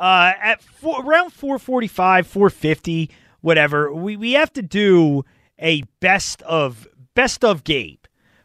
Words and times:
Uh, 0.00 0.32
at 0.40 0.62
four, 0.62 1.04
around 1.04 1.30
445, 1.30 2.26
450, 2.26 3.10
whatever, 3.42 3.92
we, 3.92 4.16
we 4.16 4.32
have 4.32 4.50
to 4.54 4.62
do 4.62 5.26
a 5.58 5.82
best 6.00 6.40
of 6.42 6.88
best 7.14 7.44
of 7.44 7.64
Gabe 7.64 8.02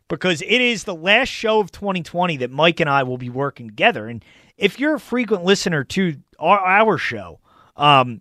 because 0.09 0.41
it 0.41 0.59
is 0.61 0.83
the 0.83 0.93
last 0.93 1.29
show 1.29 1.61
of 1.61 1.71
2020 1.71 2.35
that 2.37 2.51
Mike 2.51 2.81
and 2.81 2.89
I 2.89 3.03
will 3.03 3.17
be 3.17 3.29
working 3.29 3.69
together. 3.69 4.09
And 4.09 4.23
if 4.57 4.81
you're 4.81 4.95
a 4.95 4.99
frequent 4.99 5.45
listener 5.45 5.85
to 5.85 6.17
our, 6.39 6.59
our 6.59 6.97
show, 6.97 7.39
um, 7.77 8.19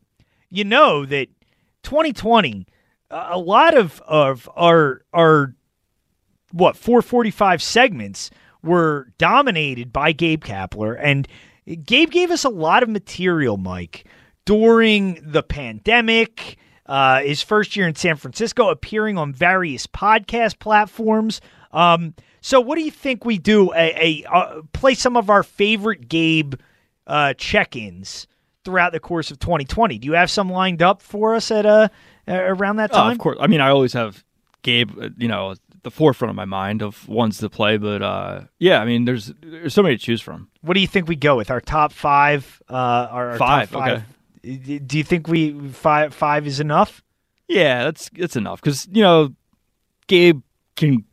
you 0.49 0.63
know 0.63 1.05
that 1.05 1.27
2020, 1.83 2.69
a 3.11 3.39
lot 3.39 3.77
of 3.77 4.01
of 4.07 4.49
our 4.55 5.03
our 5.13 5.57
what 6.53 6.77
445 6.77 7.61
segments 7.61 8.31
were 8.63 9.09
dominated 9.19 9.93
by 9.93 10.13
Gabe 10.13 10.45
Kapler 10.45 10.97
and 11.03 11.27
Gabe 11.85 12.11
gave 12.11 12.31
us 12.31 12.45
a 12.45 12.49
lot 12.49 12.83
of 12.83 12.89
material, 12.89 13.57
Mike, 13.57 14.07
during 14.45 15.21
the 15.23 15.43
pandemic, 15.43 16.59
uh, 16.87 17.21
his 17.23 17.43
first 17.43 17.77
year 17.77 17.89
in 17.89 17.95
San 17.95 18.17
Francisco, 18.17 18.69
appearing 18.69 19.17
on 19.17 19.33
various 19.33 19.87
podcast 19.87 20.59
platforms. 20.59 21.41
Um, 21.73 22.15
so, 22.41 22.61
what 22.61 22.77
do 22.77 22.85
you 22.85 22.91
think 22.91 23.25
we 23.25 23.39
do? 23.39 23.73
A, 23.75 24.23
a 24.25 24.31
uh, 24.31 24.63
play 24.73 24.95
some 24.95 25.17
of 25.17 25.31
our 25.31 25.43
favorite 25.43 26.09
Gabe 26.09 26.55
uh, 27.07 27.33
check-ins 27.35 28.27
throughout 28.65 28.93
the 28.93 29.01
course 29.01 29.31
of 29.31 29.39
2020. 29.39 29.99
Do 29.99 30.07
you 30.07 30.13
have 30.13 30.31
some 30.31 30.51
lined 30.51 30.83
up 30.83 31.01
for 31.01 31.35
us 31.35 31.51
at 31.51 31.65
uh, 31.65 31.89
around 32.29 32.77
that 32.77 32.93
time? 32.93 33.09
Oh, 33.09 33.13
of 33.13 33.19
course. 33.19 33.39
I 33.41 33.47
mean, 33.47 33.61
I 33.63 33.71
always 33.71 33.95
have 33.95 34.23
Gabe. 34.63 34.91
uh, 35.01 35.09
You 35.17 35.29
know, 35.29 35.55
the 35.85 35.91
forefront 35.91 36.31
of 36.31 36.37
my 36.37 36.45
mind 36.45 36.83
of 36.83 37.09
ones 37.09 37.39
to 37.39 37.49
play. 37.49 37.77
But 37.77 38.03
uh, 38.03 38.41
yeah, 38.59 38.81
I 38.81 38.85
mean, 38.85 39.05
there's 39.05 39.33
there's 39.41 39.73
so 39.75 39.83
many 39.83 39.97
to 39.97 40.03
choose 40.03 40.21
from. 40.21 40.49
What 40.63 40.75
do 40.75 40.81
you 40.81 40.89
think 40.89 41.07
we 41.09 41.15
go 41.17 41.37
with 41.37 41.51
our 41.51 41.61
top 41.61 41.93
five? 41.93 42.61
Uh, 42.69 42.75
our, 42.75 43.31
our 43.31 43.39
Five, 43.39 43.71
Top 43.71 43.81
five. 43.81 44.03
Do 44.43 44.99
you 44.99 45.05
think 45.05 45.29
we 45.29 45.69
five 45.71 46.13
five 46.13 46.47
is 46.47 46.59
enough? 46.59 47.03
Yeah, 47.47 47.85
that's 47.85 48.11
that's 48.13 48.37
enough 48.37 48.61
because 48.61 48.89
you 48.91 49.03
know, 49.03 49.33
Gabe 50.09 50.43
can. 50.77 51.05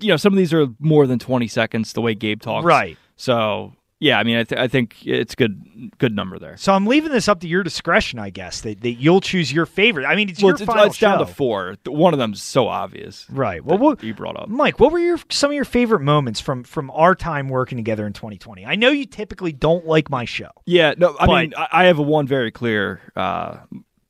You 0.00 0.08
know, 0.08 0.16
some 0.16 0.32
of 0.32 0.36
these 0.36 0.52
are 0.52 0.66
more 0.80 1.06
than 1.06 1.18
twenty 1.18 1.46
seconds. 1.48 1.92
The 1.92 2.00
way 2.00 2.14
Gabe 2.14 2.40
talks, 2.40 2.64
Right. 2.64 2.98
So 3.16 3.74
yeah, 4.00 4.18
I 4.18 4.24
mean, 4.24 4.36
I, 4.36 4.44
th- 4.44 4.60
I 4.60 4.68
think 4.68 5.06
it's 5.06 5.34
good 5.34 5.92
good 5.98 6.14
number 6.14 6.38
there. 6.38 6.56
So 6.56 6.74
I'm 6.74 6.86
leaving 6.86 7.10
this 7.12 7.28
up 7.28 7.40
to 7.40 7.48
your 7.48 7.62
discretion, 7.62 8.18
I 8.18 8.30
guess. 8.30 8.60
That, 8.62 8.80
that 8.80 8.92
you'll 8.94 9.20
choose 9.20 9.52
your 9.52 9.66
favorite. 9.66 10.04
I 10.04 10.16
mean, 10.16 10.28
it's 10.28 10.42
well, 10.42 10.50
your 10.50 10.56
it's, 10.56 10.64
final 10.64 10.84
it's 10.86 10.98
down 10.98 11.20
to 11.20 11.26
four. 11.26 11.76
One 11.86 12.12
of 12.12 12.18
them's 12.18 12.42
so 12.42 12.68
obvious. 12.68 13.24
Right. 13.30 13.64
Well, 13.64 13.78
what, 13.78 14.02
you 14.02 14.12
brought 14.12 14.36
up. 14.36 14.48
Mike, 14.48 14.80
what 14.80 14.92
were 14.92 14.98
your 14.98 15.18
some 15.30 15.50
of 15.50 15.54
your 15.54 15.64
favorite 15.64 16.00
moments 16.00 16.40
from 16.40 16.64
from 16.64 16.90
our 16.90 17.14
time 17.14 17.48
working 17.48 17.78
together 17.78 18.06
in 18.06 18.12
2020? 18.12 18.66
I 18.66 18.74
know 18.74 18.90
you 18.90 19.06
typically 19.06 19.52
don't 19.52 19.86
like 19.86 20.10
my 20.10 20.24
show. 20.24 20.50
Yeah, 20.66 20.94
no, 20.98 21.16
I 21.18 21.26
But- 21.26 21.40
mean, 21.40 21.54
I, 21.56 21.68
I 21.72 21.84
have 21.84 21.98
a 21.98 22.02
one 22.02 22.26
very 22.26 22.50
clear 22.50 23.00
uh, 23.16 23.58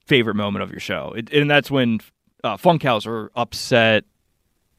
favorite 0.06 0.34
moment 0.34 0.62
of 0.62 0.70
your 0.70 0.80
show, 0.80 1.12
it, 1.16 1.30
and 1.30 1.50
that's 1.50 1.70
when 1.70 2.00
uh, 2.42 2.56
Funkhouser 2.56 3.28
upset. 3.36 4.04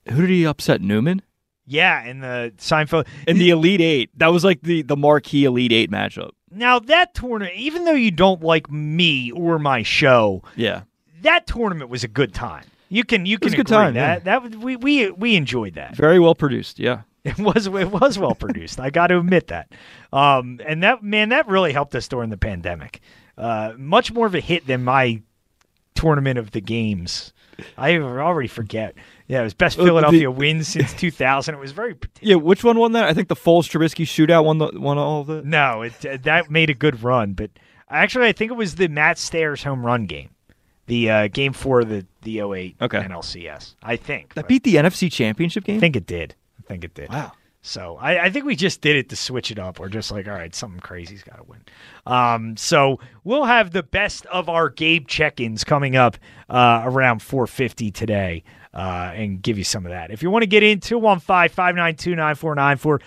Who 0.10 0.22
did 0.22 0.30
he 0.30 0.46
upset? 0.46 0.82
Newman 0.82 1.22
Yeah, 1.68 2.04
in 2.04 2.20
the 2.20 2.54
Seinfeld. 2.58 3.08
in 3.28 3.38
the 3.38 3.50
Elite 3.50 3.82
Eight. 3.82 4.10
That 4.18 4.28
was 4.28 4.44
like 4.44 4.62
the 4.62 4.82
the 4.84 4.96
marquee 4.96 5.46
Elite 5.46 5.72
Eight 5.72 5.90
matchup. 5.92 6.32
Now 6.52 6.80
that 6.80 7.14
tournament, 7.14 7.56
even 7.58 7.86
though 7.86 7.94
you 7.94 8.12
don't 8.12 8.42
like 8.42 8.70
me 8.72 9.32
or 9.32 9.60
my 9.60 9.84
show, 9.84 10.44
Yeah, 10.56 10.84
that 11.22 11.48
tournament 11.48 11.90
was 11.90 12.04
a 12.04 12.08
good 12.08 12.34
time. 12.34 12.66
You 12.90 13.04
can 13.04 13.26
you 13.26 13.40
can 13.40 13.48
was 13.48 13.54
a 13.54 13.58
good 13.58 13.66
agree 13.68 13.78
time, 13.78 13.94
that 13.96 14.26
yeah. 14.26 14.40
that 14.40 14.56
we 14.56 14.76
we 14.76 15.10
we 15.12 15.36
enjoyed 15.36 15.74
that. 15.74 15.96
very 15.96 16.20
well 16.20 16.36
produced. 16.36 16.78
Yeah, 16.80 17.02
It 17.24 17.40
was 17.40 17.66
it 17.68 17.92
was 17.92 18.20
well 18.20 18.36
produced. 18.46 18.80
I 18.80 18.90
got 18.92 19.08
to 19.08 19.18
admit 19.18 19.48
that. 19.48 19.72
Um, 20.14 20.60
and 20.66 20.84
that 20.84 21.02
man, 21.04 21.30
that 21.30 21.48
really 21.48 21.74
helped 21.74 21.96
us 21.96 22.08
during 22.08 22.30
the 22.30 22.38
pandemic. 22.38 23.02
Uh, 23.38 23.74
much 23.78 24.14
more 24.14 24.28
of 24.28 24.36
a 24.36 24.40
hit 24.40 24.66
than 24.68 24.84
my 24.84 25.22
tournament 25.96 26.38
of 26.40 26.52
the 26.52 26.62
games. 26.62 27.34
I 27.78 27.98
already 27.98 28.48
forget. 28.48 28.96
Yeah, 29.28 29.42
it 29.42 29.44
was 29.44 29.54
best 29.54 29.78
Uh, 29.80 29.84
the- 29.84 29.90
Philadelphia 29.90 30.30
wins 30.42 30.68
since 30.68 30.94
2000. 30.94 31.56
It 31.56 31.58
was 31.60 31.72
very. 31.72 31.96
yeah. 32.22 32.36
Which 32.36 32.64
one 32.64 32.78
won 32.78 32.92
that? 32.94 33.06
I 33.06 33.14
think 33.14 33.28
the 33.28 33.36
Foles 33.36 33.70
Trubisky 33.70 34.06
shootout 34.06 34.46
won 34.46 34.58
the 34.60 34.72
won 34.74 34.98
all 34.98 35.22
of 35.22 35.30
it. 35.30 35.46
No, 35.46 35.82
it 35.82 36.06
uh, 36.06 36.18
that 36.24 36.50
made 36.52 36.70
a 36.70 36.74
good 36.74 37.04
run, 37.04 37.34
but 37.34 37.50
actually, 37.90 38.28
I 38.28 38.32
think 38.34 38.52
it 38.52 38.56
was 38.56 38.76
the 38.76 38.88
Matt 38.88 39.18
Stairs 39.18 39.64
home 39.64 39.86
run 39.86 40.06
game, 40.06 40.30
the 40.88 41.10
uh, 41.10 41.28
game 41.28 41.54
for 41.54 41.84
the 41.84 42.06
the 42.22 42.40
08 42.42 42.76
Okay. 42.82 43.00
NLCS. 43.00 43.76
I 43.84 43.96
think 43.96 44.34
That 44.36 44.42
but 44.44 44.48
beat 44.50 44.64
the 44.64 44.76
NFC 44.76 45.12
Championship 45.12 45.64
game. 45.64 45.78
I 45.78 45.80
think 45.80 45.96
it 45.96 46.06
did. 46.06 46.36
I 46.60 46.68
think 46.68 46.84
it 46.84 46.94
did. 46.94 47.10
Wow. 47.10 47.32
So 47.66 47.98
I, 48.00 48.26
I 48.26 48.30
think 48.30 48.46
we 48.46 48.56
just 48.56 48.82
did 48.82 48.96
it 48.96 49.10
to 49.10 49.16
switch 49.16 49.50
it 49.50 49.58
up. 49.58 49.80
We're 49.80 49.90
just 49.90 50.12
like, 50.12 50.28
all 50.28 50.36
right, 50.36 50.54
something 50.54 50.80
crazy's 50.80 51.24
got 51.24 51.38
to 51.38 51.44
win. 51.44 51.64
Um, 52.06 52.56
so 52.58 53.00
we'll 53.24 53.46
have 53.46 53.72
the 53.72 53.82
best 53.82 54.28
of 54.28 54.50
our 54.50 54.70
Gabe 54.70 55.08
check-ins 55.08 55.64
coming 55.64 55.96
up 55.96 56.16
uh, 56.48 56.84
around 56.86 57.22
4:50 57.22 57.92
today, 57.92 58.44
uh, 58.72 59.14
and 59.16 59.42
give 59.42 59.58
you 59.58 59.64
some 59.64 59.84
of 59.84 59.92
that. 59.92 60.12
If 60.12 60.22
you 60.22 60.30
want 60.30 60.44
to 60.44 60.48
get 60.48 60.62
in, 60.62 60.80
215-592-9494, 60.80 63.02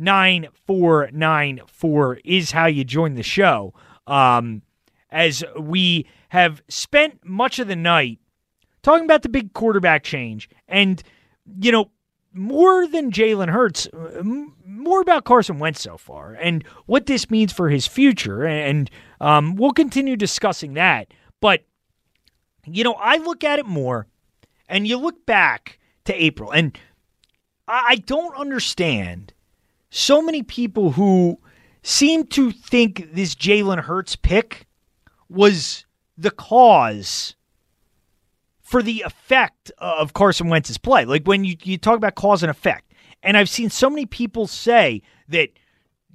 215-592-9494 0.00 2.20
is 2.24 2.52
how 2.52 2.66
you 2.66 2.84
join 2.84 3.14
the 3.14 3.24
show. 3.24 3.74
Um, 4.06 4.62
as 5.10 5.42
we 5.58 6.06
have 6.28 6.62
spent 6.68 7.18
much 7.24 7.58
of 7.58 7.66
the 7.66 7.74
night 7.74 8.20
talking 8.82 9.06
about 9.06 9.22
the 9.22 9.28
big 9.28 9.54
quarterback 9.54 10.04
change 10.04 10.48
and 10.68 11.02
you 11.60 11.72
know 11.72 11.90
more 12.34 12.86
than 12.86 13.12
Jalen 13.12 13.48
Hurts, 13.48 13.88
more 14.66 15.00
about 15.00 15.24
Carson 15.24 15.58
Wentz 15.58 15.80
so 15.80 15.96
far 15.96 16.34
and 16.34 16.64
what 16.86 17.06
this 17.06 17.30
means 17.30 17.52
for 17.52 17.70
his 17.70 17.86
future. 17.86 18.44
And 18.44 18.90
um, 19.20 19.54
we'll 19.54 19.72
continue 19.72 20.16
discussing 20.16 20.74
that. 20.74 21.14
But, 21.40 21.64
you 22.66 22.82
know, 22.82 22.94
I 22.94 23.18
look 23.18 23.44
at 23.44 23.60
it 23.60 23.66
more 23.66 24.08
and 24.68 24.86
you 24.88 24.96
look 24.96 25.24
back 25.26 25.78
to 26.06 26.14
April, 26.22 26.50
and 26.50 26.76
I, 27.68 27.84
I 27.88 27.96
don't 27.96 28.36
understand 28.36 29.32
so 29.90 30.20
many 30.20 30.42
people 30.42 30.92
who 30.92 31.38
seem 31.82 32.26
to 32.26 32.50
think 32.50 33.14
this 33.14 33.34
Jalen 33.34 33.84
Hurts 33.84 34.16
pick 34.16 34.66
was 35.28 35.86
the 36.18 36.30
cause 36.30 37.36
for 38.64 38.82
the 38.82 39.02
effect 39.02 39.70
uh, 39.78 39.96
of 39.98 40.14
Carson 40.14 40.48
Wentz's 40.48 40.78
play. 40.78 41.04
Like 41.04 41.26
when 41.26 41.44
you, 41.44 41.56
you 41.62 41.78
talk 41.78 41.96
about 41.96 42.16
cause 42.16 42.42
and 42.42 42.50
effect. 42.50 42.92
And 43.22 43.36
I've 43.36 43.48
seen 43.48 43.70
so 43.70 43.88
many 43.88 44.06
people 44.06 44.46
say 44.46 45.02
that 45.28 45.50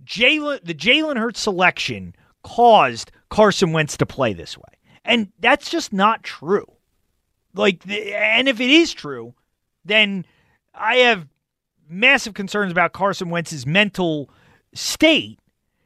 Jalen 0.03 0.63
the 0.63 0.73
Jalen 0.73 1.17
Hurts 1.17 1.39
selection 1.39 2.15
caused 2.43 3.11
Carson 3.29 3.71
Wentz 3.71 3.95
to 3.97 4.05
play 4.05 4.33
this 4.33 4.57
way. 4.57 4.63
And 5.05 5.31
that's 5.39 5.69
just 5.69 5.93
not 5.93 6.23
true. 6.23 6.65
Like 7.53 7.83
the, 7.83 8.13
and 8.13 8.49
if 8.49 8.59
it 8.59 8.69
is 8.69 8.93
true, 8.93 9.33
then 9.85 10.25
I 10.73 10.97
have 10.97 11.27
massive 11.87 12.33
concerns 12.33 12.71
about 12.71 12.93
Carson 12.93 13.29
Wentz's 13.29 13.65
mental 13.65 14.29
state 14.73 15.39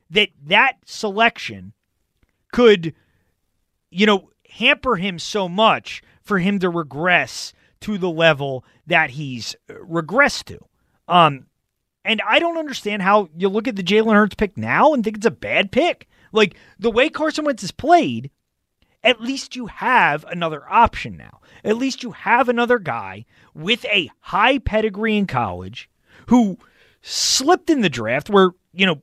that 0.10 0.30
that 0.46 0.74
selection 0.86 1.74
could 2.52 2.94
you 3.90 4.06
know 4.06 4.30
hamper 4.50 4.96
him 4.96 5.18
so 5.20 5.50
much 5.50 6.02
for 6.24 6.40
him 6.40 6.60
to 6.60 6.70
regress 6.70 7.54
to 7.82 7.98
the 7.98 8.10
level 8.10 8.64
that 8.88 9.12
he's 9.12 9.56
uh, 9.70 9.74
regressed 9.74 10.46
to. 10.46 10.60
Um, 11.08 11.48
and 12.06 12.22
I 12.28 12.40
don't 12.40 12.58
understand 12.58 13.02
how 13.02 13.30
you 13.38 13.50
look 13.50 13.68
at 13.68 13.76
the 13.76 13.84
Jalen 13.84 14.14
Hurts 14.14 14.36
pick 14.36 14.58
now 14.58 14.94
and 14.94 15.04
think 15.04 15.18
it's 15.18 15.26
a 15.26 15.32
bad 15.32 15.72
pick. 15.72 16.08
Like 16.32 16.56
the 16.80 16.92
way 16.92 17.10
Carson 17.10 17.46
Wentz 17.46 17.62
has 17.62 17.72
played, 17.72 18.32
at 19.04 19.22
least 19.22 19.56
you 19.56 19.68
have 19.68 20.26
another 20.26 20.64
option 20.70 21.18
now. 21.18 21.42
At 21.64 21.78
least 21.78 22.04
you 22.04 22.12
have 22.12 22.50
another 22.50 22.80
guy 22.80 23.26
with 23.54 23.86
a 23.86 24.10
high 24.22 24.60
pedigree 24.60 25.18
in 25.18 25.28
college 25.28 25.90
who 26.28 26.58
slipped 27.02 27.70
in 27.70 27.82
the 27.82 27.90
draft 27.90 28.30
where, 28.30 28.52
you 28.74 28.86
know, 28.86 29.02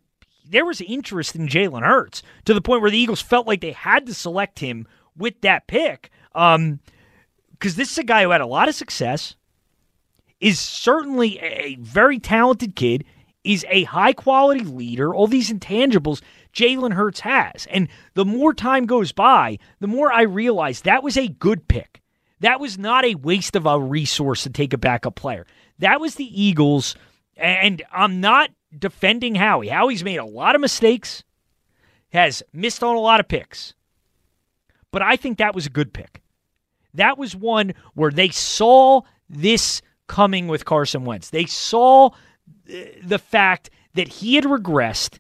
there 0.49 0.65
was 0.65 0.81
interest 0.81 1.37
in 1.37 1.47
Jalen 1.47 1.87
Hurts 1.87 2.23
to 2.45 2.55
the 2.55 2.61
point 2.61 2.83
where 2.83 2.91
the 2.91 2.99
Eagles 2.99 3.21
felt 3.21 3.47
like 3.47 3.61
they 3.61 3.73
had 3.73 4.07
to 4.07 4.15
select 4.15 4.59
him 4.59 4.87
with 5.17 5.41
that 5.43 5.67
pick. 5.67 6.11
Um, 6.35 6.81
because 7.61 7.77
this 7.77 7.93
is 7.93 7.99
a 7.99 8.05
guy 8.05 8.23
who 8.23 8.31
had 8.31 8.41
a 8.41 8.47
lot 8.47 8.69
of 8.69 8.75
success, 8.75 9.37
is 10.41 10.59
certainly 10.59 11.39
a 11.41 11.77
very 11.77 12.19
talented 12.19 12.75
kid, 12.75 13.05
is 13.45 13.67
a 13.69 13.85
high 13.85 14.15
quality 14.15 14.65
leader, 14.65 15.15
all 15.15 15.27
these 15.27 15.53
intangibles 15.53 16.23
Jalen 16.55 16.95
Hurts 16.95 17.21
has. 17.21 17.67
And 17.71 17.89
the 18.15 18.25
more 18.25 18.55
time 18.55 18.87
goes 18.87 19.13
by, 19.13 19.59
the 19.79 19.87
more 19.87 20.11
I 20.11 20.23
realize 20.23 20.81
that 20.83 21.03
was 21.03 21.19
a 21.19 21.29
good 21.29 21.69
pick. 21.69 22.01
That 22.41 22.61
was 22.61 22.79
not 22.79 23.05
a 23.05 23.15
waste 23.17 23.55
of 23.55 23.67
a 23.67 23.79
resource 23.79 24.45
to 24.45 24.51
take 24.51 24.73
a 24.73 24.79
backup 24.79 25.15
player. 25.15 25.47
That 25.79 26.01
was 26.01 26.15
the 26.15 26.43
Eagles. 26.43 26.97
And 27.37 27.83
I'm 27.93 28.21
not 28.21 28.51
defending 28.77 29.35
Howie. 29.35 29.69
Howie's 29.69 30.03
made 30.03 30.17
a 30.17 30.25
lot 30.25 30.55
of 30.55 30.63
mistakes, 30.63 31.23
has 32.13 32.43
missed 32.55 32.83
on 32.83 32.97
a 32.97 33.01
lot 33.01 33.21
of 33.21 33.29
picks. 33.29 33.75
But 34.91 35.03
I 35.03 35.17
think 35.17 35.39
that 35.39 35.55
was 35.55 35.67
a 35.67 35.71
good 35.71 35.93
pick. 35.93 36.20
That 36.95 37.19
was 37.19 37.37
one 37.37 37.75
where 37.95 38.11
they 38.11 38.29
saw 38.31 39.03
this 39.29 39.83
coming 40.07 40.49
with 40.49 40.65
Carson 40.65 41.05
Wentz. 41.05 41.31
They 41.31 41.47
saw 41.47 42.07
uh, 42.09 42.11
the 43.03 43.19
fact 43.19 43.71
that 43.95 44.09
he 44.09 44.35
had 44.35 44.45
regressed 44.45 45.19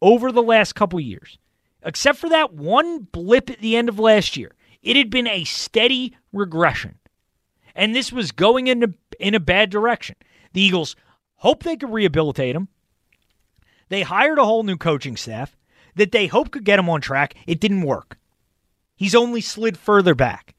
over 0.00 0.32
the 0.32 0.42
last 0.42 0.74
couple 0.74 0.98
years. 1.00 1.38
Except 1.82 2.18
for 2.18 2.28
that 2.30 2.52
one 2.52 3.00
blip 3.00 3.50
at 3.50 3.60
the 3.60 3.76
end 3.76 3.88
of 3.88 3.98
last 3.98 4.36
year, 4.36 4.52
it 4.82 4.96
had 4.96 5.10
been 5.10 5.28
a 5.28 5.44
steady 5.44 6.16
regression. 6.32 6.98
And 7.74 7.94
this 7.94 8.10
was 8.10 8.32
going 8.32 8.66
in 8.66 8.82
a, 8.82 8.88
in 9.20 9.34
a 9.34 9.40
bad 9.40 9.70
direction. 9.70 10.16
The 10.52 10.62
Eagles 10.62 10.96
hoped 11.36 11.64
they 11.64 11.76
could 11.76 11.92
rehabilitate 11.92 12.56
him. 12.56 12.68
They 13.88 14.02
hired 14.02 14.38
a 14.38 14.44
whole 14.44 14.64
new 14.64 14.76
coaching 14.76 15.16
staff 15.16 15.56
that 15.94 16.10
they 16.10 16.26
hoped 16.26 16.52
could 16.52 16.64
get 16.64 16.78
him 16.78 16.88
on 16.88 17.00
track. 17.00 17.34
It 17.46 17.60
didn't 17.60 17.82
work. 17.82 18.18
He's 18.96 19.14
only 19.14 19.40
slid 19.40 19.78
further 19.78 20.14
back. 20.14 20.55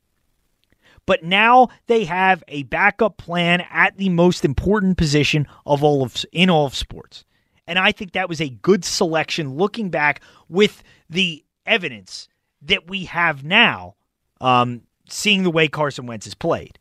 But 1.08 1.24
now 1.24 1.70
they 1.88 2.04
have 2.04 2.44
a 2.48 2.64
backup 2.64 3.18
plan 3.18 3.66
at 3.72 3.98
the 3.98 4.10
most 4.10 4.46
important 4.46 4.98
position 4.98 5.48
of 5.66 5.84
all 5.84 6.04
of 6.04 6.24
in 6.32 6.52
all 6.52 6.68
of 6.68 6.76
sports. 6.76 7.26
And 7.66 7.80
I 7.80 7.92
think 7.92 8.12
that 8.12 8.30
was 8.30 8.40
a 8.40 8.50
good 8.50 8.86
selection 8.86 9.56
looking 9.56 9.90
back 9.90 10.22
with 10.48 10.84
the 11.10 11.44
evidence 11.66 12.28
that 12.62 12.88
we 12.88 13.06
have 13.06 13.44
now, 13.44 13.96
um, 14.42 14.82
seeing 15.10 15.44
the 15.44 15.50
way 15.50 15.68
Carson 15.68 16.06
Wentz 16.06 16.26
has 16.26 16.36
played. 16.36 16.78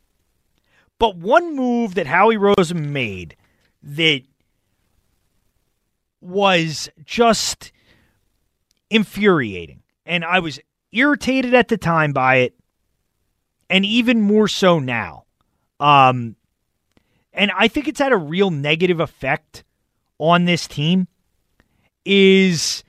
But 0.99 1.15
one 1.15 1.55
move 1.55 1.95
that 1.95 2.07
Howie 2.07 2.37
Roseman 2.37 2.89
made 2.89 3.35
that 3.83 4.21
was 6.21 6.89
just 7.05 7.71
infuriating. 8.89 9.83
And 10.05 10.25
I 10.25 10.39
was 10.39 10.59
irritated 10.91 11.53
at 11.53 11.67
the 11.67 11.77
time 11.77 12.13
by 12.13 12.37
it, 12.37 12.55
and 13.69 13.85
even 13.85 14.21
more 14.21 14.47
so 14.47 14.79
now. 14.79 15.25
Um, 15.79 16.35
and 17.33 17.51
I 17.55 17.67
think 17.67 17.87
it's 17.87 17.99
had 17.99 18.11
a 18.11 18.17
real 18.17 18.49
negative 18.49 18.99
effect 18.99 19.63
on 20.17 20.45
this 20.45 20.67
team 20.67 21.07
is 22.05 22.83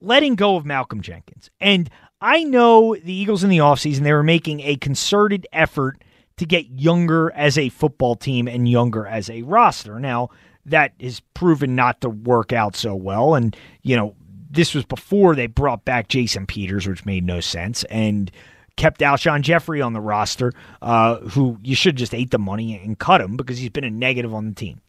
letting 0.00 0.34
go 0.34 0.56
of 0.56 0.64
Malcolm 0.64 1.02
Jenkins. 1.02 1.50
And 1.60 1.90
I 2.20 2.44
know 2.44 2.94
the 2.94 3.12
Eagles 3.12 3.44
in 3.44 3.50
the 3.50 3.58
offseason, 3.58 4.00
they 4.00 4.12
were 4.12 4.22
making 4.22 4.60
a 4.60 4.76
concerted 4.76 5.46
effort 5.52 6.02
to 6.36 6.46
get 6.46 6.66
younger 6.70 7.30
as 7.32 7.58
a 7.58 7.68
football 7.68 8.16
team 8.16 8.48
and 8.48 8.68
younger 8.68 9.06
as 9.06 9.28
a 9.28 9.42
roster. 9.42 10.00
Now, 10.00 10.30
that 10.64 10.92
is 10.98 11.20
proven 11.34 11.74
not 11.74 12.00
to 12.00 12.08
work 12.08 12.52
out 12.52 12.76
so 12.76 12.94
well. 12.94 13.34
And, 13.34 13.56
you 13.82 13.96
know, 13.96 14.14
this 14.50 14.74
was 14.74 14.84
before 14.84 15.34
they 15.34 15.46
brought 15.46 15.84
back 15.84 16.08
Jason 16.08 16.46
Peters, 16.46 16.86
which 16.86 17.04
made 17.04 17.24
no 17.24 17.40
sense, 17.40 17.84
and 17.84 18.30
kept 18.76 19.00
Alshon 19.00 19.42
Jeffery 19.42 19.80
on 19.80 19.92
the 19.92 20.00
roster, 20.00 20.52
uh, 20.80 21.16
who 21.16 21.58
you 21.62 21.74
should 21.74 21.96
just 21.96 22.14
ate 22.14 22.30
the 22.30 22.38
money 22.38 22.80
and 22.82 22.98
cut 22.98 23.20
him 23.20 23.36
because 23.36 23.58
he's 23.58 23.70
been 23.70 23.84
a 23.84 23.90
negative 23.90 24.34
on 24.34 24.48
the 24.48 24.54
team. 24.54 24.80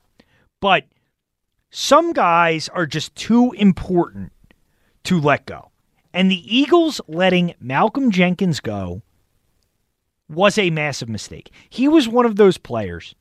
But 0.61 0.85
some 1.69 2.13
guys 2.13 2.69
are 2.69 2.85
just 2.85 3.15
too 3.15 3.51
important 3.53 4.31
to 5.05 5.19
let 5.19 5.45
go. 5.45 5.71
And 6.13 6.29
the 6.29 6.57
Eagles 6.57 7.01
letting 7.07 7.55
Malcolm 7.59 8.11
Jenkins 8.11 8.59
go 8.59 9.01
was 10.29 10.57
a 10.57 10.69
massive 10.69 11.09
mistake. 11.09 11.51
He 11.69 11.87
was 11.87 12.07
one 12.07 12.25
of 12.25 12.35
those 12.35 12.57
players 12.57 13.15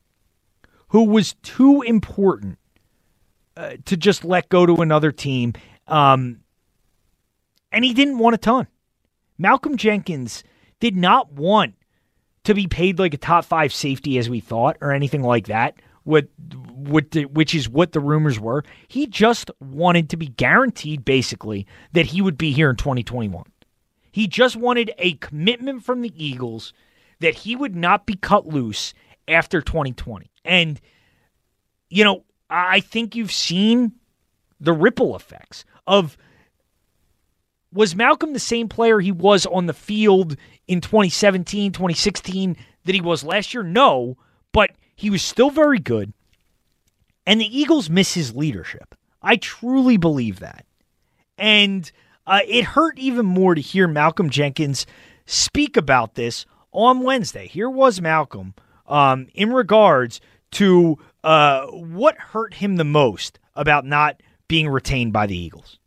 who 0.89 1.03
was 1.03 1.33
too 1.41 1.81
important 1.81 2.59
uh, 3.57 3.73
to 3.85 3.97
just 3.97 4.23
let 4.23 4.49
go 4.49 4.65
to 4.65 4.81
another 4.81 5.11
team. 5.11 5.53
Um, 5.87 6.41
and 7.71 7.83
he 7.83 7.93
didn't 7.93 8.19
want 8.19 8.35
a 8.35 8.37
ton. 8.37 8.67
Malcolm 9.37 9.77
Jenkins 9.77 10.43
did 10.83 10.97
not 10.97 11.31
want 11.31 11.75
to 12.43 12.53
be 12.53 12.67
paid 12.67 12.99
like 12.99 13.13
a 13.13 13.17
top 13.17 13.45
five 13.45 13.73
safety 13.73 14.17
as 14.17 14.29
we 14.29 14.41
thought 14.41 14.75
or 14.81 14.91
anything 14.91 15.23
like 15.23 15.47
that. 15.47 15.75
What, 16.03 16.27
what 16.73 17.11
the, 17.11 17.23
which 17.23 17.55
is 17.55 17.69
what 17.69 17.93
the 17.93 18.01
rumors 18.01 18.37
were. 18.37 18.65
He 18.89 19.07
just 19.07 19.49
wanted 19.61 20.09
to 20.09 20.17
be 20.17 20.27
guaranteed, 20.27 21.05
basically, 21.05 21.65
that 21.93 22.07
he 22.07 22.21
would 22.21 22.37
be 22.37 22.51
here 22.51 22.69
in 22.69 22.75
2021. 22.75 23.45
He 24.11 24.27
just 24.27 24.57
wanted 24.57 24.91
a 24.97 25.13
commitment 25.13 25.85
from 25.85 26.01
the 26.01 26.11
Eagles 26.21 26.73
that 27.21 27.33
he 27.33 27.55
would 27.55 27.77
not 27.77 28.05
be 28.05 28.15
cut 28.15 28.45
loose 28.45 28.93
after 29.25 29.61
2020. 29.61 30.29
And, 30.43 30.81
you 31.89 32.03
know, 32.03 32.25
I 32.49 32.81
think 32.81 33.15
you've 33.15 33.31
seen 33.31 33.93
the 34.59 34.73
ripple 34.73 35.15
effects 35.15 35.63
of 35.87 36.17
was 37.73 37.95
Malcolm 37.95 38.33
the 38.33 38.39
same 38.39 38.69
player 38.69 38.99
he 38.99 39.11
was 39.11 39.45
on 39.45 39.65
the 39.65 39.73
field 39.73 40.37
in 40.67 40.81
2017, 40.81 41.71
2016 41.71 42.57
that 42.85 42.95
he 42.95 43.01
was 43.01 43.23
last 43.23 43.53
year? 43.53 43.63
No, 43.63 44.17
but 44.51 44.71
he 44.95 45.09
was 45.09 45.21
still 45.21 45.49
very 45.49 45.79
good. 45.79 46.13
And 47.25 47.39
the 47.39 47.57
Eagles 47.59 47.89
miss 47.89 48.13
his 48.13 48.35
leadership. 48.35 48.95
I 49.21 49.37
truly 49.37 49.97
believe 49.97 50.39
that. 50.39 50.65
And 51.37 51.89
uh, 52.27 52.41
it 52.47 52.65
hurt 52.65 52.99
even 52.99 53.25
more 53.25 53.55
to 53.55 53.61
hear 53.61 53.87
Malcolm 53.87 54.29
Jenkins 54.29 54.85
speak 55.25 55.77
about 55.77 56.15
this 56.15 56.45
on 56.71 57.01
Wednesday. 57.01 57.47
Here 57.47 57.69
was 57.69 58.01
Malcolm 58.01 58.53
um, 58.87 59.27
in 59.33 59.53
regards 59.53 60.19
to 60.51 60.97
uh, 61.23 61.65
what 61.67 62.17
hurt 62.17 62.55
him 62.55 62.75
the 62.75 62.83
most 62.83 63.39
about 63.55 63.85
not 63.85 64.21
being 64.47 64.67
retained 64.67 65.13
by 65.13 65.25
the 65.25 65.37
Eagles. 65.37 65.79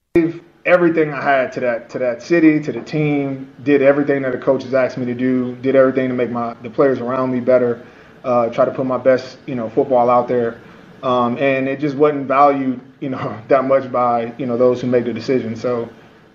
Everything 0.67 1.13
I 1.15 1.23
had 1.23 1.53
to 1.55 1.61
that 1.61 1.91
to 1.91 2.01
that 2.01 2.23
city, 2.23 2.61
to 2.63 2.73
the 2.73 2.83
team, 2.83 3.53
did 3.65 3.83
everything 3.83 4.23
that 4.23 4.33
the 4.33 4.39
coaches 4.39 4.75
asked 4.75 4.99
me 4.99 5.07
to 5.07 5.15
do, 5.15 5.57
did 5.57 5.77
everything 5.77 6.09
to 6.09 6.15
make 6.15 6.31
my 6.31 6.55
the 6.63 6.71
players 6.71 7.01
around 7.01 7.33
me 7.33 7.41
better, 7.41 7.87
uh, 8.25 8.51
try 8.51 8.67
to 8.67 8.73
put 8.73 8.87
my 8.87 8.99
best 8.99 9.39
you 9.47 9.57
know 9.57 9.71
football 9.71 10.11
out 10.11 10.29
there, 10.29 10.61
um, 11.05 11.39
and 11.39 11.69
it 11.69 11.81
just 11.81 11.97
wasn't 11.97 12.29
valued 12.29 12.81
you 13.01 13.11
know 13.11 13.41
that 13.49 13.65
much 13.65 13.93
by 13.93 14.35
you 14.39 14.47
know 14.47 14.59
those 14.59 14.83
who 14.83 14.89
make 14.89 15.07
the 15.07 15.15
decision. 15.15 15.57
So 15.57 15.89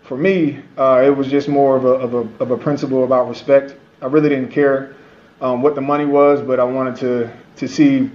for 0.04 0.18
me, 0.18 0.64
uh, 0.78 1.04
it 1.06 1.12
was 1.16 1.28
just 1.30 1.50
more 1.50 1.78
of 1.78 1.86
a, 1.86 1.90
of 1.90 2.14
a 2.16 2.44
of 2.44 2.52
a 2.52 2.58
principle 2.58 3.04
about 3.04 3.30
respect. 3.30 3.76
I 4.02 4.08
really 4.08 4.30
didn't 4.30 4.52
care 4.52 4.96
um, 5.42 5.62
what 5.62 5.76
the 5.76 5.82
money 5.82 6.06
was, 6.06 6.42
but 6.42 6.60
I 6.60 6.66
wanted 6.66 6.96
to 6.98 7.32
to 7.58 7.68
see 7.68 8.10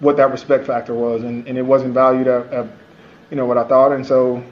what 0.00 0.16
that 0.18 0.32
respect 0.32 0.66
factor 0.66 0.94
was, 0.94 1.22
and, 1.22 1.46
and 1.46 1.56
it 1.58 1.62
wasn't 1.62 1.94
valued 1.94 2.28
at, 2.28 2.52
at 2.52 2.66
you 3.30 3.36
know 3.36 3.46
what 3.46 3.58
I 3.58 3.64
thought, 3.68 3.92
and 3.92 4.06
so 4.06 4.44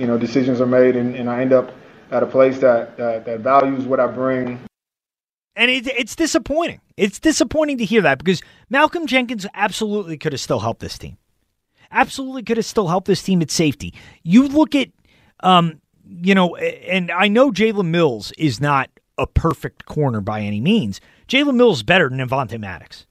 you 0.00 0.06
know 0.06 0.16
decisions 0.16 0.60
are 0.60 0.66
made, 0.66 0.96
and, 0.96 1.14
and 1.14 1.28
I 1.28 1.42
end 1.42 1.52
up 1.52 1.72
at 2.10 2.22
a 2.22 2.26
place 2.26 2.58
that, 2.60 2.96
that 2.96 3.24
that 3.26 3.40
values 3.40 3.84
what 3.84 4.00
I 4.00 4.06
bring. 4.06 4.58
And 5.54 5.70
it, 5.70 5.86
it's 5.86 6.16
disappointing. 6.16 6.80
It's 6.96 7.20
disappointing 7.20 7.78
to 7.78 7.84
hear 7.84 8.00
that 8.02 8.18
because 8.18 8.40
Malcolm 8.70 9.06
Jenkins 9.06 9.46
absolutely 9.52 10.16
could 10.16 10.32
have 10.32 10.40
still 10.40 10.60
helped 10.60 10.80
this 10.80 10.96
team. 10.96 11.18
Absolutely 11.90 12.42
could 12.44 12.56
have 12.56 12.66
still 12.66 12.88
helped 12.88 13.06
this 13.06 13.22
team 13.22 13.42
at 13.42 13.50
safety. 13.50 13.92
You 14.22 14.48
look 14.48 14.74
at, 14.74 14.88
um, 15.40 15.80
you 16.08 16.34
know, 16.34 16.56
and 16.56 17.10
I 17.10 17.28
know 17.28 17.50
Jalen 17.50 17.88
Mills 17.88 18.32
is 18.38 18.60
not 18.60 18.90
a 19.18 19.26
perfect 19.26 19.84
corner 19.84 20.20
by 20.20 20.40
any 20.40 20.60
means. 20.60 21.00
Jalen 21.28 21.56
Mills 21.56 21.78
is 21.78 21.82
better 21.82 22.08
than 22.08 22.26
Avonte 22.26 22.58
Maddox. 22.58 23.06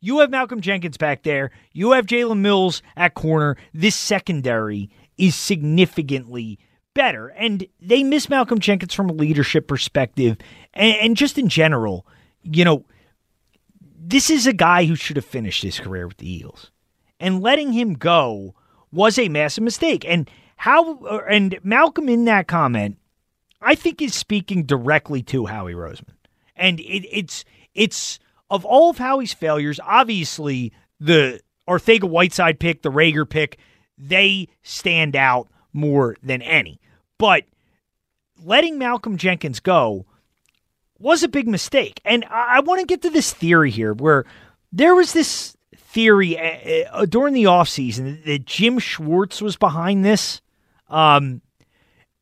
You 0.00 0.18
have 0.20 0.30
Malcolm 0.30 0.60
Jenkins 0.60 0.96
back 0.96 1.22
there. 1.22 1.50
You 1.72 1.92
have 1.92 2.06
Jalen 2.06 2.38
Mills 2.38 2.82
at 2.96 3.14
corner. 3.14 3.56
This 3.72 3.96
secondary 3.96 4.90
is 5.18 5.34
significantly 5.34 6.58
better. 6.94 7.28
And 7.28 7.66
they 7.80 8.02
miss 8.02 8.28
Malcolm 8.28 8.60
Jenkins 8.60 8.94
from 8.94 9.10
a 9.10 9.14
leadership 9.14 9.68
perspective 9.68 10.38
and, 10.74 10.96
and 10.96 11.16
just 11.16 11.38
in 11.38 11.48
general. 11.48 12.06
You 12.42 12.64
know, 12.64 12.84
this 14.00 14.30
is 14.30 14.46
a 14.46 14.52
guy 14.52 14.84
who 14.84 14.94
should 14.94 15.16
have 15.16 15.24
finished 15.24 15.62
his 15.62 15.78
career 15.80 16.06
with 16.06 16.18
the 16.18 16.30
Eagles. 16.30 16.70
And 17.20 17.42
letting 17.42 17.72
him 17.72 17.94
go 17.94 18.54
was 18.92 19.18
a 19.18 19.28
massive 19.28 19.64
mistake. 19.64 20.04
And 20.06 20.30
how 20.56 20.98
and 21.28 21.58
Malcolm 21.62 22.08
in 22.08 22.24
that 22.24 22.48
comment 22.48 22.96
I 23.60 23.74
think 23.74 24.00
is 24.00 24.14
speaking 24.14 24.64
directly 24.64 25.22
to 25.24 25.46
Howie 25.46 25.74
Roseman. 25.74 26.14
And 26.56 26.80
it, 26.80 27.06
it's 27.10 27.44
it's 27.74 28.18
of 28.50 28.64
all 28.64 28.90
of 28.90 28.98
Howie's 28.98 29.34
failures, 29.34 29.80
obviously 29.84 30.72
the 31.00 31.40
Arcega-Whiteside 31.68 32.58
pick, 32.58 32.82
the 32.82 32.90
Reagor 32.90 33.28
pick, 33.28 33.58
they 33.98 34.48
stand 34.62 35.16
out 35.16 35.48
more 35.72 36.16
than 36.22 36.42
any. 36.42 36.80
But 37.18 37.44
letting 38.42 38.78
Malcolm 38.78 39.16
Jenkins 39.16 39.60
go 39.60 40.06
was 40.98 41.22
a 41.22 41.28
big 41.28 41.48
mistake. 41.48 42.00
And 42.04 42.24
I, 42.30 42.56
I 42.56 42.60
want 42.60 42.80
to 42.80 42.86
get 42.86 43.02
to 43.02 43.10
this 43.10 43.32
theory 43.32 43.70
here 43.70 43.94
where 43.94 44.24
there 44.72 44.94
was 44.94 45.12
this 45.12 45.56
theory 45.76 46.38
uh, 46.38 46.90
uh, 46.92 47.06
during 47.06 47.34
the 47.34 47.44
offseason 47.44 48.24
that 48.24 48.44
Jim 48.44 48.78
Schwartz 48.78 49.40
was 49.40 49.56
behind 49.56 50.04
this. 50.04 50.40
Um, 50.88 51.42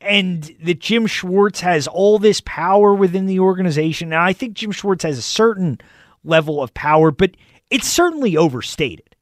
and 0.00 0.54
that 0.62 0.78
Jim 0.78 1.06
Schwartz 1.06 1.60
has 1.60 1.88
all 1.88 2.18
this 2.18 2.40
power 2.44 2.94
within 2.94 3.26
the 3.26 3.40
organization. 3.40 4.10
Now, 4.10 4.22
I 4.22 4.32
think 4.32 4.54
Jim 4.54 4.70
Schwartz 4.70 5.04
has 5.04 5.18
a 5.18 5.22
certain 5.22 5.78
level 6.22 6.62
of 6.62 6.74
power, 6.74 7.10
but 7.10 7.32
it's 7.70 7.88
certainly 7.88 8.36
overstated. 8.36 9.16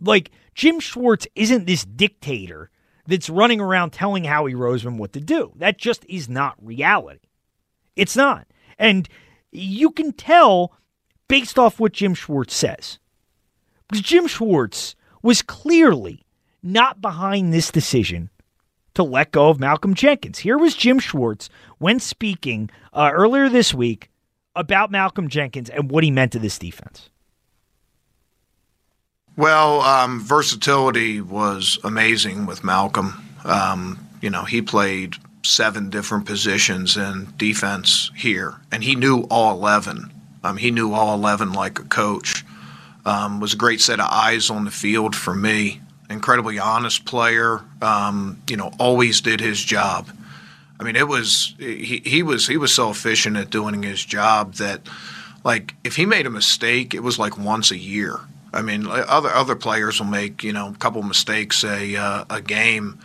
Like, 0.00 0.30
Jim 0.56 0.80
Schwartz 0.80 1.26
isn't 1.34 1.66
this 1.66 1.84
dictator 1.84 2.70
that's 3.06 3.28
running 3.28 3.60
around 3.60 3.90
telling 3.90 4.24
Howie 4.24 4.54
Roseman 4.54 4.96
what 4.96 5.12
to 5.12 5.20
do. 5.20 5.52
That 5.56 5.76
just 5.76 6.04
is 6.08 6.30
not 6.30 6.56
reality. 6.60 7.28
It's 7.94 8.16
not. 8.16 8.46
And 8.78 9.06
you 9.52 9.90
can 9.90 10.12
tell 10.12 10.72
based 11.28 11.58
off 11.58 11.78
what 11.78 11.92
Jim 11.92 12.14
Schwartz 12.14 12.54
says. 12.54 12.98
Because 13.86 14.02
Jim 14.02 14.26
Schwartz 14.26 14.96
was 15.22 15.42
clearly 15.42 16.24
not 16.62 17.02
behind 17.02 17.52
this 17.52 17.70
decision 17.70 18.30
to 18.94 19.02
let 19.02 19.32
go 19.32 19.50
of 19.50 19.60
Malcolm 19.60 19.92
Jenkins. 19.92 20.38
Here 20.38 20.56
was 20.56 20.74
Jim 20.74 20.98
Schwartz 20.98 21.50
when 21.76 22.00
speaking 22.00 22.70
uh, 22.94 23.10
earlier 23.12 23.50
this 23.50 23.74
week 23.74 24.10
about 24.54 24.90
Malcolm 24.90 25.28
Jenkins 25.28 25.68
and 25.68 25.90
what 25.90 26.02
he 26.02 26.10
meant 26.10 26.32
to 26.32 26.38
this 26.38 26.58
defense. 26.58 27.10
Well, 29.36 29.82
um, 29.82 30.20
versatility 30.20 31.20
was 31.20 31.78
amazing 31.84 32.46
with 32.46 32.64
Malcolm. 32.64 33.22
Um, 33.44 34.08
you 34.22 34.30
know, 34.30 34.44
he 34.44 34.62
played 34.62 35.16
seven 35.44 35.90
different 35.90 36.24
positions 36.24 36.96
in 36.96 37.28
defense 37.36 38.10
here, 38.16 38.54
and 38.72 38.82
he 38.82 38.96
knew 38.96 39.26
all 39.30 39.54
11. 39.54 40.10
Um, 40.42 40.56
he 40.56 40.70
knew 40.70 40.94
all 40.94 41.14
11 41.14 41.52
like 41.52 41.78
a 41.78 41.84
coach. 41.84 42.46
Um, 43.04 43.38
was 43.38 43.52
a 43.52 43.56
great 43.56 43.82
set 43.82 44.00
of 44.00 44.08
eyes 44.10 44.48
on 44.48 44.64
the 44.64 44.70
field 44.70 45.14
for 45.14 45.34
me. 45.34 45.82
Incredibly 46.08 46.58
honest 46.58 47.04
player. 47.04 47.60
Um, 47.82 48.42
you 48.48 48.56
know, 48.56 48.72
always 48.78 49.20
did 49.20 49.40
his 49.40 49.62
job. 49.62 50.08
I 50.80 50.84
mean, 50.84 50.96
it 50.96 51.08
was 51.08 51.54
he, 51.58 52.00
he 52.04 52.22
was 52.22 52.46
he 52.46 52.56
was 52.56 52.74
so 52.74 52.90
efficient 52.90 53.36
at 53.36 53.50
doing 53.50 53.82
his 53.82 54.04
job 54.04 54.54
that, 54.54 54.88
like, 55.44 55.74
if 55.84 55.96
he 55.96 56.06
made 56.06 56.26
a 56.26 56.30
mistake, 56.30 56.94
it 56.94 57.02
was 57.02 57.18
like 57.18 57.38
once 57.38 57.70
a 57.70 57.78
year. 57.78 58.20
I 58.56 58.62
mean, 58.62 58.86
other 58.86 59.28
other 59.28 59.54
players 59.54 60.00
will 60.00 60.06
make 60.06 60.42
you 60.42 60.52
know 60.52 60.68
a 60.70 60.74
couple 60.74 61.02
mistakes 61.02 61.62
a 61.64 61.96
uh, 61.96 62.24
a 62.30 62.40
game. 62.40 62.98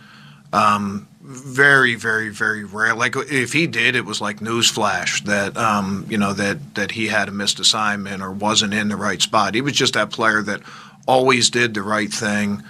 Um, 0.52 1.08
very, 1.22 1.94
very, 1.94 2.30
very 2.30 2.64
rare. 2.64 2.94
Like 2.94 3.14
if 3.16 3.52
he 3.52 3.68
did, 3.68 3.94
it 3.94 4.04
was 4.04 4.20
like 4.20 4.40
newsflash 4.40 5.22
that 5.24 5.56
um, 5.56 6.04
you 6.08 6.18
know 6.18 6.32
that 6.32 6.74
that 6.74 6.90
he 6.92 7.06
had 7.06 7.28
a 7.28 7.32
missed 7.32 7.60
assignment 7.60 8.22
or 8.22 8.32
wasn't 8.32 8.74
in 8.74 8.88
the 8.88 8.96
right 8.96 9.22
spot. 9.22 9.54
He 9.54 9.60
was 9.60 9.74
just 9.74 9.94
that 9.94 10.10
player 10.10 10.42
that 10.42 10.62
always 11.06 11.48
did 11.48 11.74
the 11.74 11.82
right 11.82 12.12
thing. 12.12 12.62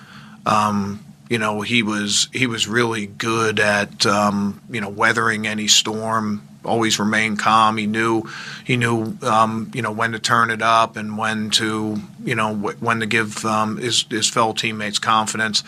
Um, 0.45 1.05
you 1.31 1.39
know, 1.39 1.63
he 1.63 1.83
was 1.83 2.29
he 2.33 2.47
was 2.47 2.69
really 2.69 3.07
good 3.07 3.59
at 3.59 4.05
um, 4.05 4.61
you 4.71 4.81
know 4.81 4.91
weathering 4.91 5.47
any 5.47 5.67
storm. 5.67 6.47
Always 6.65 6.99
remain 6.99 7.37
calm. 7.37 7.77
He 7.77 7.87
knew 7.87 8.25
he 8.65 8.77
knew 8.77 9.17
um, 9.23 9.71
you 9.75 9.83
know 9.83 9.93
when 9.93 10.13
to 10.13 10.19
turn 10.19 10.51
it 10.51 10.63
up 10.63 10.97
and 10.97 11.19
when 11.19 11.51
to 11.51 12.01
you 12.25 12.35
know 12.35 12.55
when 12.55 13.01
to 13.01 13.07
give 13.07 13.45
um, 13.45 13.77
his 13.77 14.05
his 14.09 14.29
fellow 14.29 14.53
teammates 14.53 14.99
confidence. 14.99 15.65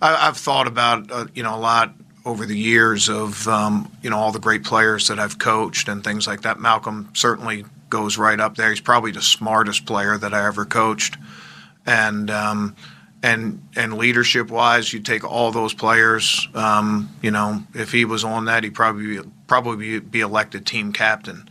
I, 0.00 0.26
have 0.26 0.36
thought 0.36 0.66
about 0.66 1.10
uh, 1.10 1.26
you 1.34 1.42
know 1.42 1.56
a 1.56 1.58
lot 1.58 1.94
over 2.24 2.46
the 2.46 2.58
years 2.58 3.08
of 3.08 3.48
um, 3.48 3.90
you 4.02 4.10
know 4.10 4.18
all 4.18 4.32
the 4.32 4.38
great 4.38 4.64
players 4.64 5.08
that 5.08 5.18
I've 5.18 5.38
coached 5.38 5.88
and 5.88 6.04
things 6.04 6.26
like 6.26 6.42
that. 6.42 6.60
Malcolm 6.60 7.10
certainly 7.14 7.64
goes 7.90 8.18
right 8.18 8.38
up 8.38 8.56
there. 8.56 8.70
He's 8.70 8.80
probably 8.80 9.12
the 9.12 9.22
smartest 9.22 9.86
player 9.86 10.16
that 10.18 10.34
I 10.34 10.46
ever 10.46 10.64
coached, 10.64 11.16
and 11.86 12.30
um, 12.30 12.76
and 13.22 13.66
and 13.76 13.94
leadership 13.94 14.50
wise, 14.50 14.92
you 14.92 15.00
take 15.00 15.24
all 15.24 15.50
those 15.50 15.74
players. 15.74 16.48
Um, 16.54 17.08
you 17.22 17.30
know, 17.30 17.62
if 17.74 17.92
he 17.92 18.04
was 18.04 18.24
on 18.24 18.44
that, 18.46 18.64
he'd 18.64 18.74
probably 18.74 19.18
be, 19.18 19.28
probably 19.48 19.98
be 19.98 20.20
elected 20.20 20.64
team 20.66 20.92
captain. 20.92 21.48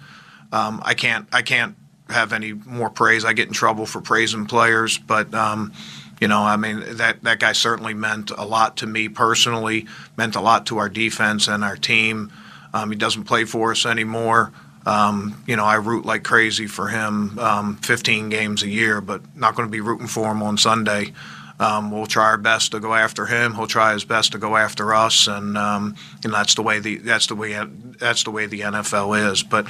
Um, 0.54 0.82
I 0.86 0.94
can't 0.94 1.28
I 1.34 1.42
can't 1.42 1.76
have 2.10 2.32
any 2.32 2.54
more 2.54 2.90
praise. 2.90 3.26
I 3.26 3.34
get 3.34 3.48
in 3.48 3.54
trouble 3.54 3.86
for 3.86 4.00
praising 4.00 4.46
players, 4.46 4.98
but 4.98 5.34
um, 5.34 5.74
you 6.22 6.30
know, 6.30 6.42
I 6.42 6.56
mean 6.56 6.84
that 6.98 7.24
that 7.24 7.40
guy 7.40 7.52
certainly 7.52 7.94
meant 7.94 8.32
a 8.32 8.46
lot 8.46 8.78
to 8.78 8.88
me 8.88 9.10
personally. 9.10 9.88
Meant 10.16 10.36
a 10.36 10.42
lot 10.42 10.68
to 10.68 10.78
our 10.78 10.88
defense 10.88 11.50
and 11.50 11.64
our 11.64 11.76
team. 11.76 12.32
Um, 12.74 12.92
he 12.92 12.98
doesn't 12.98 13.26
play 13.26 13.44
for 13.44 13.72
us 13.72 13.86
anymore. 13.86 14.54
Um, 14.86 15.44
you 15.46 15.58
know, 15.58 15.66
I 15.66 15.76
root 15.76 16.06
like 16.06 16.24
crazy 16.24 16.66
for 16.66 16.88
him, 16.88 17.38
um, 17.40 17.76
15 17.78 18.30
games 18.30 18.64
a 18.64 18.70
year, 18.70 19.02
but 19.02 19.22
not 19.36 19.54
going 19.54 19.68
to 19.68 19.72
be 19.72 19.82
rooting 19.82 20.08
for 20.08 20.32
him 20.32 20.42
on 20.42 20.58
Sunday. 20.58 21.12
Um, 21.60 21.90
we'll 21.92 22.06
try 22.06 22.26
our 22.26 22.38
best 22.38 22.72
to 22.72 22.80
go 22.80 22.94
after 22.94 23.26
him. 23.26 23.56
He'll 23.56 23.68
try 23.68 23.94
his 23.94 24.04
best 24.06 24.34
to 24.34 24.38
go 24.38 24.56
after 24.56 24.94
us, 24.94 25.28
and 25.28 25.58
um, 25.58 25.96
and 26.24 26.32
that's 26.32 26.54
the 26.56 26.62
way 26.62 26.80
the 26.80 26.98
that's 26.98 27.28
the 27.28 27.36
way 27.36 27.54
that's 28.00 28.24
the 28.24 28.32
way 28.32 28.46
the 28.46 28.62
NFL 28.62 29.32
is. 29.32 29.42
But 29.42 29.66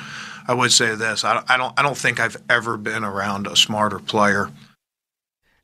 I 0.47 0.53
would 0.53 0.71
say 0.73 0.95
this: 0.95 1.23
I, 1.23 1.43
I 1.47 1.55
don't 1.55 1.73
I 1.79 1.83
don't 1.83 1.97
think 1.97 2.19
I've 2.19 2.37
ever 2.49 2.75
been 2.75 3.05
around 3.05 3.47
a 3.47 3.55
smarter 3.55 3.99
player. 3.99 4.51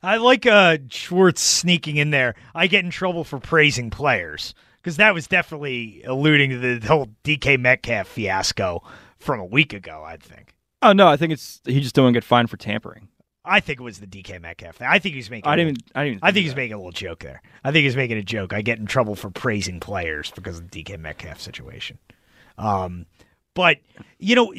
I 0.02 0.16
like 0.16 0.46
uh, 0.46 0.78
Schwartz 0.90 1.42
sneaking 1.42 1.96
in 1.96 2.10
there. 2.10 2.34
I 2.54 2.66
get 2.66 2.84
in 2.84 2.90
trouble 2.90 3.24
for 3.24 3.38
praising 3.38 3.90
players 3.90 4.54
because 4.82 4.96
that 4.96 5.14
was 5.14 5.26
definitely 5.26 6.02
alluding 6.04 6.50
to 6.50 6.78
the 6.78 6.86
whole 6.86 7.08
DK 7.22 7.58
Metcalf 7.58 8.08
fiasco 8.08 8.82
from 9.18 9.40
a 9.40 9.44
week 9.44 9.74
ago. 9.74 10.02
I 10.06 10.16
think. 10.16 10.54
Oh 10.80 10.92
no, 10.92 11.06
I 11.06 11.18
think 11.18 11.34
it's 11.34 11.60
he 11.66 11.80
just 11.80 11.94
don't 11.94 12.14
get 12.14 12.24
fined 12.24 12.48
for 12.48 12.56
tampering. 12.56 13.08
I 13.44 13.60
think 13.60 13.80
it 13.80 13.82
was 13.82 13.98
the 13.98 14.06
DK 14.06 14.40
Metcalf 14.40 14.76
thing. 14.76 14.88
I 14.90 14.98
think 14.98 15.14
he's 15.14 15.30
making. 15.30 15.50
I 15.50 15.56
didn't. 15.56 15.78
Even, 15.78 15.82
I 15.94 16.04
didn't. 16.04 16.20
I 16.22 16.32
think 16.32 16.44
he's 16.44 16.56
making 16.56 16.74
a 16.74 16.78
little 16.78 16.92
joke 16.92 17.20
there. 17.20 17.42
I 17.62 17.72
think 17.72 17.84
he's 17.84 17.96
making 17.96 18.16
a 18.16 18.22
joke. 18.22 18.52
I 18.52 18.62
get 18.62 18.78
in 18.78 18.86
trouble 18.86 19.14
for 19.14 19.30
praising 19.30 19.80
players 19.80 20.32
because 20.34 20.58
of 20.58 20.70
the 20.70 20.82
DK 20.82 20.98
Metcalf 20.98 21.40
situation. 21.40 21.98
Um, 22.56 23.06
but 23.54 23.78
you 24.18 24.34
know, 24.34 24.52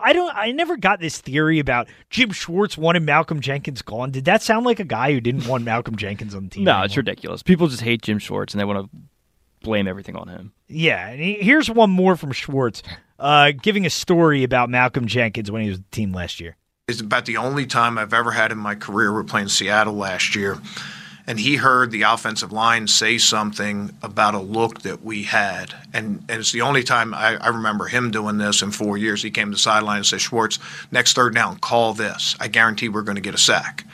I 0.00 0.12
don't. 0.12 0.34
I 0.34 0.52
never 0.52 0.76
got 0.76 1.00
this 1.00 1.18
theory 1.18 1.58
about 1.58 1.88
Jim 2.10 2.30
Schwartz 2.30 2.76
wanted 2.78 3.02
Malcolm 3.02 3.40
Jenkins 3.40 3.82
gone. 3.82 4.10
Did 4.10 4.26
that 4.26 4.42
sound 4.42 4.66
like 4.66 4.78
a 4.78 4.84
guy 4.84 5.12
who 5.12 5.20
didn't 5.20 5.46
want 5.46 5.64
Malcolm 5.64 5.96
Jenkins 5.96 6.34
on 6.34 6.44
the 6.44 6.50
team? 6.50 6.64
No, 6.64 6.72
anymore? 6.72 6.84
it's 6.86 6.96
ridiculous. 6.96 7.42
People 7.42 7.66
just 7.68 7.82
hate 7.82 8.02
Jim 8.02 8.18
Schwartz 8.18 8.54
and 8.54 8.60
they 8.60 8.64
want 8.64 8.90
to 8.90 8.98
blame 9.62 9.88
everything 9.88 10.16
on 10.16 10.28
him. 10.28 10.52
Yeah, 10.68 11.08
and 11.08 11.20
here's 11.20 11.68
one 11.68 11.90
more 11.90 12.16
from 12.16 12.32
Schwartz, 12.32 12.82
uh, 13.18 13.52
giving 13.60 13.86
a 13.86 13.90
story 13.90 14.44
about 14.44 14.70
Malcolm 14.70 15.06
Jenkins 15.06 15.50
when 15.50 15.62
he 15.62 15.68
was 15.68 15.78
with 15.78 15.90
the 15.90 15.96
team 15.96 16.12
last 16.12 16.40
year. 16.40 16.56
It's 16.90 17.00
about 17.00 17.26
the 17.26 17.38
only 17.38 17.66
time 17.66 17.96
I've 17.98 18.12
ever 18.12 18.32
had 18.32 18.52
in 18.52 18.58
my 18.58 18.74
career. 18.74 19.12
We're 19.12 19.24
playing 19.24 19.48
Seattle 19.48 19.94
last 19.94 20.34
year 20.34 20.58
and 21.30 21.38
he 21.38 21.54
heard 21.54 21.92
the 21.92 22.02
offensive 22.02 22.50
line 22.50 22.88
say 22.88 23.16
something 23.16 23.94
about 24.02 24.34
a 24.34 24.40
look 24.40 24.82
that 24.82 25.04
we 25.04 25.22
had. 25.22 25.72
And, 25.92 26.24
and 26.28 26.40
it's 26.40 26.50
the 26.50 26.62
only 26.62 26.82
time 26.82 27.14
I, 27.14 27.36
I, 27.36 27.48
remember 27.50 27.86
him 27.86 28.10
doing 28.10 28.36
this 28.38 28.62
in 28.62 28.72
four 28.72 28.98
years. 28.98 29.22
He 29.22 29.30
came 29.30 29.46
to 29.46 29.52
the 29.52 29.58
sideline 29.58 29.98
and 29.98 30.06
said, 30.06 30.20
Schwartz, 30.20 30.58
next 30.90 31.14
third 31.14 31.34
down, 31.36 31.58
call 31.58 31.94
this. 31.94 32.34
I 32.40 32.48
guarantee 32.48 32.88
we're 32.88 33.02
going 33.02 33.14
to 33.14 33.20
get 33.22 33.34
a 33.34 33.38
sack. 33.38 33.84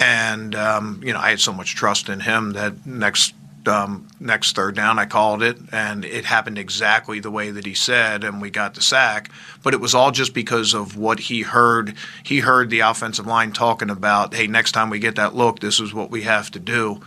And, 0.00 0.56
um, 0.56 1.00
you 1.04 1.12
know, 1.12 1.20
I 1.20 1.30
had 1.30 1.38
so 1.38 1.52
much 1.52 1.76
trust 1.76 2.08
in 2.08 2.18
him 2.18 2.54
that 2.54 2.84
next 2.84 3.34
um, 3.68 4.08
next 4.18 4.56
third 4.56 4.74
down, 4.74 4.98
I 4.98 5.04
called 5.04 5.42
it, 5.42 5.58
and 5.70 6.04
it 6.04 6.24
happened 6.24 6.58
exactly 6.58 7.20
the 7.20 7.30
way 7.30 7.50
that 7.50 7.66
he 7.66 7.74
said, 7.74 8.24
and 8.24 8.40
we 8.40 8.50
got 8.50 8.74
the 8.74 8.80
sack. 8.80 9.30
But 9.62 9.74
it 9.74 9.80
was 9.80 9.94
all 9.94 10.10
just 10.10 10.34
because 10.34 10.74
of 10.74 10.96
what 10.96 11.20
he 11.20 11.42
heard. 11.42 11.94
He 12.24 12.40
heard 12.40 12.70
the 12.70 12.80
offensive 12.80 13.26
line 13.26 13.52
talking 13.52 13.90
about, 13.90 14.34
"Hey, 14.34 14.46
next 14.46 14.72
time 14.72 14.90
we 14.90 14.98
get 14.98 15.16
that 15.16 15.34
look, 15.34 15.60
this 15.60 15.78
is 15.78 15.94
what 15.94 16.10
we 16.10 16.22
have 16.22 16.50
to 16.52 16.58
do." 16.58 17.00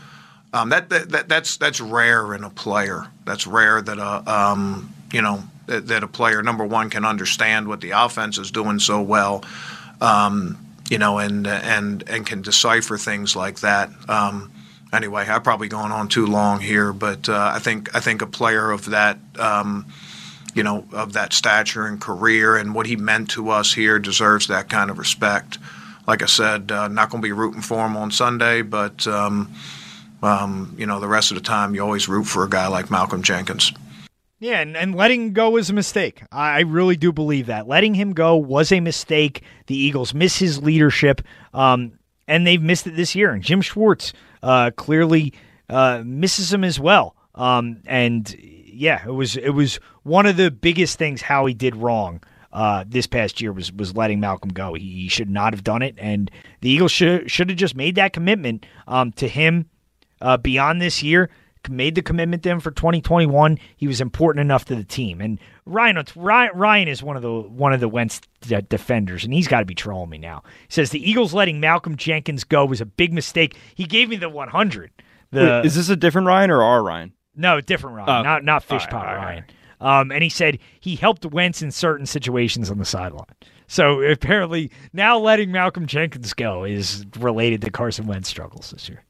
Um, 0.53 0.70
that, 0.70 0.89
that, 0.89 1.10
that, 1.10 1.30
that's 1.30 1.58
that's 1.58 1.80
rare 1.80 2.34
in 2.34 2.44
a 2.44 2.50
player. 2.50 3.08
That's 3.25 3.48
rare 3.48 3.82
that 3.82 3.98
a 3.98 4.32
um, 4.32 4.94
you 5.12 5.22
know 5.22 5.44
that, 5.68 5.88
that, 5.88 6.03
a 6.03 6.08
player 6.08 6.44
number 6.44 6.65
one 6.65 6.89
can 6.89 7.06
understand 7.06 7.68
what 7.68 7.82
the 7.82 7.91
offense 7.91 8.38
is 8.38 8.51
doing 8.51 8.80
so 8.80 9.01
well. 9.01 9.46
Um, 10.01 10.58
you 10.89 10.98
know, 10.98 11.20
and 11.20 11.48
and 11.48 12.03
and 12.10 12.25
can 12.25 12.41
decipher 12.41 12.98
things 12.98 13.36
like 13.36 13.62
that. 13.62 13.89
Um, 14.10 14.51
anyway, 14.93 15.27
I've 15.27 15.43
probably 15.43 15.67
gone 15.67 15.91
on 15.91 16.07
too 16.07 16.25
long 16.25 16.60
here, 16.60 16.93
but 16.93 17.29
uh, 17.29 17.51
I 17.53 17.60
think 17.60 17.95
I 17.95 18.00
think 18.00 18.21
a 18.21 18.27
player 18.27 18.71
of 18.71 18.86
that. 18.91 19.17
Um, 19.39 19.86
you 20.53 20.63
know, 20.63 20.86
of 20.91 21.13
that 21.13 21.31
stature 21.31 21.86
and 21.86 22.01
career 22.01 22.57
and 22.57 22.75
what 22.75 22.86
he 22.86 22.98
meant 22.98 23.29
to 23.29 23.50
us 23.50 23.74
here 23.74 24.00
deserves 24.00 24.48
that 24.48 24.67
kind 24.67 24.91
of 24.91 24.98
respect. 24.98 25.57
Like 26.07 26.21
I 26.21 26.25
said, 26.25 26.74
uh, 26.74 26.89
not 26.89 27.10
going 27.10 27.21
to 27.21 27.25
be 27.25 27.31
rooting 27.31 27.62
for 27.62 27.86
him 27.86 27.95
on 27.95 28.12
Sunday, 28.12 28.62
but 28.62 29.07
um, 29.07 29.53
um, 30.21 30.75
you 30.77 30.86
know, 30.86 31.00
the 31.00 31.07
rest 31.07 31.31
of 31.31 31.36
the 31.36 31.43
time 31.43 31.74
you 31.74 31.81
always 31.81 32.07
root 32.07 32.25
for 32.25 32.43
a 32.43 32.50
guy 32.50 32.67
like 32.67 32.91
Malcolm 32.91 33.24
Jenkins. 33.24 33.71
Yeah, 34.39 34.60
and, 34.60 34.75
and 34.75 34.95
letting 34.95 35.33
go 35.33 35.51
was 35.51 35.69
a 35.69 35.74
mistake. 35.74 36.24
I 36.31 36.57
I 36.57 36.60
really 36.62 36.98
do 36.98 37.12
believe 37.12 37.45
that. 37.45 37.67
Letting 37.67 37.93
him 37.93 38.13
go 38.13 38.36
was 38.36 38.71
a 38.71 38.79
mistake. 38.79 39.43
The 39.67 39.77
Eagles 39.77 40.13
miss 40.13 40.38
his 40.38 40.62
leadership, 40.62 41.21
um, 41.53 41.93
and 42.27 42.45
they've 42.45 42.62
missed 42.62 42.88
it 42.88 42.95
this 42.95 43.15
year. 43.15 43.31
And 43.31 43.43
Jim 43.43 43.62
Schwartz 43.62 44.13
uh, 44.43 44.71
clearly 44.75 45.33
uh, 45.69 46.03
misses 46.05 46.53
him 46.53 46.63
as 46.63 46.79
well. 46.79 47.15
Um, 47.36 47.81
and 47.86 48.33
yeah, 48.39 49.05
it 49.05 49.12
was 49.12 49.38
it 49.38 49.51
was 49.51 49.79
one 50.03 50.25
of 50.25 50.38
the 50.38 50.51
biggest 50.51 50.98
things 50.98 51.21
Howie 51.21 51.53
did 51.53 51.75
wrong 51.75 52.21
uh, 52.53 52.83
this 52.88 53.07
past 53.07 53.41
year 53.41 53.53
was 53.53 53.71
was 53.71 53.95
letting 53.95 54.19
Malcolm 54.19 54.51
go. 54.51 54.74
He, 54.74 55.03
he 55.03 55.07
should 55.07 55.29
not 55.29 55.53
have 55.53 55.63
done 55.63 55.81
it, 55.81 55.95
and 55.98 56.29
the 56.62 56.69
Eagles 56.69 56.91
should 56.91 57.29
should 57.29 57.50
have 57.50 57.57
just 57.57 57.75
made 57.75 57.95
that 57.95 58.13
commitment 58.13 58.65
um, 58.88 59.12
to 59.13 59.27
him 59.27 59.69
uh, 60.21 60.38
beyond 60.38 60.81
this 60.81 61.01
year. 61.01 61.29
Made 61.70 61.94
the 61.96 62.01
commitment 62.01 62.41
to 62.44 62.50
him 62.50 62.60
for 62.60 62.72
2021. 62.72 63.60
He 63.77 63.88
was 63.88 64.01
important 64.01 64.41
enough 64.41 64.65
to 64.65 64.75
the 64.75 64.84
team. 64.84 65.22
And 65.22 65.39
Ryan 65.65 66.03
Ryan, 66.15 66.51
Ryan 66.56 66.88
is 66.88 67.03
one 67.03 67.15
of 67.15 67.22
the 67.22 67.32
one 67.32 67.72
of 67.72 67.80
the 67.80 67.88
Wentz 67.88 68.20
de- 68.41 68.63
defenders, 68.63 69.24
and 69.24 69.34
he's 69.34 69.48
got 69.48 69.60
to 69.60 69.65
be 69.65 69.75
trolling 69.75 70.10
me 70.10 70.18
now. 70.18 70.41
He 70.68 70.74
says 70.74 70.89
the 70.89 71.08
Eagles 71.08 71.34
letting 71.36 71.60
Malcolm 71.60 71.98
Jenkins 71.98 72.44
go 72.44 72.65
was 72.65 72.82
a 72.82 72.86
big 72.86 73.13
mistake. 73.13 73.56
He 73.75 73.86
gave 73.86 74.10
me 74.10 74.15
the 74.15 74.27
100. 74.30 74.91
The, 75.30 75.39
Wait, 75.39 75.65
is 75.65 75.75
this 75.75 75.89
a 75.89 75.96
different 75.96 76.27
Ryan 76.27 76.50
or 76.50 76.63
our 76.63 76.82
Ryan? 76.84 77.13
no, 77.36 77.62
different 77.62 77.96
Ryan, 77.96 78.10
Oh, 78.10 78.22
not 78.24 78.44
not 78.44 78.63
fish 78.63 78.86
all 78.91 79.00
right, 79.00 79.10
all 79.10 79.15
right, 79.15 79.25
Ryan. 79.25 79.44
Um, 79.80 80.12
and 80.12 80.24
he 80.24 80.30
said 80.30 80.60
he 80.80 80.96
helped 80.96 81.25
Wentz 81.25 81.62
in 81.62 81.72
certain 81.72 82.06
situations 82.06 82.70
on 82.70 82.77
the 82.77 82.86
sideline. 82.86 83.25
So 83.68 84.01
apparently, 84.01 84.70
now 84.94 85.18
letting 85.18 85.51
Malcolm 85.51 85.86
Jenkins 85.86 86.34
go 86.34 86.63
is 86.65 87.06
related 87.20 87.62
to 87.62 87.72
Carson 87.72 88.06
Wentz 88.06 88.27
struggles 88.30 88.72
this 88.72 88.89
year. 88.89 89.03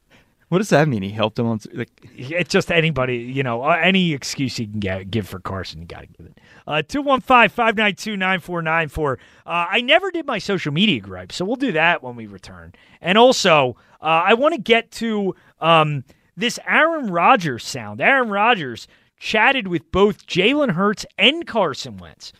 What 0.52 0.58
does 0.58 0.68
that 0.68 0.86
mean? 0.86 1.02
He 1.02 1.08
helped 1.08 1.38
him 1.38 1.46
on. 1.46 1.60
Like, 1.72 1.88
It's 2.14 2.50
just 2.50 2.70
anybody, 2.70 3.16
you 3.16 3.42
know, 3.42 3.62
uh, 3.62 3.78
any 3.82 4.12
excuse 4.12 4.58
you 4.58 4.68
can 4.68 4.80
get, 4.80 5.10
give 5.10 5.26
for 5.26 5.40
Carson, 5.40 5.80
you 5.80 5.86
got 5.86 6.02
to 6.02 6.06
give 6.08 6.26
it. 6.26 6.38
Uh, 6.66 6.82
215 6.82 7.48
592 7.48 8.18
9494. 8.18 9.18
I 9.46 9.80
never 9.80 10.10
did 10.10 10.26
my 10.26 10.36
social 10.38 10.70
media 10.70 11.00
gripe, 11.00 11.32
so 11.32 11.46
we'll 11.46 11.56
do 11.56 11.72
that 11.72 12.02
when 12.02 12.16
we 12.16 12.26
return. 12.26 12.74
And 13.00 13.16
also, 13.16 13.76
uh, 14.02 14.24
I 14.26 14.34
want 14.34 14.54
to 14.54 14.60
get 14.60 14.90
to 14.90 15.34
um, 15.62 16.04
this 16.36 16.58
Aaron 16.68 17.10
Rodgers 17.10 17.64
sound. 17.64 18.02
Aaron 18.02 18.28
Rodgers 18.28 18.86
chatted 19.18 19.68
with 19.68 19.90
both 19.90 20.26
Jalen 20.26 20.72
Hurts 20.72 21.06
and 21.16 21.46
Carson 21.46 21.96
Wentz 21.96 22.30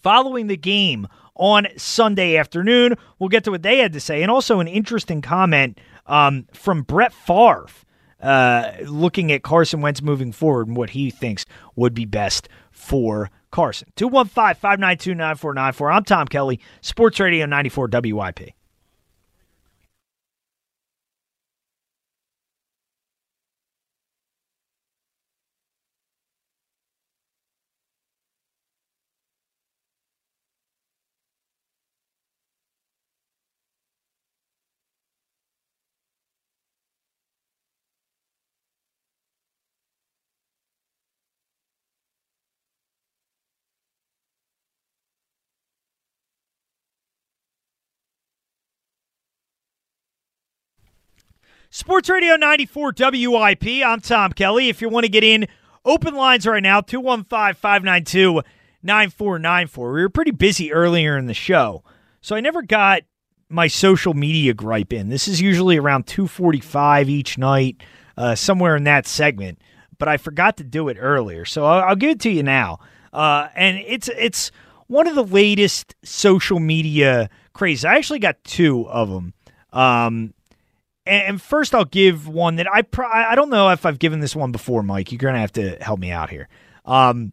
following 0.00 0.46
the 0.46 0.56
game 0.56 1.08
on 1.34 1.66
Sunday 1.76 2.36
afternoon. 2.36 2.94
We'll 3.18 3.30
get 3.30 3.42
to 3.44 3.50
what 3.50 3.64
they 3.64 3.78
had 3.78 3.92
to 3.94 4.00
say, 4.00 4.22
and 4.22 4.30
also 4.30 4.60
an 4.60 4.68
interesting 4.68 5.22
comment 5.22 5.80
um, 6.06 6.46
from 6.52 6.82
Brett 6.82 7.12
Favre, 7.12 7.66
uh, 8.20 8.72
looking 8.84 9.30
at 9.32 9.42
Carson 9.42 9.80
Wentz 9.80 10.02
moving 10.02 10.32
forward 10.32 10.68
and 10.68 10.76
what 10.76 10.90
he 10.90 11.10
thinks 11.10 11.44
would 11.74 11.94
be 11.94 12.04
best 12.04 12.48
for 12.70 13.30
Carson. 13.50 13.88
215 13.96 14.60
592 14.60 15.14
9494. 15.14 15.90
I'm 15.90 16.04
Tom 16.04 16.26
Kelly, 16.26 16.60
Sports 16.80 17.20
Radio 17.20 17.46
94 17.46 17.88
WIP. 17.92 18.55
Sports 51.70 52.08
Radio 52.08 52.36
94 52.36 52.94
WIP. 52.96 53.84
I'm 53.84 54.00
Tom 54.00 54.32
Kelly. 54.32 54.68
If 54.68 54.80
you 54.80 54.88
want 54.88 55.04
to 55.04 55.10
get 55.10 55.24
in, 55.24 55.46
open 55.84 56.14
lines 56.14 56.46
right 56.46 56.62
now 56.62 56.80
215 56.80 57.54
592 57.54 58.42
9494. 58.82 59.92
We 59.92 60.02
were 60.02 60.08
pretty 60.08 60.30
busy 60.30 60.72
earlier 60.72 61.18
in 61.18 61.26
the 61.26 61.34
show, 61.34 61.82
so 62.20 62.36
I 62.36 62.40
never 62.40 62.62
got 62.62 63.02
my 63.48 63.66
social 63.66 64.14
media 64.14 64.54
gripe 64.54 64.92
in. 64.92 65.08
This 65.08 65.28
is 65.28 65.40
usually 65.40 65.76
around 65.76 66.06
245 66.06 67.08
each 67.08 67.36
night, 67.36 67.82
uh, 68.16 68.34
somewhere 68.34 68.76
in 68.76 68.84
that 68.84 69.06
segment, 69.06 69.60
but 69.98 70.08
I 70.08 70.16
forgot 70.16 70.56
to 70.58 70.64
do 70.64 70.88
it 70.88 70.96
earlier, 71.00 71.44
so 71.44 71.64
I'll, 71.64 71.82
I'll 71.90 71.96
give 71.96 72.10
it 72.10 72.20
to 72.20 72.30
you 72.30 72.42
now. 72.42 72.78
Uh, 73.12 73.48
and 73.54 73.78
it's 73.78 74.08
it's 74.16 74.52
one 74.86 75.08
of 75.08 75.14
the 75.14 75.24
latest 75.24 75.96
social 76.04 76.60
media 76.60 77.28
crazes. 77.54 77.84
I 77.84 77.96
actually 77.96 78.20
got 78.20 78.42
two 78.44 78.88
of 78.88 79.08
them. 79.08 79.34
Um, 79.72 80.32
and 81.06 81.40
first, 81.40 81.74
I'll 81.74 81.84
give 81.84 82.26
one 82.28 82.56
that 82.56 82.66
I 82.72 82.82
pro- 82.82 83.08
I 83.08 83.34
don't 83.34 83.50
know 83.50 83.70
if 83.70 83.86
I've 83.86 83.98
given 83.98 84.20
this 84.20 84.34
one 84.34 84.52
before, 84.52 84.82
Mike. 84.82 85.12
You're 85.12 85.18
gonna 85.18 85.38
have 85.38 85.52
to 85.52 85.76
help 85.80 86.00
me 86.00 86.10
out 86.10 86.30
here. 86.30 86.48
Um, 86.84 87.32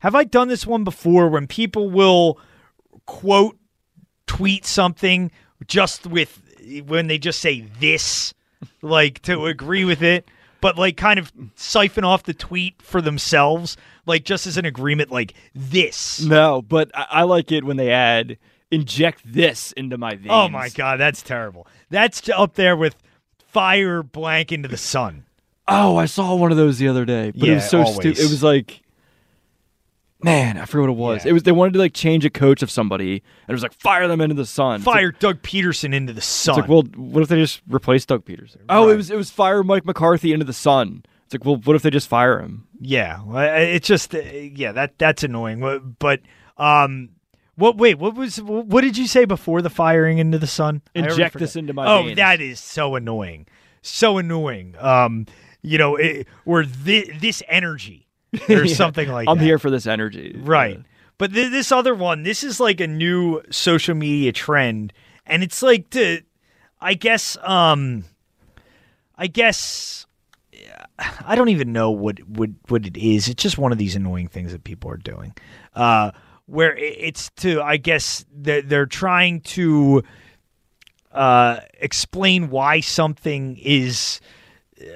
have 0.00 0.14
I 0.14 0.24
done 0.24 0.48
this 0.48 0.66
one 0.66 0.84
before? 0.84 1.28
When 1.28 1.46
people 1.46 1.90
will 1.90 2.38
quote 3.06 3.56
tweet 4.26 4.66
something 4.66 5.30
just 5.66 6.06
with 6.06 6.42
when 6.86 7.06
they 7.06 7.18
just 7.18 7.40
say 7.40 7.62
this, 7.80 8.34
like 8.82 9.22
to 9.22 9.46
agree 9.46 9.84
with 9.84 10.02
it, 10.02 10.28
but 10.60 10.76
like 10.76 10.96
kind 10.96 11.18
of 11.18 11.32
siphon 11.54 12.04
off 12.04 12.24
the 12.24 12.34
tweet 12.34 12.80
for 12.82 13.00
themselves, 13.00 13.76
like 14.04 14.24
just 14.24 14.46
as 14.46 14.56
an 14.56 14.64
agreement, 14.64 15.10
like 15.10 15.34
this. 15.54 16.20
no, 16.20 16.62
but 16.62 16.90
I, 16.94 17.06
I 17.10 17.22
like 17.22 17.52
it 17.52 17.64
when 17.64 17.76
they 17.76 17.90
add 17.90 18.38
inject 18.76 19.22
this 19.24 19.72
into 19.72 19.98
my 19.98 20.14
veins. 20.14 20.28
Oh 20.30 20.48
my 20.48 20.68
god, 20.68 20.98
that's 21.00 21.22
terrible. 21.22 21.66
That's 21.90 22.28
up 22.28 22.54
there 22.54 22.76
with 22.76 22.94
fire 23.38 24.02
blank 24.02 24.52
into 24.52 24.68
the 24.68 24.76
sun. 24.76 25.24
Oh, 25.68 25.96
I 25.96 26.06
saw 26.06 26.34
one 26.36 26.50
of 26.52 26.56
those 26.56 26.78
the 26.78 26.88
other 26.88 27.04
day, 27.04 27.32
but 27.34 27.48
it 27.48 27.54
was 27.54 27.68
so 27.68 27.84
stupid. 27.84 28.18
It 28.20 28.30
was 28.30 28.42
like, 28.42 28.82
man, 30.22 30.58
I 30.58 30.64
forget 30.64 30.88
what 30.88 30.90
it 30.90 30.96
was. 30.96 31.24
Yeah. 31.24 31.30
It 31.30 31.32
was 31.34 31.42
they 31.42 31.52
wanted 31.52 31.72
to 31.74 31.78
like 31.78 31.92
change 31.94 32.24
a 32.24 32.30
coach 32.30 32.62
of 32.62 32.70
somebody, 32.70 33.12
and 33.14 33.48
it 33.48 33.52
was 33.52 33.62
like 33.62 33.72
fire 33.72 34.08
them 34.08 34.20
into 34.20 34.34
the 34.34 34.46
sun. 34.46 34.76
It's 34.76 34.86
like- 34.86 34.94
Fire 34.94 35.12
Doug 35.12 35.42
Pederson 35.42 35.94
into 35.94 36.12
the 36.12 36.20
sun. 36.20 36.52
It's 36.54 36.60
like, 36.62 36.70
well, 36.70 36.82
what 36.96 37.22
if 37.22 37.28
they 37.28 37.36
just 37.36 37.62
replace 37.68 38.06
Doug 38.06 38.24
Pederson? 38.24 38.58
Oh, 38.68 38.88
it 38.88 38.96
was 38.96 39.10
it 39.10 39.16
was 39.16 39.30
fire 39.30 39.62
Mike 39.62 39.84
McCarthy 39.84 40.32
into 40.32 40.44
the 40.46 40.52
sun. 40.52 41.04
It's 41.24 41.34
like, 41.34 41.44
well, 41.44 41.56
what 41.56 41.74
if 41.74 41.82
they 41.82 41.90
just 41.90 42.08
fire 42.08 42.38
him? 42.40 42.68
yeah, 42.80 43.20
it's 43.58 43.88
just 43.88 44.14
uh, 44.14 44.18
yeah 44.20 44.70
that 44.72 44.98
that's 44.98 45.24
annoying. 45.24 45.94
But 45.98 46.20
um, 46.58 47.10
what 47.56 47.76
wait 47.76 47.98
what 47.98 48.14
was 48.14 48.40
what 48.40 48.82
did 48.82 48.96
you 48.96 49.06
say 49.06 49.24
before 49.24 49.62
the 49.62 49.70
firing 49.70 50.18
into 50.18 50.38
the 50.38 50.46
sun? 50.46 50.82
Inject 50.94 51.38
this 51.38 51.56
into 51.56 51.72
my 51.72 51.86
Oh, 51.86 52.02
veins. 52.04 52.16
that 52.16 52.40
is 52.40 52.60
so 52.60 52.94
annoying, 52.94 53.46
so 53.82 54.18
annoying. 54.18 54.74
Um, 54.78 55.26
you 55.62 55.78
know, 55.78 55.96
it, 55.96 56.26
or 56.44 56.64
thi- 56.64 57.10
this 57.18 57.42
energy 57.48 58.06
or 58.48 58.66
something 58.68 59.08
like 59.08 59.28
I'm 59.28 59.38
that. 59.38 59.44
here 59.44 59.58
for 59.58 59.70
this 59.70 59.86
energy. 59.86 60.36
Right. 60.38 60.80
But 61.18 61.32
th- 61.32 61.50
this 61.50 61.72
other 61.72 61.94
one, 61.94 62.22
this 62.22 62.44
is 62.44 62.60
like 62.60 62.78
a 62.80 62.86
new 62.86 63.40
social 63.50 63.94
media 63.94 64.32
trend, 64.32 64.92
and 65.26 65.42
it's 65.42 65.62
like 65.62 65.88
to, 65.90 66.20
I 66.80 66.92
guess, 66.94 67.38
um, 67.42 68.04
I 69.16 69.26
guess, 69.26 70.04
I 71.24 71.34
don't 71.34 71.48
even 71.48 71.72
know 71.72 71.90
what 71.90 72.18
what 72.28 72.50
what 72.68 72.84
it 72.86 72.96
is. 72.98 73.28
It's 73.28 73.42
just 73.42 73.56
one 73.58 73.72
of 73.72 73.78
these 73.78 73.96
annoying 73.96 74.28
things 74.28 74.52
that 74.52 74.64
people 74.64 74.90
are 74.90 74.96
doing, 74.98 75.34
uh, 75.74 76.10
where 76.46 76.76
it's 76.76 77.30
to, 77.36 77.60
I 77.60 77.76
guess, 77.76 78.24
they're, 78.32 78.62
they're 78.62 78.86
trying 78.86 79.40
to 79.42 80.02
uh, 81.12 81.60
explain 81.80 82.50
why 82.50 82.80
something 82.80 83.56
is 83.56 84.20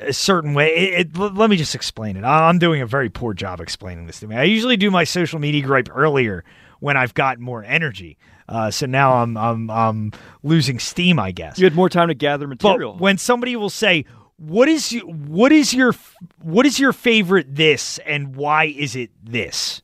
a 0.01 0.13
certain 0.13 0.55
way. 0.55 0.75
It, 0.75 1.17
it, 1.17 1.17
let 1.17 1.51
me 1.51 1.57
just 1.57 1.75
explain 1.75 2.17
it. 2.17 2.25
I'm 2.25 2.59
doing 2.59 2.83
a 2.83 2.87
very 2.87 3.09
poor 3.09 3.35
job 3.35 3.61
explaining 3.61 4.07
this 4.07 4.21
to 4.21 4.27
me. 4.27 4.37
I 4.37 4.45
usually 4.45 4.77
do 4.77 4.91
my 4.91 5.05
social 5.05 5.39
media 5.39 5.63
gripe 5.63 5.89
earlier 5.93 6.45
when 6.81 6.97
I've 6.97 7.15
got 7.15 7.39
more 7.39 7.65
energy. 7.65 8.19
Uh, 8.49 8.71
so 8.71 8.85
now 8.87 9.23
I'm 9.23 9.37
I'm 9.37 9.71
I'm 9.71 10.13
losing 10.43 10.81
steam, 10.81 11.19
I 11.19 11.31
guess. 11.31 11.59
You 11.59 11.65
had 11.65 11.75
more 11.75 11.89
time 11.89 12.09
to 12.09 12.15
gather 12.15 12.49
material. 12.49 12.95
But 12.95 13.01
when 13.01 13.17
somebody 13.17 13.55
will 13.55 13.71
say, 13.71 14.05
"What 14.37 14.69
is 14.69 14.91
you, 14.91 15.03
what 15.03 15.53
is 15.53 15.73
your 15.73 15.95
what 16.43 16.67
is 16.67 16.81
your 16.81 16.93
favorite 16.93 17.55
this 17.55 17.99
and 18.05 18.35
why 18.35 18.65
is 18.65 18.97
it 18.97 19.11
this?" 19.23 19.83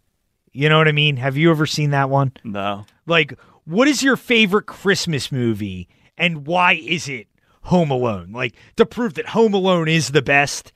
You 0.56 0.70
know 0.70 0.78
what 0.78 0.88
I 0.88 0.92
mean? 0.92 1.16
Have 1.18 1.36
you 1.36 1.50
ever 1.50 1.66
seen 1.66 1.90
that 1.90 2.08
one? 2.08 2.32
no. 2.42 2.86
Like, 3.06 3.38
what 3.66 3.86
is 3.88 4.02
your 4.02 4.16
favorite 4.16 4.66
Christmas 4.66 5.30
movie 5.30 5.88
and 6.16 6.46
why 6.46 6.72
is 6.74 7.08
it 7.08 7.28
Home 7.62 7.90
Alone? 7.90 8.32
Like 8.32 8.54
to 8.76 8.86
prove 8.86 9.14
that 9.14 9.28
Home 9.28 9.54
Alone 9.54 9.86
is 9.88 10.10
the 10.10 10.22
best. 10.22 10.72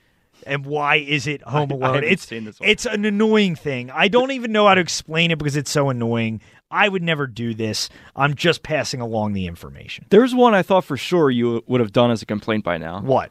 And 0.47 0.65
why 0.67 0.97
is 0.97 1.27
it 1.27 1.43
Home 1.43 1.71
Alone? 1.71 1.95
haven't 1.95 2.11
it's 2.11 2.27
seen 2.27 2.45
this 2.45 2.61
one. 2.61 2.69
it's 2.69 2.87
an 2.87 3.05
annoying 3.05 3.57
thing. 3.57 3.91
I 3.91 4.09
don't 4.09 4.31
even 4.33 4.53
know 4.53 4.67
how 4.67 4.75
to 4.75 4.81
explain 4.81 5.31
it 5.31 5.39
because 5.39 5.57
it's 5.57 5.71
so 5.71 5.89
annoying. 5.91 6.41
I 6.71 6.89
would 6.89 7.03
never 7.03 7.27
do 7.27 7.55
this. 7.55 7.89
I'm 8.15 8.35
just 8.35 8.63
passing 8.63 9.01
along 9.01 9.33
the 9.33 9.47
information. 9.47 10.07
There's 10.11 10.35
one 10.35 10.55
I 10.55 10.63
thought 10.63 10.85
for 10.85 10.97
sure 10.97 11.31
you 11.31 11.65
would 11.67 11.81
have 11.81 11.93
done 11.93 12.11
as 12.11 12.23
a 12.23 12.27
complaint 12.27 12.65
by 12.65 12.79
now. 12.79 13.01
What? 13.01 13.31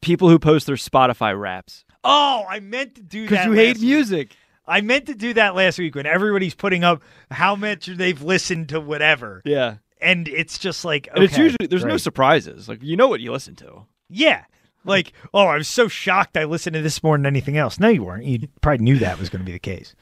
People 0.00 0.28
who 0.28 0.38
post 0.38 0.66
their 0.66 0.76
Spotify 0.76 1.38
raps. 1.38 1.84
Oh, 2.04 2.44
I 2.48 2.60
meant 2.60 2.94
to 2.94 3.02
do 3.02 3.22
that 3.22 3.30
because 3.30 3.46
you 3.46 3.52
hate 3.52 3.76
week. 3.76 3.82
music. 3.82 4.36
I 4.68 4.80
meant 4.82 5.06
to 5.06 5.14
do 5.14 5.34
that 5.34 5.54
last 5.54 5.78
week 5.78 5.94
when 5.94 6.06
everybody's 6.06 6.54
putting 6.54 6.84
up 6.84 7.02
how 7.30 7.56
much 7.56 7.86
they've 7.86 8.20
listened 8.22 8.68
to 8.68 8.80
whatever, 8.80 9.42
Yeah, 9.44 9.76
and 10.00 10.28
it's 10.28 10.58
just 10.58 10.84
like, 10.84 11.08
and 11.14 11.24
it's 11.24 11.38
usually 11.38 11.66
there's 11.66 11.84
no 11.84 11.96
surprises. 11.96 12.68
Like 12.68 12.82
you 12.82 12.96
know 12.96 13.08
what 13.08 13.20
you 13.20 13.32
listen 13.32 13.56
to. 13.56 13.86
Yeah. 14.10 14.44
Like, 14.84 15.12
oh, 15.34 15.46
I 15.46 15.56
was 15.56 15.68
so 15.68 15.88
shocked 15.88 16.36
I 16.36 16.44
listened 16.44 16.74
to 16.74 16.80
this 16.82 17.02
more 17.02 17.16
than 17.18 17.26
anything 17.26 17.56
else. 17.58 17.78
No, 17.80 17.88
you 17.88 18.04
weren't. 18.04 18.24
You 18.24 18.48
probably 18.62 18.84
knew 18.84 18.98
that 19.00 19.18
was 19.18 19.28
going 19.28 19.40
to 19.40 19.44
be 19.44 19.52
the 19.52 19.58
case. 19.58 19.94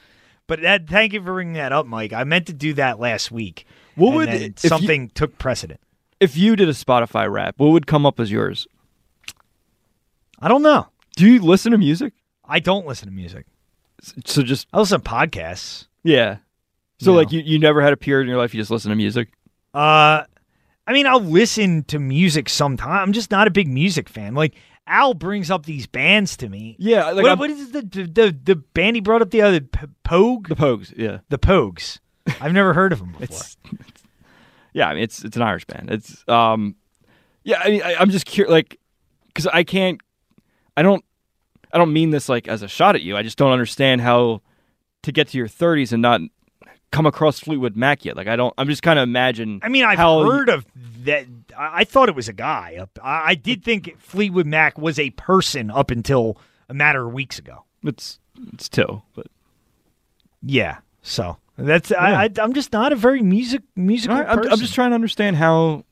But 0.47 0.61
that, 0.63 0.87
thank 0.87 1.13
you 1.13 1.21
for 1.21 1.33
bringing 1.33 1.55
that 1.55 1.73
up, 1.73 1.87
Mike. 1.87 2.13
I 2.13 2.23
meant 2.25 2.47
to 2.47 2.53
do 2.53 2.73
that 2.75 3.01
last 3.01 3.33
week. 3.33 3.67
What 3.97 4.15
would- 4.15 4.29
if 4.29 4.63
you- 4.63 4.69
something 4.69 5.09
took 5.09 5.39
precedent? 5.39 5.81
If 6.21 6.37
you 6.37 6.55
did 6.57 6.69
a 6.69 6.73
Spotify 6.73 7.29
rap, 7.31 7.55
what 7.57 7.69
would 7.71 7.87
come 7.89 8.07
up 8.07 8.21
as 8.21 8.31
yours? 8.31 8.69
I 10.41 10.49
don't 10.49 10.63
know. 10.63 10.87
Do 11.17 11.27
you 11.27 11.41
listen 11.41 11.73
to 11.73 11.79
music? 11.79 12.13
I 12.45 12.61
don't 12.61 12.87
listen 12.87 13.09
to 13.09 13.15
music. 13.15 13.47
So 14.25 14.43
just 14.43 14.67
I 14.73 14.79
listen 14.79 15.01
to 15.01 15.09
podcasts. 15.11 15.87
yeah. 16.05 16.39
So 16.99 17.11
No. 17.13 17.19
like 17.19 17.31
you, 17.33 17.41
you 17.41 17.59
never 17.59 17.83
had 17.83 17.93
a 17.93 17.97
period 17.97 18.23
in 18.25 18.29
your 18.29 18.39
life 18.39 18.55
you 18.55 18.61
just 18.61 18.71
listen 18.71 18.89
to 18.91 18.97
music. 18.97 19.29
Uh, 19.75 20.25
I 20.87 20.93
mean, 20.93 21.07
I'll 21.07 21.21
listen 21.21 21.85
to 21.85 21.99
music 21.99 22.49
sometime. 22.49 22.91
I'm 23.03 23.13
just 23.13 23.31
not 23.31 23.47
a 23.47 23.51
big 23.51 23.69
music 23.69 24.09
fan. 24.09 24.35
Like 24.35 24.55
Al 24.87 25.13
brings 25.15 25.51
up 25.51 25.67
these 25.67 25.87
bands 25.87 26.37
to 26.39 26.49
me. 26.49 26.77
Yeah, 26.79 27.11
like 27.11 27.25
what, 27.25 27.39
what 27.39 27.51
is 27.51 27.73
the, 27.73 27.83
the 27.83 28.05
the 28.07 28.37
the 28.45 28.57
band 28.57 28.97
he 28.97 29.01
brought 29.03 29.21
up 29.21 29.31
the 29.31 29.43
other 29.43 29.61
P- 29.61 29.87
Pogue? 30.05 30.49
the 30.49 30.55
Pogues. 30.57 30.97
Yeah, 30.97 31.19
The 31.29 31.39
Pogues. 31.39 31.99
I've 32.41 32.53
never 32.53 32.73
heard 32.73 32.93
of 32.93 33.01
them 33.01 33.09
before. 33.19 33.25
it's, 33.25 33.57
it's 33.81 34.03
yeah. 34.73 34.89
I 34.89 34.95
mean, 34.95 35.03
it's 35.03 35.25
it's 35.25 35.37
an 35.37 35.43
Irish 35.43 35.65
band. 35.67 35.91
It's 35.91 36.27
um, 36.29 36.77
yeah. 37.45 37.61
I 37.63 37.71
mean, 37.71 37.83
I, 37.83 37.97
I'm 37.97 38.11
just 38.11 38.25
curious, 38.27 38.51
like, 38.53 38.79
because 39.27 39.47
I 39.49 39.65
can't, 39.65 40.01
I 40.77 40.83
don't, 40.83 41.05
I 41.77 41.79
don't 41.79 41.93
mean 41.93 42.09
this 42.09 42.31
like 42.31 42.49
as 42.49 42.63
a 42.63 42.69
shot 42.69 42.95
at 42.95 43.03
you. 43.03 43.19
I 43.19 43.23
just 43.23 43.37
don't 43.37 43.53
understand 43.53 44.01
how 44.01 44.41
to 45.03 45.13
get 45.13 45.29
to 45.29 45.37
your 45.37 45.47
30s 45.47 45.93
and 45.93 46.01
not 46.01 46.23
come 46.91 47.05
across 47.05 47.39
Fleetwood 47.39 47.77
Mac 47.77 48.07
yet. 48.07 48.17
Like, 48.17 48.29
I 48.29 48.37
don't. 48.37 48.55
I'm 48.57 48.67
just 48.67 48.83
kind 48.83 48.99
of 48.99 49.03
imagine. 49.03 49.61
I 49.63 49.69
mean, 49.69 49.85
I've 49.85 49.99
how 49.99 50.23
you- 50.25 50.31
heard 50.31 50.49
of 50.49 50.65
that. 51.05 51.27
I 51.55 51.85
thought 51.85 52.09
it 52.09 52.15
was 52.15 52.31
a 52.31 52.33
guy. 52.33 52.83
I 53.05 53.31
I 53.33 53.35
did 53.35 53.63
think 53.63 53.97
Fleetwood 53.99 54.47
Mac 54.47 54.79
was 54.79 54.99
a 54.99 55.11
person 55.11 55.71
up 55.71 55.91
until 55.91 56.39
a 56.71 56.73
matter 56.75 57.07
of 57.07 57.13
weeks 57.13 57.39
ago. 57.39 57.65
it's 57.85 58.19
it's 58.55 58.71
two, 58.71 59.03
but 59.15 59.27
Yeah. 60.43 60.79
So 61.03 61.37
that's 61.59 61.93
I, 61.93 62.25
I. 62.25 62.31
I'm 62.41 62.55
just 62.55 62.73
not 62.73 62.93
a 62.95 62.97
very 62.97 63.21
music 63.21 63.61
musical 63.77 64.17
I'm. 64.17 64.27
I'm 64.51 64.59
just 64.59 64.75
trying 64.75 64.93
to 64.93 64.95
understand 64.95 65.37
how 65.37 65.85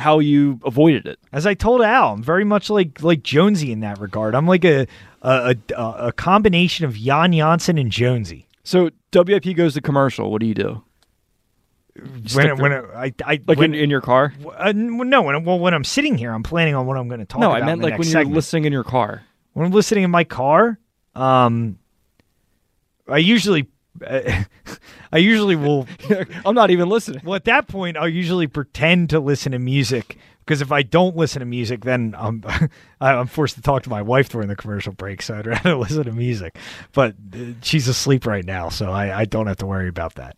how 0.00 0.18
you 0.18 0.58
avoided 0.64 1.06
it. 1.06 1.18
As 1.32 1.46
I 1.46 1.54
told 1.54 1.82
Al, 1.82 2.14
I'm 2.14 2.22
very 2.22 2.44
much 2.44 2.70
like 2.70 3.02
like 3.02 3.22
Jonesy 3.22 3.70
in 3.72 3.80
that 3.80 3.98
regard. 4.00 4.34
I'm 4.34 4.46
like 4.46 4.64
a 4.64 4.86
a, 5.22 5.56
a, 5.76 5.82
a 6.08 6.12
combination 6.12 6.84
of 6.86 6.94
Jan 6.96 7.32
Janssen 7.32 7.78
and 7.78 7.90
Jonesy. 7.90 8.46
So 8.64 8.90
WIP 9.14 9.54
goes 9.56 9.74
to 9.74 9.80
commercial. 9.80 10.30
What 10.30 10.40
do 10.40 10.46
you 10.46 10.54
do? 10.54 10.82
When 12.34 12.56
when 12.58 12.72
I, 12.72 13.12
I 13.24 13.40
Like 13.46 13.58
when, 13.58 13.74
in, 13.74 13.80
in 13.82 13.90
your 13.90 14.00
car? 14.00 14.32
uh, 14.56 14.72
no 14.74 15.22
when 15.22 15.44
well 15.44 15.58
when 15.58 15.74
I'm 15.74 15.84
sitting 15.84 16.16
here, 16.16 16.32
I'm 16.32 16.42
planning 16.42 16.74
on 16.74 16.86
what 16.86 16.96
I'm 16.96 17.08
going 17.08 17.20
to 17.20 17.26
talk 17.26 17.40
No. 17.40 17.50
I 17.50 17.62
meant 17.64 17.82
like 17.82 17.98
when 17.98 18.04
segment. 18.04 18.28
you're 18.28 18.34
listening 18.36 18.64
in 18.64 18.72
your 18.72 18.84
car. 18.84 19.22
when 19.52 19.66
I'm 19.66 19.72
listening 19.72 20.04
in 20.04 20.10
my 20.10 20.24
car, 20.24 20.78
um, 21.14 21.78
I 23.08 23.18
usually, 23.18 23.68
I 25.12 25.18
usually 25.18 25.56
will. 25.56 25.86
I'm 26.44 26.54
not 26.54 26.70
even 26.70 26.88
listening. 26.88 27.22
Well, 27.24 27.34
at 27.34 27.44
that 27.44 27.68
point, 27.68 27.96
I'll 27.96 28.08
usually 28.08 28.46
pretend 28.46 29.10
to 29.10 29.20
listen 29.20 29.52
to 29.52 29.58
music 29.58 30.18
because 30.50 30.62
if 30.62 30.72
I 30.72 30.82
don't 30.82 31.16
listen 31.16 31.40
to 31.40 31.46
music, 31.46 31.84
then 31.84 32.14
I'm 32.18 32.42
I'm 33.00 33.26
forced 33.26 33.54
to 33.56 33.62
talk 33.62 33.82
to 33.84 33.90
my 33.90 34.02
wife 34.02 34.28
during 34.30 34.48
the 34.48 34.56
commercial 34.56 34.92
break. 34.92 35.22
So 35.22 35.38
I'd 35.38 35.46
rather 35.46 35.76
listen 35.76 36.04
to 36.04 36.12
music. 36.12 36.58
But 36.92 37.14
uh, 37.34 37.52
she's 37.62 37.88
asleep 37.88 38.26
right 38.26 38.44
now, 38.44 38.68
so 38.68 38.90
I, 38.90 39.20
I 39.20 39.24
don't 39.26 39.46
have 39.46 39.58
to 39.58 39.66
worry 39.66 39.88
about 39.88 40.14
that. 40.14 40.36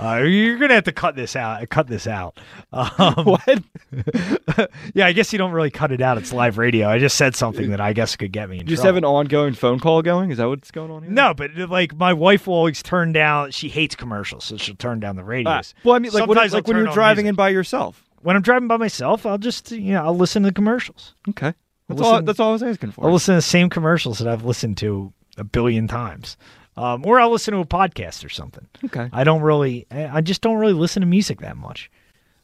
Uh, 0.00 0.16
you're 0.24 0.58
gonna 0.58 0.74
have 0.74 0.84
to 0.84 0.92
cut 0.92 1.16
this 1.16 1.36
out. 1.36 1.68
Cut 1.68 1.86
this 1.88 2.06
out. 2.06 2.38
Um, 2.72 3.14
What? 3.24 3.62
yeah, 4.94 5.06
I 5.06 5.12
guess 5.12 5.32
you 5.32 5.38
don't 5.38 5.52
really 5.52 5.70
cut 5.70 5.92
it 5.92 6.00
out. 6.00 6.18
It's 6.18 6.32
live 6.32 6.58
radio. 6.58 6.88
I 6.88 6.98
just 6.98 7.16
said 7.16 7.34
something 7.36 7.70
that 7.70 7.80
I 7.80 7.92
guess 7.92 8.16
could 8.16 8.32
get 8.32 8.48
me 8.48 8.56
in 8.56 8.62
You 8.62 8.68
just 8.68 8.82
trouble. 8.82 8.86
have 8.88 8.96
an 8.96 9.04
ongoing 9.04 9.54
phone 9.54 9.78
call 9.80 10.02
going? 10.02 10.30
Is 10.30 10.38
that 10.38 10.48
what's 10.48 10.70
going 10.70 10.90
on 10.90 11.02
here? 11.02 11.12
No, 11.12 11.34
but 11.34 11.50
uh, 11.58 11.66
like 11.66 11.94
my 11.96 12.12
wife 12.12 12.46
will 12.46 12.54
always 12.54 12.82
turn 12.82 13.12
down. 13.12 13.50
She 13.50 13.68
hates 13.68 13.94
commercials, 13.94 14.44
so 14.44 14.56
she'll 14.56 14.74
turn 14.76 15.00
down 15.00 15.16
the 15.16 15.22
Ah, 15.22 15.26
radios. 15.26 15.74
well, 15.84 15.94
I 15.94 15.98
mean, 15.98 16.12
like, 16.12 16.26
when, 16.26 16.36
Sometimes 16.36 16.52
like 16.54 16.66
when 16.68 16.76
you're 16.76 16.86
driving 16.92 17.24
music. 17.24 17.30
in 17.30 17.36
by 17.36 17.48
yourself. 17.50 18.04
when 18.22 18.36
I'm 18.36 18.42
driving 18.42 18.68
by 18.68 18.76
myself, 18.76 19.26
I'll 19.26 19.38
just 19.38 19.70
you 19.70 19.92
know 19.94 20.04
I'll 20.04 20.16
listen 20.16 20.42
to 20.42 20.48
the 20.48 20.54
commercials. 20.54 21.14
Okay. 21.30 21.54
That's 21.88 22.00
all. 22.00 22.22
That's 22.22 22.40
all 22.40 22.50
I 22.50 22.52
was 22.52 22.62
asking 22.62 22.92
for. 22.92 23.04
I'll 23.04 23.12
listen 23.12 23.32
to 23.34 23.36
the 23.38 23.42
same 23.42 23.68
commercials 23.68 24.18
that 24.18 24.28
I've 24.28 24.44
listened 24.44 24.78
to 24.78 25.12
a 25.36 25.44
billion 25.44 25.86
times, 25.88 26.36
um, 26.76 27.06
or 27.06 27.20
I'll 27.20 27.30
listen 27.30 27.54
to 27.54 27.60
a 27.60 27.66
podcast 27.66 28.24
or 28.24 28.28
something. 28.28 28.66
okay. 28.84 29.08
I 29.12 29.24
don't 29.24 29.42
really, 29.42 29.86
I 29.90 30.20
just 30.20 30.40
don't 30.40 30.56
really 30.56 30.72
listen 30.72 31.00
to 31.00 31.06
music 31.06 31.40
that 31.40 31.56
much. 31.56 31.90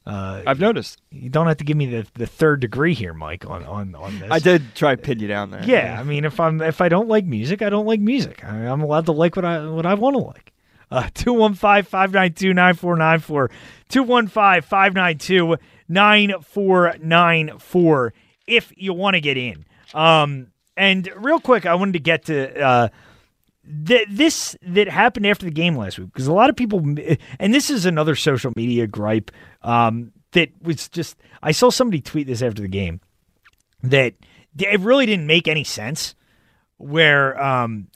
Uh, 0.06 0.42
I've 0.46 0.60
noticed. 0.60 1.00
you 1.10 1.28
don't 1.28 1.46
have 1.46 1.58
to 1.58 1.64
give 1.64 1.76
me 1.76 1.86
the, 1.86 2.06
the 2.14 2.26
third 2.26 2.60
degree 2.60 2.94
here, 2.94 3.12
Mike, 3.12 3.44
on 3.48 3.62
on 3.64 3.94
on 3.94 4.18
this. 4.18 4.30
I 4.30 4.38
did 4.38 4.74
try 4.74 4.96
to 4.96 5.00
pin 5.00 5.18
you 5.18 5.28
down 5.28 5.50
there. 5.50 5.62
Yeah, 5.62 5.98
I 6.00 6.04
mean, 6.04 6.24
if 6.24 6.40
I'm 6.40 6.62
if 6.62 6.80
I 6.80 6.88
don't 6.88 7.08
like 7.08 7.26
music, 7.26 7.60
I 7.60 7.68
don't 7.68 7.84
like 7.86 8.00
music. 8.00 8.42
I 8.42 8.66
I'm 8.66 8.80
allowed 8.80 9.06
to 9.06 9.12
like 9.12 9.36
what 9.36 9.44
I 9.44 9.68
what 9.68 9.84
I 9.84 9.94
want 9.94 10.14
to 10.14 10.22
like. 10.22 10.52
Uh, 10.90 11.02
215-592-9494. 11.14 13.50
215-592-9494 16.70 18.10
if 18.46 18.72
you 18.76 18.92
want 18.92 19.14
to 19.14 19.20
get 19.20 19.36
in. 19.36 19.64
Um, 19.94 20.48
and 20.76 21.08
real 21.16 21.40
quick, 21.40 21.66
I 21.66 21.74
wanted 21.74 21.92
to 21.92 21.98
get 22.00 22.24
to 22.26 22.60
uh, 22.60 22.88
th- 23.86 24.08
this 24.10 24.56
that 24.62 24.88
happened 24.88 25.26
after 25.26 25.44
the 25.44 25.52
game 25.52 25.76
last 25.76 25.98
week 25.98 26.12
because 26.12 26.26
a 26.26 26.32
lot 26.32 26.50
of 26.50 26.56
people, 26.56 26.80
and 27.38 27.54
this 27.54 27.70
is 27.70 27.86
another 27.86 28.14
social 28.14 28.52
media 28.56 28.86
gripe 28.86 29.30
um, 29.62 30.12
that 30.32 30.50
was 30.62 30.88
just. 30.88 31.16
I 31.42 31.52
saw 31.52 31.70
somebody 31.70 32.00
tweet 32.00 32.26
this 32.26 32.42
after 32.42 32.62
the 32.62 32.68
game 32.68 33.00
that 33.82 34.14
it 34.58 34.80
really 34.80 35.06
didn't 35.06 35.26
make 35.26 35.48
any 35.48 35.64
sense. 35.64 36.14
Where 36.76 37.38
um, 37.42 37.88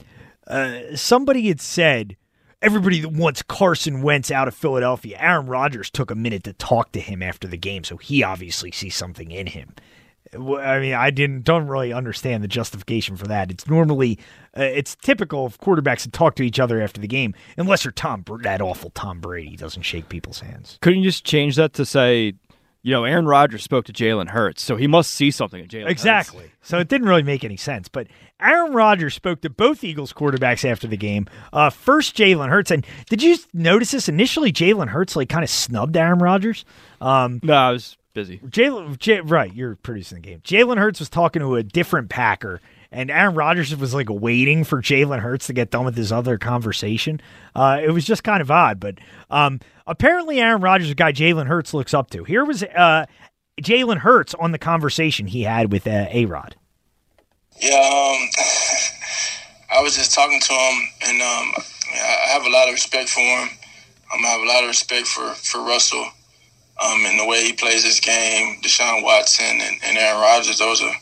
uh, 0.45 0.95
somebody 0.95 1.47
had 1.47 1.59
said, 1.59 2.17
everybody 2.61 2.99
that 3.01 3.09
wants 3.09 3.41
Carson 3.41 4.01
Wentz 4.01 4.29
out 4.29 4.47
of 4.47 4.55
Philadelphia, 4.55 5.17
Aaron 5.19 5.47
Rodgers 5.47 5.89
took 5.89 6.11
a 6.11 6.15
minute 6.15 6.43
to 6.43 6.53
talk 6.53 6.91
to 6.91 6.99
him 6.99 7.23
after 7.23 7.47
the 7.47 7.57
game, 7.57 7.83
so 7.83 7.97
he 7.97 8.23
obviously 8.23 8.71
sees 8.71 8.95
something 8.95 9.31
in 9.31 9.47
him. 9.47 9.73
I 10.35 10.79
mean, 10.79 10.93
I 10.93 11.09
didn't 11.09 11.43
don't 11.43 11.67
really 11.67 11.93
understand 11.93 12.43
the 12.43 12.47
justification 12.47 13.15
for 13.15 13.27
that. 13.27 13.51
It's 13.51 13.67
normally 13.67 14.19
uh, 14.57 14.63
it's 14.63 14.95
typical 14.95 15.45
of 15.45 15.59
quarterbacks 15.59 16.01
to 16.03 16.11
talk 16.11 16.35
to 16.35 16.43
each 16.43 16.59
other 16.59 16.81
after 16.81 17.01
the 17.01 17.07
game, 17.07 17.33
unless 17.57 17.83
you're 17.83 17.91
Tom 17.91 18.23
that 18.43 18.61
awful 18.61 18.89
Tom 18.91 19.19
Brady 19.19 19.55
doesn't 19.55 19.83
shake 19.83 20.09
people's 20.09 20.39
hands. 20.39 20.77
Couldn't 20.81 20.99
you 20.99 21.09
just 21.09 21.25
change 21.25 21.55
that 21.55 21.73
to 21.73 21.85
say, 21.85 22.33
you 22.81 22.91
know, 22.91 23.03
Aaron 23.03 23.25
Rodgers 23.25 23.63
spoke 23.63 23.85
to 23.85 23.93
Jalen 23.93 24.29
Hurts, 24.29 24.61
so 24.61 24.75
he 24.75 24.85
must 24.87 25.11
see 25.11 25.31
something 25.31 25.59
in 25.59 25.67
Jalen. 25.67 25.83
Hurts. 25.83 25.91
Exactly. 25.91 26.51
So 26.61 26.77
it 26.79 26.87
didn't 26.87 27.07
really 27.07 27.23
make 27.23 27.43
any 27.43 27.57
sense. 27.57 27.87
But 27.87 28.07
Aaron 28.39 28.73
Rodgers 28.73 29.15
spoke 29.15 29.41
to 29.41 29.49
both 29.49 29.83
Eagles 29.83 30.13
quarterbacks 30.13 30.63
after 30.69 30.87
the 30.87 30.97
game. 30.97 31.27
Uh, 31.51 31.69
first, 31.69 32.15
Jalen 32.15 32.49
Hurts, 32.49 32.69
and 32.71 32.85
did 33.09 33.23
you 33.23 33.37
notice 33.53 33.91
this? 33.91 34.07
Initially, 34.07 34.51
Jalen 34.53 34.89
Hurts 34.89 35.15
like 35.15 35.29
kind 35.29 35.43
of 35.43 35.49
snubbed 35.49 35.97
Aaron 35.97 36.19
Rodgers. 36.19 36.63
Um, 37.01 37.39
No, 37.41 37.53
I 37.53 37.71
was 37.71 37.97
busy. 38.15 38.39
Jalen, 38.39 38.97
J- 38.97 39.21
right? 39.21 39.53
You're 39.53 39.75
producing 39.75 40.15
the 40.15 40.27
game. 40.27 40.39
Jalen 40.39 40.79
Hurts 40.79 40.99
was 40.99 41.09
talking 41.09 41.41
to 41.41 41.55
a 41.55 41.61
different 41.61 42.09
Packer, 42.09 42.59
and 42.91 43.11
Aaron 43.11 43.35
Rodgers 43.35 43.75
was 43.75 43.93
like 43.93 44.07
waiting 44.09 44.63
for 44.63 44.81
Jalen 44.81 45.19
Hurts 45.19 45.45
to 45.47 45.53
get 45.53 45.69
done 45.69 45.85
with 45.85 45.95
his 45.95 46.11
other 46.11 46.39
conversation. 46.39 47.21
Uh, 47.53 47.79
it 47.83 47.91
was 47.91 48.05
just 48.05 48.23
kind 48.23 48.41
of 48.41 48.49
odd, 48.49 48.79
but 48.79 48.97
um, 49.29 49.59
apparently 49.85 50.39
Aaron 50.39 50.61
Rodgers, 50.61 50.87
is 50.87 50.93
a 50.93 50.95
guy 50.95 51.11
Jalen 51.11 51.45
Hurts 51.45 51.75
looks 51.75 51.93
up 51.93 52.09
to. 52.11 52.23
Here 52.23 52.43
was 52.43 52.63
uh, 52.63 53.05
Jalen 53.61 53.97
Hurts 53.97 54.33
on 54.33 54.51
the 54.51 54.57
conversation 54.57 55.27
he 55.27 55.43
had 55.43 55.71
with 55.71 55.85
uh, 55.85 56.07
A 56.09 56.25
Rod. 56.25 56.55
Yeah, 57.61 57.75
um, 57.75 58.27
I 59.77 59.81
was 59.83 59.95
just 59.95 60.15
talking 60.15 60.39
to 60.39 60.53
him, 60.53 60.87
and 61.07 61.21
um, 61.21 61.53
I 61.93 62.29
have 62.29 62.45
a 62.45 62.49
lot 62.49 62.67
of 62.67 62.73
respect 62.73 63.09
for 63.09 63.19
him. 63.19 63.49
I 64.11 64.17
have 64.27 64.41
a 64.41 64.45
lot 64.45 64.63
of 64.63 64.69
respect 64.69 65.07
for, 65.07 65.33
for 65.33 65.61
Russell 65.61 66.05
um, 66.81 67.05
and 67.05 67.19
the 67.19 67.25
way 67.25 67.43
he 67.43 67.53
plays 67.53 67.83
his 67.83 67.99
game. 67.99 68.61
Deshaun 68.61 69.03
Watson 69.03 69.45
and, 69.61 69.77
and 69.83 69.97
Aaron 69.97 70.21
Rodgers, 70.21 70.59
those 70.59 70.81
are 70.81 70.93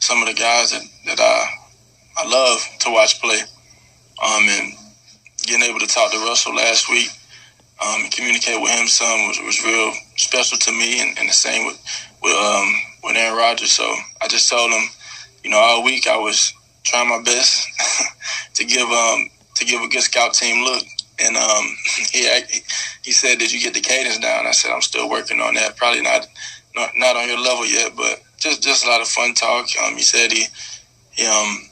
some 0.00 0.22
of 0.22 0.28
the 0.28 0.34
guys 0.34 0.72
that, 0.72 0.82
that 1.06 1.20
I, 1.20 2.24
I 2.24 2.28
love 2.28 2.60
to 2.80 2.90
watch 2.90 3.20
play. 3.20 3.40
Um, 4.22 4.44
and 4.48 4.72
getting 5.44 5.68
able 5.68 5.80
to 5.80 5.86
talk 5.86 6.12
to 6.12 6.18
Russell 6.18 6.54
last 6.54 6.88
week 6.88 7.08
um, 7.82 8.02
and 8.02 8.12
communicate 8.12 8.60
with 8.60 8.70
him 8.70 8.86
some 8.86 9.28
was, 9.28 9.38
was 9.40 9.64
real 9.64 9.92
special 10.16 10.58
to 10.58 10.72
me, 10.72 11.00
and, 11.00 11.18
and 11.18 11.28
the 11.28 11.32
same 11.32 11.66
with 11.66 11.78
with, 12.22 12.34
um, 12.34 12.74
with 13.04 13.16
Aaron 13.16 13.36
Rodgers. 13.36 13.72
So 13.72 13.84
I 14.20 14.28
just 14.28 14.48
told 14.48 14.70
him, 14.70 14.84
you 15.42 15.50
know, 15.50 15.58
all 15.58 15.84
week 15.84 16.06
I 16.06 16.16
was 16.16 16.52
trying 16.84 17.08
my 17.08 17.22
best 17.22 17.66
to 18.54 18.64
give 18.64 18.88
um 18.88 19.30
to 19.56 19.64
give 19.64 19.82
a 19.82 19.88
good 19.88 20.02
scout 20.02 20.34
team 20.34 20.64
look. 20.64 20.84
And 21.22 21.36
um, 21.36 21.76
he 22.12 22.28
he 23.02 23.12
said, 23.12 23.38
"Did 23.38 23.52
you 23.52 23.60
get 23.60 23.74
the 23.74 23.80
cadence 23.80 24.18
down?" 24.18 24.46
I 24.46 24.52
said, 24.52 24.72
"I'm 24.72 24.82
still 24.82 25.08
working 25.08 25.40
on 25.40 25.54
that. 25.54 25.76
Probably 25.76 26.02
not 26.02 26.26
not, 26.74 26.90
not 26.96 27.16
on 27.16 27.28
your 27.28 27.38
level 27.38 27.66
yet, 27.66 27.92
but 27.96 28.22
just 28.38 28.62
just 28.62 28.84
a 28.84 28.88
lot 28.88 29.00
of 29.00 29.08
fun 29.08 29.34
talk." 29.34 29.66
Um, 29.82 29.96
he 29.96 30.02
said 30.02 30.32
he 30.32 30.46
he 31.10 31.26
um 31.26 31.68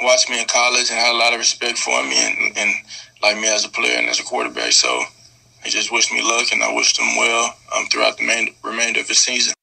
watched 0.00 0.30
me 0.30 0.40
in 0.40 0.46
college 0.46 0.90
and 0.90 0.98
had 0.98 1.14
a 1.14 1.18
lot 1.18 1.32
of 1.32 1.38
respect 1.38 1.78
for 1.78 2.02
me 2.04 2.16
and, 2.16 2.56
and 2.56 2.74
like 3.22 3.36
me 3.36 3.48
as 3.48 3.64
a 3.64 3.68
player 3.68 3.98
and 3.98 4.08
as 4.08 4.20
a 4.20 4.24
quarterback. 4.24 4.72
So 4.72 5.02
he 5.64 5.70
just 5.70 5.92
wished 5.92 6.12
me 6.12 6.22
luck, 6.22 6.52
and 6.52 6.62
I 6.62 6.72
wished 6.72 6.98
him 6.98 7.16
well 7.16 7.56
um, 7.76 7.86
throughout 7.86 8.16
the 8.16 8.24
main, 8.24 8.54
remainder 8.62 9.00
of 9.00 9.08
the 9.08 9.14
season. 9.14 9.54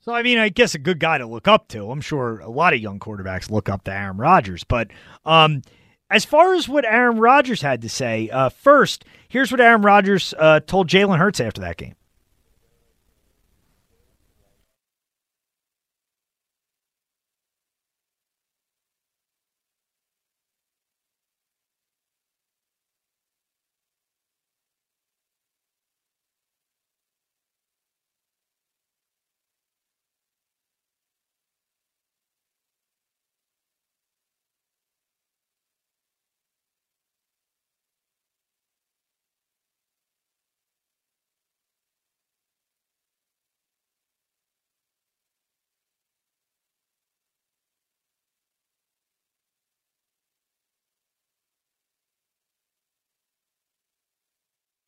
So, 0.00 0.12
I 0.12 0.24
mean, 0.24 0.36
I 0.36 0.48
guess 0.48 0.74
a 0.74 0.80
good 0.80 0.98
guy 0.98 1.18
to 1.18 1.26
look 1.26 1.46
up 1.46 1.68
to. 1.68 1.90
I'm 1.92 2.00
sure 2.00 2.40
a 2.40 2.50
lot 2.50 2.74
of 2.74 2.80
young 2.80 2.98
quarterbacks 2.98 3.50
look 3.50 3.68
up 3.68 3.84
to 3.84 3.92
Aaron 3.92 4.16
Rodgers. 4.16 4.64
But 4.64 4.88
um, 5.24 5.62
as 6.12 6.24
far 6.24 6.54
as 6.54 6.68
what 6.68 6.84
Aaron 6.84 7.18
Rodgers 7.18 7.62
had 7.62 7.82
to 7.82 7.88
say, 7.88 8.28
uh, 8.30 8.50
first, 8.50 9.04
here's 9.28 9.50
what 9.50 9.60
Aaron 9.60 9.82
Rodgers 9.82 10.34
uh, 10.38 10.60
told 10.60 10.88
Jalen 10.88 11.18
Hurts 11.18 11.40
after 11.40 11.60
that 11.62 11.76
game. 11.76 11.94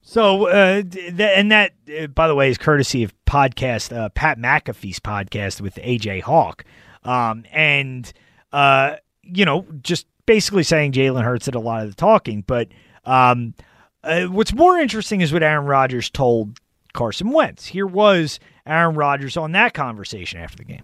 So, 0.07 0.47
uh, 0.49 0.83
th- 0.83 1.19
and 1.19 1.51
that, 1.51 1.73
uh, 1.99 2.09
by 2.09 2.29
the 2.29 2.35
way, 2.35 2.51
is 2.51 2.59
courtesy 2.59 3.03
of 3.05 3.12
podcast 3.25 3.97
uh, 3.97 4.11
Pat 4.11 4.38
McAfee's 4.38 5.01
podcast 5.01 5.62
with 5.62 5.77
AJ 5.77 6.21
Hawk, 6.21 6.64
um, 7.05 7.45
and 7.51 8.12
uh, 8.53 8.97
you 9.23 9.47
know, 9.47 9.67
just 9.83 10.07
basically 10.27 10.62
saying 10.62 10.93
Jalen 10.93 11.25
Hurts 11.25 11.47
did 11.47 11.55
a 11.55 11.61
lot 11.61 11.85
of 11.85 11.88
the 11.88 11.97
talking. 11.97 12.45
But 12.47 12.69
um, 13.07 13.55
uh, 14.03 14.25
what's 14.25 14.53
more 14.53 14.79
interesting 14.79 15.23
is 15.23 15.33
what 15.33 15.43
Aaron 15.43 15.64
Rodgers 15.64 16.11
told 16.11 16.61
Carson 16.93 17.31
Wentz. 17.31 17.64
Here 17.64 17.87
was 17.87 18.38
Aaron 18.67 18.95
Rodgers 18.95 19.38
on 19.38 19.53
that 19.53 19.73
conversation 19.73 20.38
after 20.38 20.59
the 20.59 20.64
game. 20.64 20.83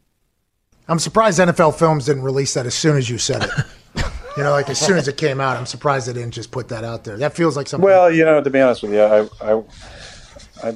I'm 0.89 0.99
surprised 0.99 1.39
NFL 1.39 1.79
Films 1.79 2.07
didn't 2.07 2.23
release 2.23 2.55
that 2.55 2.65
as 2.65 2.75
soon 2.75 2.97
as 2.97 3.09
you 3.11 3.19
said 3.19 3.45
it. 3.45 4.05
You 4.41 4.45
know, 4.45 4.53
like 4.53 4.71
as 4.71 4.79
soon 4.79 4.97
as 4.97 5.07
it 5.07 5.19
came 5.19 5.39
out, 5.39 5.59
I'm 5.59 5.67
surprised 5.67 6.09
they 6.09 6.15
didn't 6.15 6.31
just 6.31 6.51
put 6.51 6.69
that 6.69 6.83
out 6.83 7.05
there. 7.05 7.19
That 7.19 7.35
feels 7.35 7.59
like 7.59 7.69
something. 7.69 7.85
Well, 7.85 8.11
you 8.11 8.25
know, 8.25 8.43
to 8.43 8.49
be 8.49 8.59
honest 8.59 8.83
with 8.83 8.95
you, 8.95 9.03
I, 9.03 9.29
I, 9.43 9.63
I 10.65 10.75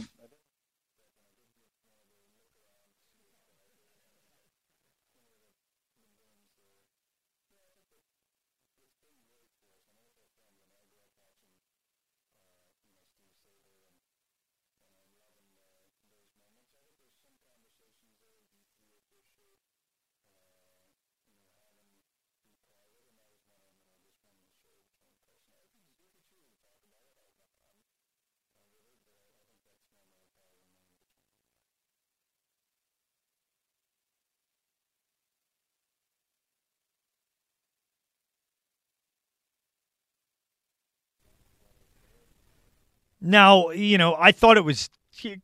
Now, 43.25 43.71
you 43.71 43.97
know, 43.97 44.15
I 44.19 44.33
thought 44.33 44.59
it 44.59 44.65
was 44.65 44.91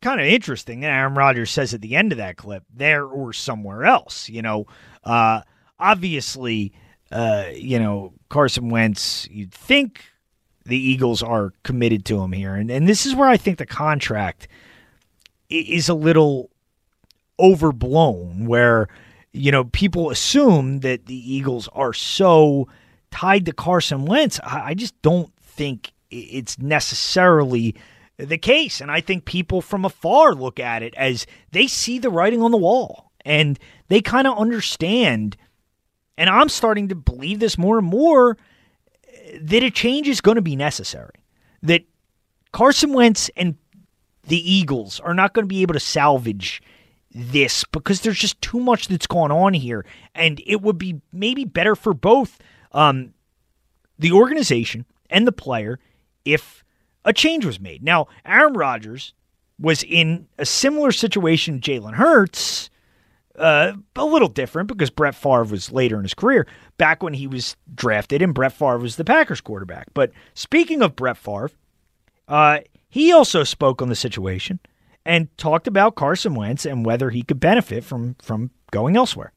kind 0.01 0.21
of 0.21 0.27
interesting. 0.27 0.85
Aaron 0.85 1.15
Rodgers 1.15 1.49
says 1.49 1.73
at 1.73 1.81
the 1.81 1.95
end 1.95 2.11
of 2.11 2.19
that 2.19 2.37
clip, 2.37 2.63
there 2.71 3.05
or 3.05 3.33
somewhere 3.33 3.85
else. 3.85 4.29
You 4.29 4.43
know, 4.43 4.67
uh, 5.03 5.41
obviously, 5.79 6.73
uh, 7.11 7.45
you 7.55 7.79
know, 7.79 8.13
Carson 8.29 8.69
Wentz, 8.69 9.27
you'd 9.31 9.51
think 9.51 10.05
the 10.63 10.77
Eagles 10.77 11.23
are 11.23 11.53
committed 11.63 12.05
to 12.05 12.21
him 12.21 12.33
here. 12.33 12.53
And, 12.53 12.69
and 12.69 12.87
this 12.87 13.07
is 13.07 13.15
where 13.15 13.27
I 13.27 13.37
think 13.37 13.57
the 13.57 13.65
contract 13.65 14.47
is 15.49 15.89
a 15.89 15.95
little 15.95 16.51
overblown, 17.39 18.45
where, 18.45 18.89
you 19.33 19.51
know, 19.51 19.63
people 19.63 20.11
assume 20.11 20.81
that 20.81 21.07
the 21.07 21.33
Eagles 21.33 21.67
are 21.73 21.93
so 21.93 22.67
tied 23.09 23.45
to 23.47 23.53
Carson 23.53 24.05
Wentz. 24.05 24.39
I, 24.43 24.67
I 24.67 24.73
just 24.75 25.01
don't 25.01 25.33
think 25.41 25.93
it's 26.11 26.59
necessarily 26.59 27.75
the 28.17 28.37
case. 28.37 28.81
And 28.81 28.91
I 28.91 29.01
think 29.01 29.25
people 29.25 29.61
from 29.61 29.85
afar 29.85 30.33
look 30.33 30.59
at 30.59 30.83
it 30.83 30.93
as 30.95 31.25
they 31.51 31.67
see 31.67 31.99
the 31.99 32.09
writing 32.09 32.41
on 32.41 32.51
the 32.51 32.57
wall 32.57 33.11
and 33.25 33.57
they 33.87 34.01
kind 34.01 34.27
of 34.27 34.37
understand. 34.37 35.37
And 36.17 36.29
I'm 36.29 36.49
starting 36.49 36.89
to 36.89 36.95
believe 36.95 37.39
this 37.39 37.57
more 37.57 37.77
and 37.77 37.87
more 37.87 38.37
that 39.41 39.63
a 39.63 39.71
change 39.71 40.07
is 40.07 40.21
going 40.21 40.35
to 40.35 40.41
be 40.41 40.55
necessary. 40.55 41.15
That 41.63 41.83
Carson 42.51 42.93
Wentz 42.93 43.29
and 43.35 43.55
the 44.23 44.51
Eagles 44.51 44.99
are 44.99 45.13
not 45.13 45.33
going 45.33 45.43
to 45.43 45.53
be 45.53 45.61
able 45.61 45.73
to 45.73 45.79
salvage 45.79 46.61
this 47.13 47.63
because 47.71 48.01
there's 48.01 48.19
just 48.19 48.41
too 48.41 48.59
much 48.59 48.87
that's 48.87 49.07
going 49.07 49.31
on 49.31 49.53
here. 49.53 49.85
And 50.15 50.41
it 50.45 50.61
would 50.61 50.77
be 50.77 51.01
maybe 51.11 51.45
better 51.45 51.75
for 51.75 51.93
both 51.93 52.39
um, 52.71 53.13
the 53.99 54.11
organization 54.11 54.85
and 55.09 55.27
the 55.27 55.31
player 55.31 55.79
if 56.25 56.63
a 57.05 57.13
change 57.13 57.45
was 57.45 57.59
made. 57.59 57.83
Now, 57.83 58.07
Aaron 58.25 58.53
Rodgers 58.53 59.13
was 59.59 59.83
in 59.83 60.27
a 60.37 60.45
similar 60.45 60.91
situation 60.91 61.59
to 61.59 61.71
Jalen 61.71 61.93
Hurts, 61.93 62.69
uh, 63.37 63.73
a 63.95 64.05
little 64.05 64.27
different 64.27 64.67
because 64.67 64.89
Brett 64.89 65.15
Favre 65.15 65.43
was 65.43 65.71
later 65.71 65.97
in 65.97 66.03
his 66.03 66.13
career, 66.13 66.47
back 66.77 67.01
when 67.01 67.13
he 67.13 67.27
was 67.27 67.55
drafted 67.73 68.21
and 68.21 68.33
Brett 68.33 68.53
Favre 68.53 68.79
was 68.79 68.95
the 68.95 69.05
Packers 69.05 69.41
quarterback. 69.41 69.87
But 69.93 70.11
speaking 70.33 70.81
of 70.81 70.95
Brett 70.95 71.17
Favre, 71.17 71.51
uh, 72.27 72.59
he 72.89 73.11
also 73.11 73.43
spoke 73.43 73.81
on 73.81 73.89
the 73.89 73.95
situation 73.95 74.59
and 75.05 75.35
talked 75.37 75.67
about 75.67 75.95
Carson 75.95 76.35
Wentz 76.35 76.65
and 76.65 76.85
whether 76.85 77.09
he 77.09 77.23
could 77.23 77.39
benefit 77.39 77.83
from 77.83 78.15
from 78.21 78.51
going 78.71 78.95
elsewhere. 78.95 79.33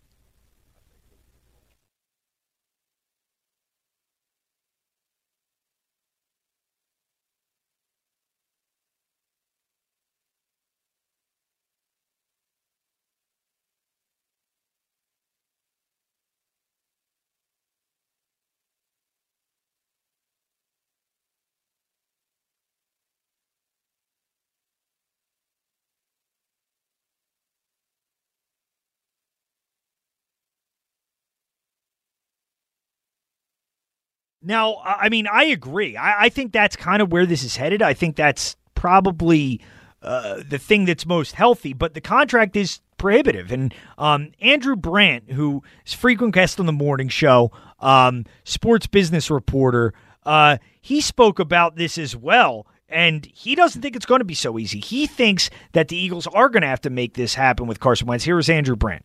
Now, 34.45 34.77
I 34.85 35.09
mean, 35.09 35.27
I 35.27 35.45
agree. 35.45 35.97
I, 35.97 36.25
I 36.25 36.29
think 36.29 36.53
that's 36.53 36.77
kind 36.77 37.01
of 37.01 37.11
where 37.11 37.27
this 37.27 37.43
is 37.43 37.57
headed. 37.57 37.81
I 37.83 37.95
think 37.95 38.17
that's 38.17 38.57
probably 38.75 39.61
uh, 40.03 40.43
the 40.47 40.59
thing 40.59 40.85
that's 40.85 41.07
most 41.07 41.33
healthy, 41.33 41.73
but 41.73 41.95
the 41.95 42.01
contract 42.01 42.55
is 42.57 42.81
prohibitive. 42.99 43.51
And 43.51 43.75
um, 43.97 44.33
Andrew 44.41 44.77
Brandt, 44.77 45.33
who 45.33 45.63
is 45.87 45.95
frequent 45.95 46.35
guest 46.35 46.61
on 46.61 46.67
the 46.67 46.73
morning 46.73 47.09
show, 47.09 47.53
um, 47.81 48.27
sports 48.45 48.87
business 48.87 49.31
reporter, 49.31 49.95
uh, 50.25 50.59
he 50.81 51.01
spoke 51.01 51.39
about 51.39 51.77
this 51.77 51.97
as 51.97 52.15
well. 52.15 52.67
And 52.87 53.25
he 53.27 53.55
doesn't 53.55 53.81
think 53.81 53.97
it's 53.97 54.07
going 54.07 54.21
to 54.21 54.27
be 54.27 54.35
so 54.35 54.59
easy. 54.59 54.79
He 54.79 55.07
thinks 55.07 55.51
that 55.73 55.89
the 55.89 55.97
Eagles 55.97 56.27
are 56.29 56.49
going 56.49 56.61
to 56.61 56.69
have 56.69 56.83
to 56.83 56.91
make 56.91 57.15
this 57.15 57.35
happen 57.35 57.67
with 57.67 57.81
Carson 57.81 58.07
Wentz. 58.07 58.25
Here 58.25 58.39
is 58.39 58.51
Andrew 58.51 58.77
Brandt. 58.77 59.05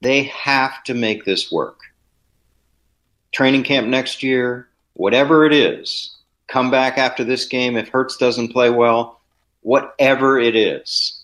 They 0.00 0.24
have 0.24 0.82
to 0.84 0.94
make 0.94 1.24
this 1.24 1.52
work 1.52 1.78
training 3.32 3.64
camp 3.64 3.88
next 3.88 4.22
year, 4.22 4.68
whatever 4.94 5.44
it 5.44 5.52
is, 5.52 6.16
come 6.48 6.70
back 6.70 6.98
after 6.98 7.24
this 7.24 7.46
game 7.46 7.76
if 7.76 7.88
Hurts 7.88 8.16
doesn't 8.16 8.52
play 8.52 8.70
well, 8.70 9.20
whatever 9.62 10.38
it 10.38 10.54
is. 10.54 11.18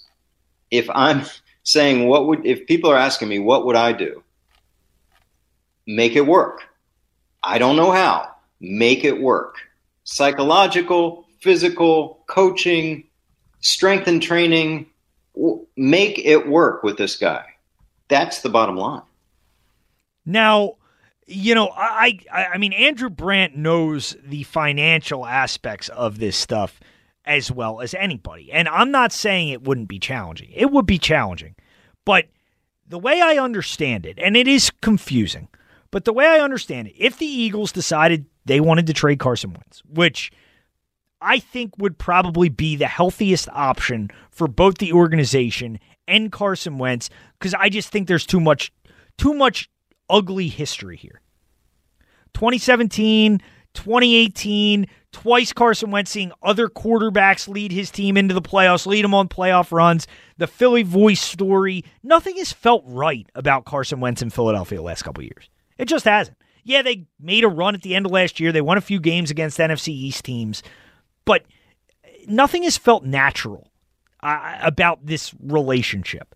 If 0.70 0.88
I'm 0.90 1.24
saying 1.62 2.08
what 2.08 2.26
would 2.26 2.46
if 2.46 2.66
people 2.66 2.90
are 2.90 2.96
asking 2.96 3.28
me 3.28 3.38
what 3.38 3.66
would 3.66 3.76
I 3.76 3.92
do? 3.92 4.22
make 5.88 6.14
it 6.14 6.26
work. 6.26 6.62
I 7.42 7.58
don't 7.58 7.74
know 7.74 7.90
how. 7.90 8.30
Make 8.60 9.04
it 9.04 9.20
work. 9.20 9.56
Psychological, 10.04 11.26
physical, 11.40 12.22
coaching, 12.26 13.04
strength 13.60 14.06
and 14.06 14.22
training. 14.22 14.86
Make 15.76 16.18
it 16.18 16.46
work 16.46 16.82
with 16.82 16.98
this 16.98 17.16
guy. 17.16 17.44
That's 18.08 18.42
the 18.42 18.48
bottom 18.48 18.76
line. 18.76 19.02
Now, 20.26 20.76
you 21.28 21.54
know, 21.54 21.70
I, 21.76 22.18
I, 22.32 22.46
I 22.46 22.58
mean, 22.58 22.72
Andrew 22.72 23.10
Brandt 23.10 23.54
knows 23.54 24.16
the 24.24 24.44
financial 24.44 25.26
aspects 25.26 25.90
of 25.90 26.18
this 26.18 26.36
stuff 26.36 26.80
as 27.26 27.52
well 27.52 27.82
as 27.82 27.92
anybody. 27.92 28.50
And 28.50 28.66
I'm 28.68 28.90
not 28.90 29.12
saying 29.12 29.50
it 29.50 29.62
wouldn't 29.62 29.88
be 29.88 29.98
challenging. 29.98 30.50
It 30.54 30.70
would 30.70 30.86
be 30.86 30.98
challenging. 30.98 31.54
But 32.06 32.28
the 32.88 32.98
way 32.98 33.20
I 33.20 33.36
understand 33.36 34.06
it, 34.06 34.18
and 34.18 34.36
it 34.36 34.48
is 34.48 34.70
confusing, 34.80 35.48
but 35.90 36.06
the 36.06 36.14
way 36.14 36.26
I 36.26 36.40
understand 36.40 36.88
it, 36.88 36.94
if 36.96 37.18
the 37.18 37.26
Eagles 37.26 37.72
decided 37.72 38.24
they 38.46 38.60
wanted 38.60 38.86
to 38.86 38.94
trade 38.94 39.18
Carson 39.18 39.52
Wentz, 39.52 39.82
which 39.86 40.32
I 41.20 41.38
think 41.38 41.76
would 41.76 41.98
probably 41.98 42.48
be 42.48 42.76
the 42.76 42.86
healthiest 42.86 43.50
option 43.50 44.10
for 44.30 44.48
both 44.48 44.78
the 44.78 44.94
organization 44.94 45.78
and 46.06 46.32
Carson 46.32 46.78
Wentz, 46.78 47.10
because 47.38 47.52
I 47.52 47.68
just 47.68 47.90
think 47.90 48.08
there's 48.08 48.24
too 48.24 48.40
much 48.40 48.72
too 49.18 49.34
much 49.34 49.68
ugly 50.08 50.48
history 50.48 50.96
here. 50.96 51.20
2017, 52.34 53.40
2018, 53.74 54.86
twice 55.12 55.52
Carson 55.52 55.90
Wentz 55.90 56.10
seeing 56.10 56.32
other 56.42 56.68
quarterbacks 56.68 57.48
lead 57.48 57.72
his 57.72 57.90
team 57.90 58.16
into 58.16 58.34
the 58.34 58.42
playoffs, 58.42 58.86
lead 58.86 59.04
them 59.04 59.14
on 59.14 59.28
playoff 59.28 59.72
runs. 59.72 60.06
The 60.36 60.46
Philly 60.46 60.82
voice 60.82 61.20
story. 61.20 61.84
Nothing 62.02 62.36
has 62.36 62.52
felt 62.52 62.84
right 62.86 63.28
about 63.34 63.64
Carson 63.64 64.00
Wentz 64.00 64.22
in 64.22 64.30
Philadelphia 64.30 64.78
the 64.78 64.84
last 64.84 65.02
couple 65.02 65.24
years. 65.24 65.48
It 65.78 65.86
just 65.86 66.04
hasn't. 66.04 66.36
Yeah, 66.64 66.82
they 66.82 67.06
made 67.18 67.44
a 67.44 67.48
run 67.48 67.74
at 67.74 67.82
the 67.82 67.94
end 67.94 68.06
of 68.06 68.12
last 68.12 68.40
year. 68.40 68.52
They 68.52 68.60
won 68.60 68.76
a 68.76 68.82
few 68.82 69.00
games 69.00 69.30
against 69.30 69.58
NFC 69.58 69.88
East 69.88 70.24
teams, 70.24 70.62
but 71.24 71.44
nothing 72.26 72.64
has 72.64 72.76
felt 72.76 73.04
natural 73.04 73.70
uh, 74.22 74.58
about 74.60 75.06
this 75.06 75.34
relationship. 75.40 76.34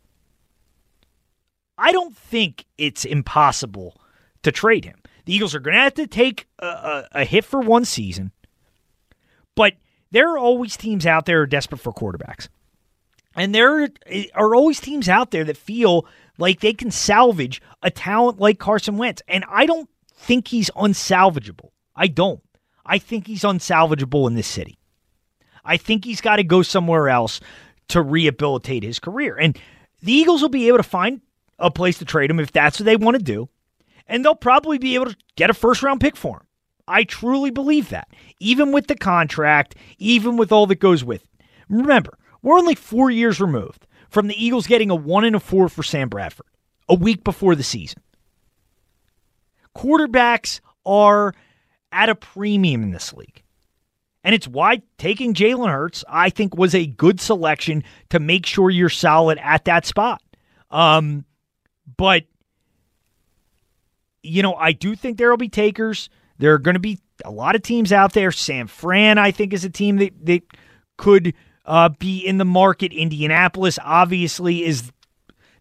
I 1.78 1.92
don't 1.92 2.16
think 2.16 2.66
it's 2.78 3.04
impossible 3.04 4.00
to 4.42 4.52
trade 4.52 4.84
him. 4.84 4.98
The 5.24 5.34
Eagles 5.34 5.54
are 5.54 5.60
going 5.60 5.74
to 5.74 5.80
have 5.80 5.94
to 5.94 6.06
take 6.06 6.48
a, 6.58 6.66
a, 6.66 7.08
a, 7.12 7.24
hit 7.24 7.44
for 7.44 7.60
one 7.60 7.84
season, 7.84 8.32
but 9.54 9.74
there 10.10 10.32
are 10.32 10.38
always 10.38 10.76
teams 10.76 11.06
out 11.06 11.26
there 11.26 11.46
desperate 11.46 11.80
for 11.80 11.92
quarterbacks. 11.92 12.48
And 13.34 13.54
there 13.54 13.88
are 14.34 14.54
always 14.54 14.80
teams 14.80 15.08
out 15.08 15.30
there 15.30 15.44
that 15.44 15.56
feel 15.56 16.06
like 16.38 16.60
they 16.60 16.74
can 16.74 16.90
salvage 16.90 17.62
a 17.82 17.90
talent 17.90 18.38
like 18.38 18.58
Carson 18.58 18.98
Wentz. 18.98 19.22
And 19.26 19.44
I 19.48 19.64
don't 19.64 19.88
think 20.14 20.48
he's 20.48 20.70
unsalvageable. 20.70 21.70
I 21.96 22.08
don't. 22.08 22.42
I 22.84 22.98
think 22.98 23.26
he's 23.26 23.42
unsalvageable 23.42 24.26
in 24.26 24.34
this 24.34 24.46
city. 24.46 24.78
I 25.64 25.76
think 25.76 26.04
he's 26.04 26.20
got 26.20 26.36
to 26.36 26.44
go 26.44 26.62
somewhere 26.62 27.08
else 27.08 27.40
to 27.88 28.02
rehabilitate 28.02 28.82
his 28.82 28.98
career. 28.98 29.36
And 29.36 29.58
the 30.02 30.12
Eagles 30.12 30.42
will 30.42 30.48
be 30.48 30.68
able 30.68 30.78
to 30.78 30.82
find 30.82 31.20
a 31.62 31.70
place 31.70 31.98
to 31.98 32.04
trade 32.04 32.30
him 32.30 32.40
if 32.40 32.52
that's 32.52 32.78
what 32.78 32.84
they 32.84 32.96
want 32.96 33.16
to 33.16 33.22
do. 33.22 33.48
And 34.06 34.24
they'll 34.24 34.34
probably 34.34 34.76
be 34.76 34.94
able 34.94 35.06
to 35.06 35.16
get 35.36 35.48
a 35.48 35.54
first 35.54 35.82
round 35.82 36.00
pick 36.00 36.16
for 36.16 36.38
him. 36.38 36.46
I 36.86 37.04
truly 37.04 37.50
believe 37.50 37.88
that. 37.90 38.08
Even 38.40 38.72
with 38.72 38.88
the 38.88 38.96
contract, 38.96 39.76
even 39.98 40.36
with 40.36 40.52
all 40.52 40.66
that 40.66 40.80
goes 40.80 41.04
with 41.04 41.22
it. 41.22 41.44
Remember, 41.68 42.18
we're 42.42 42.58
only 42.58 42.74
four 42.74 43.10
years 43.10 43.40
removed 43.40 43.86
from 44.10 44.26
the 44.26 44.44
Eagles 44.44 44.66
getting 44.66 44.90
a 44.90 44.94
one 44.94 45.24
and 45.24 45.36
a 45.36 45.40
four 45.40 45.68
for 45.68 45.82
Sam 45.82 46.08
Bradford 46.08 46.46
a 46.88 46.94
week 46.94 47.24
before 47.24 47.54
the 47.54 47.62
season. 47.62 48.02
Quarterbacks 49.74 50.60
are 50.84 51.34
at 51.92 52.08
a 52.08 52.14
premium 52.14 52.82
in 52.82 52.90
this 52.90 53.12
league. 53.12 53.42
And 54.24 54.34
it's 54.34 54.46
why 54.46 54.82
taking 54.98 55.34
Jalen 55.34 55.70
Hurts, 55.70 56.04
I 56.08 56.30
think, 56.30 56.56
was 56.56 56.74
a 56.74 56.86
good 56.86 57.20
selection 57.20 57.84
to 58.10 58.20
make 58.20 58.46
sure 58.46 58.70
you're 58.70 58.88
solid 58.88 59.38
at 59.38 59.64
that 59.64 59.86
spot. 59.86 60.22
Um, 60.70 61.24
but, 61.96 62.24
you 64.22 64.42
know, 64.42 64.54
I 64.54 64.72
do 64.72 64.94
think 64.94 65.18
there 65.18 65.30
will 65.30 65.36
be 65.36 65.48
takers. 65.48 66.08
There 66.38 66.54
are 66.54 66.58
going 66.58 66.74
to 66.74 66.80
be 66.80 66.98
a 67.24 67.30
lot 67.30 67.54
of 67.54 67.62
teams 67.62 67.92
out 67.92 68.12
there. 68.12 68.32
San 68.32 68.66
Fran, 68.66 69.18
I 69.18 69.30
think, 69.30 69.52
is 69.52 69.64
a 69.64 69.70
team 69.70 69.98
that, 69.98 70.12
that 70.26 70.42
could 70.96 71.34
uh, 71.64 71.90
be 71.90 72.18
in 72.18 72.38
the 72.38 72.44
market. 72.44 72.92
Indianapolis, 72.92 73.78
obviously, 73.84 74.64
is 74.64 74.90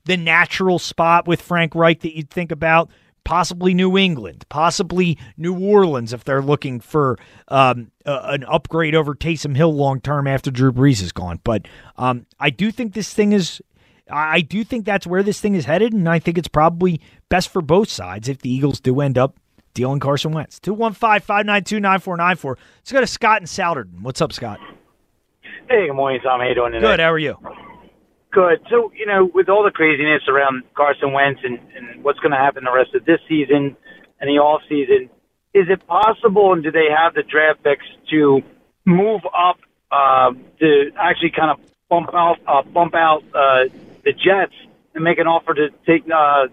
the 0.06 0.18
natural 0.18 0.80
spot 0.80 1.28
with 1.28 1.42
Frank 1.42 1.76
Reich 1.76 2.02
that 2.02 2.16
you'd 2.16 2.30
think 2.30 2.52
about. 2.52 2.90
Possibly 3.24 3.76
New 3.76 4.00
England, 4.00 4.46
possibly 4.50 5.16
New 5.38 5.56
Orleans 5.56 6.12
if 6.12 6.24
they're 6.24 6.42
looking 6.42 6.80
for 6.80 7.20
um, 7.50 7.92
a, 8.04 8.20
an 8.24 8.44
upgrade 8.46 8.96
over 8.96 9.14
Taysom 9.14 9.56
Hill 9.56 9.76
long 9.76 10.02
term 10.02 10.26
after 10.26 10.50
Drew 10.50 10.72
Brees 10.72 11.04
is 11.04 11.12
gone. 11.12 11.40
But 11.44 11.68
um, 11.98 12.26
I 12.40 12.50
do 12.50 12.72
think 12.72 12.96
this 12.96 13.14
thing 13.14 13.32
is 13.32 13.62
I 14.10 14.42
do 14.42 14.64
think 14.64 14.86
that's 14.86 15.08
where 15.08 15.24
this 15.24 15.40
thing 15.40 15.56
is 15.56 15.66
headed, 15.66 15.94
and 15.94 16.08
I 16.08 16.20
think 16.20 16.38
it's 16.38 16.48
probably 16.48 17.02
best 17.30 17.50
for 17.50 17.62
both 17.62 17.90
sides 17.90 18.28
if 18.30 18.40
the 18.40 18.50
Eagles 18.50 18.80
do 18.80 19.00
end 19.02 19.18
up 19.18 19.38
dealing 19.74 20.00
Carson 20.00 20.32
Wentz. 20.32 20.60
215 20.60 21.22
592 21.22 21.80
9494. 21.80 22.58
Let's 22.80 22.92
go 22.92 23.00
to 23.02 23.08
Scott 23.08 23.38
and 23.38 23.48
Souderton. 23.48 24.02
What's 24.02 24.22
up, 24.22 24.34
Scott? 24.34 24.60
Hey, 25.70 25.88
good 25.88 25.94
morning, 25.94 26.20
Tom. 26.22 26.40
How 26.40 26.48
you 26.48 26.56
doing 26.56 26.74
today? 26.74 26.86
Good. 26.86 27.00
How 27.00 27.12
are 27.12 27.20
you? 27.20 27.38
Good. 28.32 28.60
So, 28.70 28.92
you 28.96 29.06
know, 29.06 29.30
with 29.34 29.50
all 29.50 29.64
the 29.64 29.72
craziness 29.72 30.24
around 30.28 30.64
Carson 30.74 31.14
Wentz 31.14 31.42
and, 31.44 31.60
and 31.76 32.04
what's 32.04 32.20
going 32.20 32.32
to 32.32 32.38
happen 32.38 32.64
the 32.64 32.72
rest 32.72 32.96
of 32.96 33.06
this 33.06 33.20
season 33.28 33.76
and 34.20 34.30
the 34.30 34.40
off 34.40 34.62
season, 34.70 35.10
is 35.54 35.68
it 35.70 35.86
possible 35.86 36.54
and 36.54 36.64
do 36.64 36.72
they 36.72 36.88
have 36.96 37.14
the 37.14 37.24
draft 37.24 37.64
picks 37.64 37.86
to 38.10 38.42
move 38.86 39.22
up 39.26 39.58
uh, 39.92 40.32
to 40.60 40.92
actually 40.98 41.32
kind 41.32 41.52
of 41.52 41.60
bump 41.90 42.10
out 42.14 42.38
uh, 42.48 42.62
bump 42.64 42.96
out 42.96 43.24
uh, 43.36 43.66
the 44.04 44.14
Jets 44.14 44.54
and 44.94 45.04
make 45.04 45.18
an 45.20 45.28
offer 45.28 45.54
to 45.54 45.70
take 45.86 46.04
uh, 46.14 46.48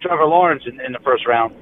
Trevor 0.00 0.26
Lawrence 0.26 0.62
in, 0.66 0.80
in 0.80 0.92
the 0.92 1.00
first 1.00 1.26
round? 1.26 1.54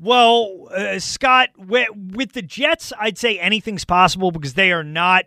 Well, 0.00 0.68
uh, 0.74 0.98
Scott, 1.00 1.50
with, 1.56 1.88
with 1.94 2.32
the 2.32 2.42
Jets, 2.42 2.92
I'd 2.98 3.18
say 3.18 3.38
anything's 3.38 3.84
possible 3.84 4.30
because 4.30 4.54
they 4.54 4.70
are 4.70 4.84
not 4.84 5.24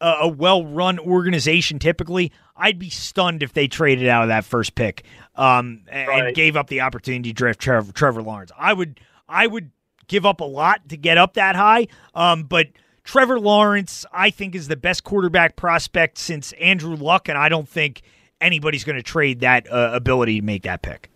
a, 0.00 0.06
a 0.22 0.28
well 0.28 0.64
run 0.64 0.98
organization 0.98 1.78
typically. 1.78 2.30
I'd 2.56 2.78
be 2.78 2.90
stunned 2.90 3.42
if 3.42 3.52
they 3.52 3.66
traded 3.66 4.06
out 4.06 4.22
of 4.22 4.28
that 4.28 4.44
first 4.44 4.74
pick 4.74 5.04
um, 5.34 5.82
and, 5.88 6.08
right. 6.08 6.26
and 6.26 6.36
gave 6.36 6.56
up 6.56 6.68
the 6.68 6.82
opportunity 6.82 7.30
to 7.30 7.34
draft 7.34 7.58
Trevor, 7.58 7.92
Trevor 7.92 8.22
Lawrence. 8.22 8.52
I 8.56 8.72
would, 8.72 9.00
I 9.28 9.46
would 9.46 9.70
give 10.06 10.24
up 10.24 10.40
a 10.40 10.44
lot 10.44 10.88
to 10.90 10.96
get 10.96 11.18
up 11.18 11.34
that 11.34 11.56
high, 11.56 11.88
um, 12.14 12.44
but. 12.44 12.68
Trevor 13.04 13.40
Lawrence, 13.40 14.06
I 14.12 14.30
think, 14.30 14.54
is 14.54 14.68
the 14.68 14.76
best 14.76 15.02
quarterback 15.02 15.56
prospect 15.56 16.18
since 16.18 16.52
Andrew 16.52 16.94
Luck, 16.94 17.28
and 17.28 17.36
I 17.36 17.48
don't 17.48 17.68
think 17.68 18.02
anybody's 18.42 18.84
going 18.84 18.96
to 18.96 19.02
trade 19.02 19.40
that 19.40 19.70
uh, 19.72 19.90
ability 19.94 20.40
to 20.40 20.44
make 20.44 20.62
that 20.64 20.82
pick. 20.82 21.10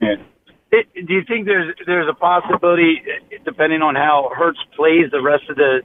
Yeah. 0.00 0.16
It, 0.72 1.06
do 1.06 1.12
you 1.12 1.22
think 1.28 1.44
there's 1.44 1.74
there's 1.86 2.08
a 2.08 2.14
possibility, 2.14 3.02
depending 3.44 3.82
on 3.82 3.94
how 3.94 4.30
Hurts 4.34 4.58
plays 4.74 5.10
the 5.12 5.20
rest 5.20 5.44
of 5.50 5.56
the, 5.56 5.82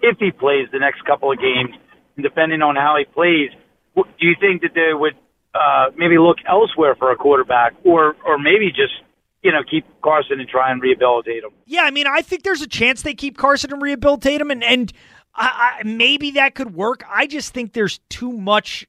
if 0.00 0.18
he 0.18 0.30
plays 0.30 0.68
the 0.72 0.78
next 0.78 1.04
couple 1.04 1.32
of 1.32 1.38
games, 1.38 1.74
and 2.16 2.22
depending 2.22 2.62
on 2.62 2.76
how 2.76 2.96
he 2.96 3.04
plays, 3.04 3.50
do 3.96 4.26
you 4.26 4.36
think 4.40 4.62
that 4.62 4.74
they 4.74 4.94
would 4.94 5.14
uh, 5.54 5.90
maybe 5.96 6.18
look 6.18 6.38
elsewhere 6.48 6.94
for 6.94 7.10
a 7.10 7.16
quarterback, 7.16 7.74
or 7.82 8.14
or 8.24 8.38
maybe 8.38 8.68
just 8.68 8.94
you 9.42 9.50
know 9.50 9.62
keep 9.68 9.84
Carson 10.02 10.38
and 10.38 10.48
try 10.48 10.70
and 10.70 10.80
rehabilitate 10.80 11.42
him? 11.42 11.50
Yeah, 11.66 11.82
I 11.82 11.90
mean, 11.90 12.06
I 12.06 12.22
think 12.22 12.44
there's 12.44 12.62
a 12.62 12.68
chance 12.68 13.02
they 13.02 13.14
keep 13.14 13.36
Carson 13.36 13.72
and 13.72 13.82
rehabilitate 13.82 14.40
him, 14.40 14.52
and 14.52 14.62
and 14.62 14.92
I, 15.34 15.80
I, 15.80 15.82
maybe 15.82 16.30
that 16.32 16.54
could 16.54 16.76
work. 16.76 17.02
I 17.10 17.26
just 17.26 17.52
think 17.52 17.72
there's 17.72 17.98
too 18.08 18.30
much, 18.30 18.86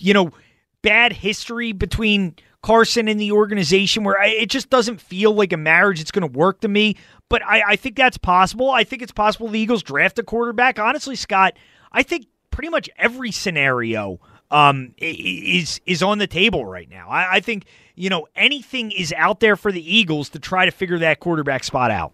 you 0.00 0.14
know 0.14 0.30
bad 0.82 1.12
history 1.12 1.72
between 1.72 2.36
Carson 2.62 3.08
and 3.08 3.20
the 3.20 3.32
organization 3.32 4.04
where 4.04 4.18
I, 4.18 4.28
it 4.28 4.50
just 4.50 4.70
doesn't 4.70 5.00
feel 5.00 5.32
like 5.32 5.52
a 5.52 5.56
marriage 5.56 5.98
that's 5.98 6.10
going 6.10 6.30
to 6.30 6.38
work 6.38 6.60
to 6.62 6.68
me. 6.68 6.96
But 7.28 7.42
I, 7.44 7.62
I 7.68 7.76
think 7.76 7.96
that's 7.96 8.18
possible. 8.18 8.70
I 8.70 8.84
think 8.84 9.02
it's 9.02 9.12
possible 9.12 9.48
the 9.48 9.60
Eagles 9.60 9.82
draft 9.82 10.18
a 10.18 10.22
quarterback. 10.22 10.78
Honestly, 10.78 11.16
Scott, 11.16 11.54
I 11.92 12.02
think 12.02 12.26
pretty 12.50 12.68
much 12.68 12.90
every 12.96 13.30
scenario 13.30 14.20
um, 14.50 14.94
is 14.98 15.80
is 15.86 16.02
on 16.02 16.18
the 16.18 16.26
table 16.26 16.64
right 16.64 16.88
now. 16.88 17.08
I, 17.08 17.36
I 17.36 17.40
think 17.40 17.66
you 17.94 18.08
know 18.08 18.26
anything 18.34 18.90
is 18.90 19.12
out 19.16 19.40
there 19.40 19.56
for 19.56 19.70
the 19.70 19.96
Eagles 19.96 20.30
to 20.30 20.38
try 20.38 20.64
to 20.64 20.70
figure 20.70 20.98
that 21.00 21.20
quarterback 21.20 21.64
spot 21.64 21.90
out. 21.90 22.12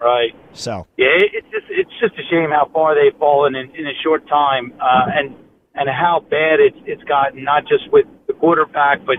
Right. 0.00 0.34
So 0.52 0.86
yeah, 0.96 1.06
it's 1.10 1.46
just 1.50 1.66
it's 1.68 1.90
just 2.00 2.14
a 2.14 2.22
shame 2.30 2.50
how 2.50 2.68
far 2.72 2.94
they've 2.94 3.16
fallen 3.18 3.54
in, 3.54 3.70
in 3.74 3.86
a 3.86 3.94
short 4.02 4.26
time, 4.28 4.72
uh, 4.80 5.06
and 5.14 5.36
and 5.74 5.88
how 5.88 6.20
bad 6.28 6.60
it's 6.60 6.78
it's 6.86 7.02
gotten, 7.04 7.44
not 7.44 7.62
just 7.66 7.90
with 7.92 8.06
the 8.26 8.34
quarterback, 8.34 9.04
but 9.04 9.16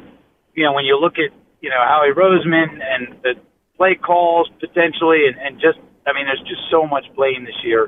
you 0.53 0.63
know 0.63 0.73
when 0.73 0.85
you 0.85 0.99
look 0.99 1.13
at 1.13 1.31
you 1.61 1.69
know 1.69 1.81
Howie 1.87 2.13
Roseman 2.15 2.79
and 2.81 3.15
the 3.23 3.33
play 3.77 3.95
calls 3.95 4.49
potentially, 4.59 5.27
and, 5.27 5.37
and 5.39 5.59
just 5.59 5.79
I 6.05 6.13
mean, 6.13 6.25
there's 6.25 6.41
just 6.41 6.61
so 6.69 6.85
much 6.85 7.05
blame 7.15 7.45
this 7.45 7.55
year. 7.63 7.85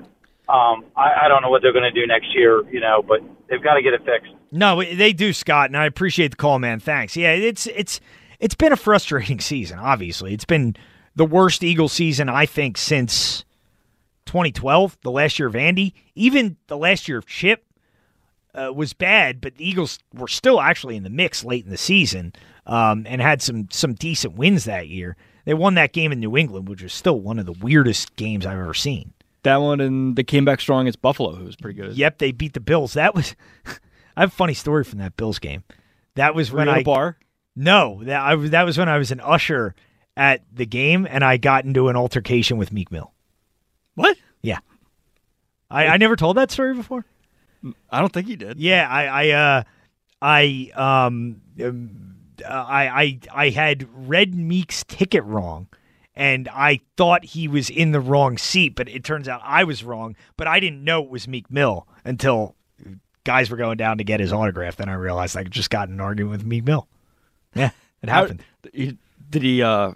Um, 0.48 0.86
I, 0.96 1.26
I 1.26 1.28
don't 1.28 1.42
know 1.42 1.50
what 1.50 1.62
they're 1.62 1.74
going 1.74 1.92
to 1.92 2.00
do 2.00 2.06
next 2.06 2.36
year, 2.36 2.64
you 2.70 2.80
know, 2.80 3.02
but 3.02 3.20
they've 3.50 3.64
got 3.64 3.76
to 3.76 3.82
get 3.82 3.94
it 3.94 4.02
fixed. 4.06 4.32
No, 4.52 4.84
they 4.84 5.12
do, 5.12 5.34
Scott, 5.34 5.70
and 5.70 5.78
I 5.78 5.86
appreciate 5.86 6.32
the 6.32 6.38
call, 6.38 6.60
man. 6.60 6.80
Thanks. 6.80 7.18
Yeah, 7.18 7.32
it's 7.32 7.68
it's 7.68 8.00
it's 8.40 8.56
been 8.56 8.72
a 8.72 8.78
frustrating 8.78 9.40
season. 9.42 9.80
Obviously, 9.80 10.34
it's 10.34 10.46
been 10.46 10.76
the 11.16 11.26
worst 11.26 11.64
Eagle 11.64 11.90
season 11.90 12.30
I 12.30 12.46
think 12.46 12.78
since 12.78 13.44
2012, 14.26 14.98
the 15.02 15.12
last 15.12 15.40
year 15.40 15.48
of 15.48 15.56
Andy. 15.56 15.94
Even 16.14 16.58
the 16.68 16.78
last 16.78 17.08
year 17.08 17.18
of 17.18 17.26
Chip 17.26 17.65
uh, 18.56 18.72
was 18.74 18.94
bad, 18.94 19.42
but 19.42 19.56
the 19.56 19.68
Eagles 19.68 20.00
were 20.14 20.28
still 20.28 20.62
actually 20.62 20.96
in 20.96 21.04
the 21.04 21.10
mix 21.10 21.44
late 21.44 21.66
in 21.66 21.72
the 21.72 21.78
season 21.78 22.34
um, 22.66 23.06
and 23.08 23.22
had 23.22 23.42
some 23.42 23.68
some 23.72 23.94
decent 23.94 24.36
wins 24.36 24.66
that 24.66 24.88
year. 24.88 25.16
They 25.46 25.54
won 25.54 25.76
that 25.76 25.94
game 25.94 26.12
in 26.12 26.20
New 26.20 26.36
England, 26.36 26.68
which 26.68 26.82
was 26.82 26.94
still 26.94 27.20
one 27.20 27.38
of 27.38 27.46
the 27.46 27.54
weirdest 27.54 28.16
games 28.16 28.46
I've 28.46 28.58
ever 28.58 28.74
seen. 28.74 29.14
That 29.44 29.58
one, 29.58 29.80
and 29.80 30.16
they 30.16 30.24
came 30.24 30.44
back 30.44 30.60
strong 30.60 30.82
against 30.82 31.02
Buffalo, 31.04 31.36
who 31.36 31.46
was 31.46 31.56
pretty 31.56 31.80
good. 31.80 31.96
Yep, 31.96 32.18
they 32.18 32.32
beat 32.32 32.54
the 32.54 32.60
Bills. 32.60 32.94
That 32.94 33.14
was. 33.14 33.36
I 34.18 34.22
have 34.22 34.32
a 34.32 34.36
funny 34.36 34.54
story 34.54 34.84
from 34.84 35.00
that 35.00 35.18
Bills 35.18 35.40
game. 35.40 35.64
That 36.16 36.34
was 36.34 36.52
Were 36.52 36.60
when 36.60 36.70
I 36.70 36.80
a 36.80 36.84
bar. 36.84 37.18
no 37.56 38.02
that 38.04 38.22
I 38.22 38.36
was 38.36 38.52
that 38.52 38.64
was 38.64 38.78
when 38.78 38.90
I 38.90 38.98
was 38.98 39.12
an 39.12 39.20
usher 39.20 39.76
at 40.18 40.42
the 40.54 40.66
game 40.66 41.06
and 41.10 41.24
I 41.24 41.38
got 41.38 41.66
into 41.66 41.90
an 41.90 41.96
altercation 41.96 42.58
with 42.58 42.72
Meek 42.72 42.92
Mill. 42.92 43.12
What? 43.96 44.18
Yeah, 44.42 44.60
I, 45.70 45.88
I 45.88 45.98
never 45.98 46.16
told 46.16 46.38
that 46.38 46.52
story 46.52 46.74
before. 46.74 47.06
I 47.90 48.00
don't 48.00 48.12
think 48.14 48.28
he 48.28 48.36
did. 48.36 48.60
Yeah, 48.60 48.88
I 48.90 49.06
I 49.06 49.30
uh, 49.32 49.64
I 50.22 50.72
um, 50.76 51.42
um 51.64 52.16
I 52.48 52.88
I 52.88 53.20
I 53.34 53.50
had 53.50 53.88
read 54.08 54.36
Meek's 54.36 54.84
ticket 54.84 55.24
wrong. 55.24 55.68
And 56.18 56.48
I 56.48 56.80
thought 56.96 57.26
he 57.26 57.50
was 57.50 57.70
in 57.70 57.92
the 57.92 58.00
wrong 58.00 58.38
seat, 58.38 58.74
but 58.74 58.88
it 58.88 59.04
turns 59.04 59.28
out 59.28 59.42
I 59.44 59.66
was 59.66 59.84
wrong. 59.84 60.16
But 60.38 60.48
I 60.48 60.62
didn't 60.62 60.82
know 60.82 61.04
it 61.04 61.10
was 61.10 61.28
Meek 61.28 61.52
Mill 61.52 61.90
until 62.06 62.56
guys 63.26 63.50
were 63.50 63.58
going 63.58 63.76
down 63.76 63.98
to 63.98 64.06
get 64.06 64.22
his 64.22 64.32
autograph. 64.32 64.78
Then 64.78 64.88
I 64.88 64.94
realized 64.94 65.36
I 65.36 65.44
just 65.44 65.70
got 65.70 65.90
in 65.90 65.96
an 65.96 66.00
argument 66.00 66.32
with 66.32 66.46
Meek 66.46 66.64
Mill. 66.64 66.88
Yeah, 67.54 67.72
it 68.02 68.08
happened. 68.08 68.44
he- 68.72 68.98
did 69.30 69.42
he? 69.42 69.62
uh 69.62 69.92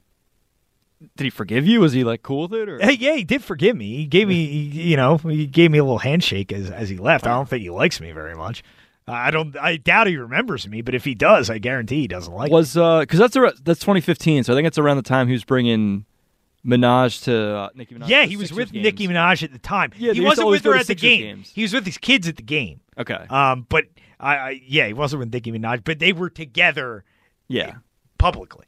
Did 1.15 1.23
he 1.23 1.29
forgive 1.29 1.65
you? 1.65 1.79
Was 1.79 1.93
he 1.93 2.03
like 2.03 2.23
cool 2.23 2.43
with 2.47 2.53
it? 2.53 2.67
Or 2.69 2.79
Hey, 2.79 2.93
yeah, 2.93 3.13
he 3.15 3.23
did 3.23 3.43
forgive 3.43 3.75
me. 3.77 3.95
He 3.97 4.05
gave 4.05 4.27
me, 4.27 4.45
he- 4.45 4.89
you 4.91 4.97
know, 4.97 5.17
he 5.17 5.45
gave 5.47 5.71
me 5.71 5.77
a 5.77 5.83
little 5.83 5.99
handshake 5.99 6.51
as 6.51 6.69
as 6.69 6.89
he 6.89 6.97
left. 6.97 7.25
I 7.25 7.29
don't 7.31 7.47
think 7.47 7.61
he 7.63 7.69
likes 7.69 8.01
me 8.01 8.11
very 8.11 8.35
much. 8.35 8.63
I 9.07 9.31
don't. 9.31 9.57
I 9.57 9.77
doubt 9.77 10.05
he 10.07 10.17
remembers 10.17 10.67
me, 10.67 10.81
but 10.81 10.93
if 10.93 11.03
he 11.05 11.15
does, 11.15 11.49
I 11.49 11.57
guarantee 11.57 12.01
he 12.01 12.07
doesn't 12.07 12.33
like. 12.33 12.51
was 12.51 12.77
uh 12.77 12.99
because 12.99 13.17
that's 13.19 13.35
ar- 13.35 13.53
that's 13.63 13.79
2015, 13.79 14.43
so 14.43 14.53
I 14.53 14.55
think 14.55 14.67
it's 14.67 14.77
around 14.77 14.97
the 14.97 15.03
time 15.03 15.27
he 15.27 15.33
was 15.33 15.43
bringing 15.43 16.05
Minaj 16.65 17.23
to 17.23 17.55
uh, 17.55 17.69
Nicki 17.73 17.95
Minaj. 17.95 18.07
Yeah, 18.09 18.25
he 18.25 18.35
was 18.35 18.49
Sixers 18.49 18.57
with 18.57 18.71
games. 18.73 18.83
Nicki 18.83 19.07
Minaj 19.07 19.41
at 19.43 19.51
the 19.51 19.57
time. 19.59 19.91
Yeah, 19.97 20.13
he 20.13 20.21
wasn't 20.21 20.49
with 20.49 20.63
her 20.65 20.73
at 20.75 20.79
the 20.81 20.85
Sixers 20.85 21.01
game. 21.01 21.21
games. 21.21 21.51
He 21.55 21.61
was 21.63 21.73
with 21.73 21.85
his 21.85 21.97
kids 21.97 22.27
at 22.27 22.35
the 22.35 22.43
game. 22.43 22.81
Okay. 22.97 23.25
Um, 23.29 23.65
but 23.69 23.85
I, 24.19 24.35
I 24.37 24.61
yeah, 24.63 24.85
he 24.87 24.93
wasn't 24.93 25.21
with 25.21 25.33
Nicki 25.33 25.51
Minaj, 25.51 25.83
but 25.83 25.97
they 25.99 26.13
were 26.13 26.29
together 26.29 27.03
yeah, 27.47 27.77
publicly. 28.17 28.65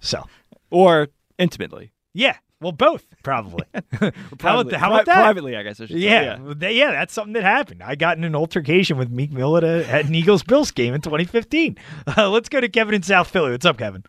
So 0.00 0.24
or 0.70 1.08
intimately. 1.38 1.92
yeah, 2.12 2.36
well, 2.60 2.72
both 2.72 3.06
probably. 3.22 3.64
how 3.92 4.60
about 4.60 4.72
how 4.72 4.92
about 4.92 5.06
that? 5.06 5.14
Privately, 5.14 5.56
I 5.56 5.62
guess. 5.62 5.80
I 5.80 5.86
should 5.86 5.96
Yeah, 5.96 6.38
yeah. 6.58 6.68
yeah, 6.68 6.90
that's 6.90 7.14
something 7.14 7.34
that 7.34 7.44
happened. 7.44 7.82
I 7.82 7.94
got 7.94 8.18
in 8.18 8.24
an 8.24 8.34
altercation 8.34 8.98
with 8.98 9.10
Meek 9.10 9.30
Mill 9.30 9.56
at, 9.56 9.64
a, 9.64 9.88
at 9.88 10.06
an 10.06 10.14
Eagles 10.14 10.42
Bills 10.42 10.72
game 10.72 10.94
in 10.94 11.00
2015. 11.00 11.76
Uh, 12.16 12.28
let's 12.30 12.48
go 12.48 12.60
to 12.60 12.68
Kevin 12.68 12.94
in 12.94 13.02
South 13.02 13.28
Philly. 13.28 13.50
What's 13.50 13.66
up, 13.66 13.76
Kevin? 13.76 14.02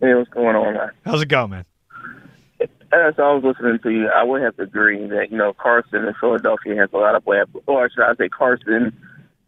Hey, 0.00 0.14
what's 0.14 0.30
going 0.30 0.56
on, 0.56 0.74
man? 0.74 0.90
How's 1.04 1.20
it 1.20 1.26
going, 1.26 1.50
man? 1.50 1.64
As 2.60 3.14
I 3.18 3.32
was 3.32 3.42
listening 3.44 3.80
to 3.82 3.90
you, 3.90 4.08
I 4.08 4.22
would 4.22 4.40
have 4.40 4.56
to 4.56 4.62
agree 4.62 5.06
that 5.08 5.30
you 5.30 5.36
know 5.36 5.52
Carson 5.52 6.04
in 6.04 6.14
Philadelphia 6.20 6.76
has 6.76 6.90
a 6.92 6.96
lot 6.96 7.14
of 7.14 7.24
bad, 7.24 7.48
or 7.66 7.90
should 7.90 8.04
I 8.04 8.14
say 8.14 8.28
Carson 8.28 8.96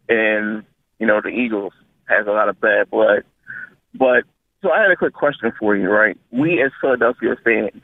and 0.09 0.65
you 0.99 1.07
know 1.07 1.21
the 1.23 1.29
Eagles 1.29 1.73
has 2.07 2.27
a 2.27 2.31
lot 2.31 2.49
of 2.49 2.61
bad 2.61 2.91
blood. 2.91 3.25
But 3.95 4.25
so 4.65 4.71
I 4.71 4.81
had 4.81 4.91
a 4.91 4.97
quick 4.97 5.13
question 5.13 5.53
for 5.61 5.77
you, 5.77 5.91
right? 5.91 6.17
We 6.33 6.63
as 6.63 6.73
Philadelphia 6.81 7.37
fans, 7.45 7.83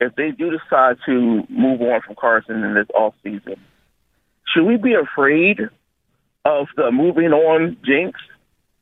if 0.00 0.14
they 0.14 0.30
do 0.30 0.50
decide 0.50 0.96
to 1.06 1.42
move 1.48 1.82
on 1.82 2.00
from 2.02 2.14
Carson 2.14 2.62
in 2.62 2.74
this 2.74 2.86
off 2.96 3.14
season, 3.24 3.56
should 4.46 4.64
we 4.64 4.76
be 4.76 4.94
afraid 4.94 5.58
of 6.44 6.68
the 6.76 6.92
moving 6.92 7.32
on 7.32 7.76
jinx? 7.84 8.20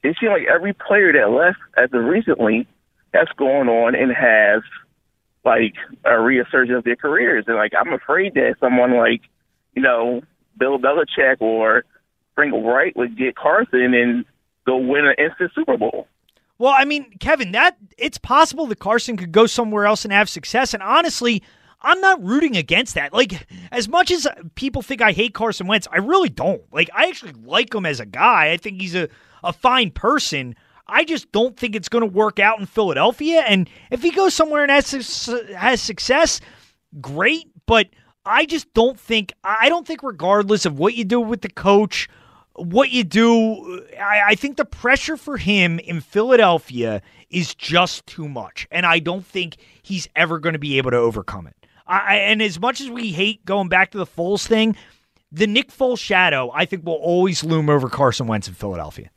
It 0.02 0.16
seems 0.20 0.30
like 0.30 0.46
every 0.46 0.74
player 0.74 1.10
that 1.14 1.30
left 1.30 1.58
as 1.76 1.88
of 1.92 2.04
recently 2.04 2.68
has 3.14 3.28
gone 3.38 3.68
on 3.68 3.94
and 3.94 4.12
has 4.14 4.62
like 5.42 5.72
a 6.04 6.20
resurgence 6.20 6.78
of 6.78 6.84
their 6.84 6.96
careers. 6.96 7.44
And 7.46 7.56
like 7.56 7.72
I'm 7.78 7.94
afraid 7.94 8.34
that 8.34 8.56
someone 8.60 8.94
like, 8.94 9.22
you 9.74 9.80
know, 9.80 10.20
Bill 10.58 10.78
Belichick 10.78 11.40
or 11.40 11.84
Frank 12.34 12.52
Wright 12.52 12.94
would 12.94 13.16
get 13.16 13.36
Carson 13.36 13.94
and 13.94 14.26
go 14.66 14.76
win 14.76 15.06
an 15.06 15.14
instant 15.18 15.52
Super 15.54 15.78
Bowl. 15.78 16.08
Well, 16.58 16.74
I 16.76 16.84
mean, 16.84 17.10
Kevin, 17.20 17.52
that 17.52 17.76
it's 17.98 18.18
possible 18.18 18.66
that 18.66 18.78
Carson 18.78 19.16
could 19.16 19.32
go 19.32 19.46
somewhere 19.46 19.86
else 19.86 20.04
and 20.04 20.12
have 20.12 20.28
success. 20.28 20.72
And 20.72 20.82
honestly, 20.82 21.42
I'm 21.82 22.00
not 22.00 22.24
rooting 22.24 22.56
against 22.56 22.94
that. 22.94 23.12
Like, 23.12 23.46
as 23.70 23.88
much 23.88 24.10
as 24.10 24.26
people 24.54 24.82
think 24.82 25.02
I 25.02 25.12
hate 25.12 25.34
Carson 25.34 25.66
Wentz, 25.66 25.86
I 25.92 25.98
really 25.98 26.30
don't. 26.30 26.62
Like, 26.72 26.88
I 26.94 27.08
actually 27.08 27.32
like 27.44 27.74
him 27.74 27.84
as 27.84 28.00
a 28.00 28.06
guy. 28.06 28.50
I 28.52 28.56
think 28.56 28.80
he's 28.80 28.94
a, 28.94 29.08
a 29.44 29.52
fine 29.52 29.90
person. 29.90 30.56
I 30.88 31.04
just 31.04 31.30
don't 31.32 31.56
think 31.58 31.74
it's 31.74 31.88
going 31.88 32.02
to 32.02 32.10
work 32.10 32.38
out 32.38 32.58
in 32.58 32.66
Philadelphia. 32.66 33.40
And 33.46 33.68
if 33.90 34.02
he 34.02 34.10
goes 34.10 34.34
somewhere 34.34 34.62
and 34.62 34.70
has, 34.70 34.90
has 35.54 35.82
success, 35.82 36.40
great. 37.00 37.48
But 37.66 37.88
I 38.24 38.46
just 38.46 38.72
don't 38.72 38.98
think, 38.98 39.32
I 39.44 39.68
don't 39.68 39.86
think, 39.86 40.02
regardless 40.02 40.64
of 40.64 40.78
what 40.78 40.94
you 40.94 41.04
do 41.04 41.20
with 41.20 41.42
the 41.42 41.50
coach, 41.50 42.08
what 42.56 42.90
you 42.90 43.04
do, 43.04 43.84
I, 44.00 44.22
I 44.28 44.34
think 44.34 44.56
the 44.56 44.64
pressure 44.64 45.16
for 45.16 45.36
him 45.36 45.78
in 45.78 46.00
Philadelphia 46.00 47.02
is 47.30 47.54
just 47.54 48.06
too 48.06 48.28
much. 48.28 48.66
And 48.70 48.86
I 48.86 48.98
don't 48.98 49.24
think 49.24 49.56
he's 49.82 50.08
ever 50.16 50.38
going 50.38 50.54
to 50.54 50.58
be 50.58 50.78
able 50.78 50.90
to 50.90 50.96
overcome 50.96 51.46
it. 51.46 51.54
I, 51.86 52.16
and 52.16 52.42
as 52.42 52.58
much 52.58 52.80
as 52.80 52.90
we 52.90 53.12
hate 53.12 53.44
going 53.44 53.68
back 53.68 53.92
to 53.92 53.98
the 53.98 54.06
Foles 54.06 54.46
thing, 54.46 54.76
the 55.30 55.46
Nick 55.46 55.70
Foles 55.70 55.98
shadow, 55.98 56.50
I 56.52 56.64
think, 56.64 56.84
will 56.84 56.94
always 56.94 57.44
loom 57.44 57.68
over 57.68 57.88
Carson 57.88 58.26
Wentz 58.26 58.48
in 58.48 58.54
Philadelphia. 58.54 59.10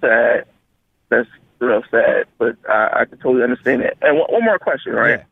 Sad. 0.00 0.44
That's 1.08 1.28
real 1.58 1.82
sad, 1.90 2.26
but 2.38 2.56
I, 2.68 3.00
I 3.00 3.04
can 3.04 3.18
totally 3.18 3.42
understand 3.42 3.82
it. 3.82 3.96
And 4.02 4.18
one, 4.18 4.26
one 4.30 4.44
more 4.44 4.58
question, 4.58 4.92
right? 4.92 5.24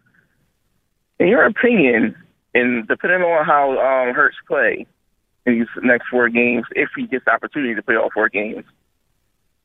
In 1.19 1.29
your 1.29 1.45
opinion, 1.45 2.17
and 2.55 2.87
depending 2.89 3.23
on 3.23 3.45
how 3.45 3.71
um, 3.73 4.15
Hurts 4.15 4.37
play 4.47 4.87
these 5.47 5.67
next 5.83 6.09
four 6.11 6.29
games, 6.29 6.65
if 6.73 6.91
he 6.97 7.07
gets 7.07 7.25
the 7.25 7.33
opportunity 7.33 7.75
to 7.75 7.83
play 7.83 7.97
all 7.97 8.11
four 8.13 8.29
games, 8.29 8.65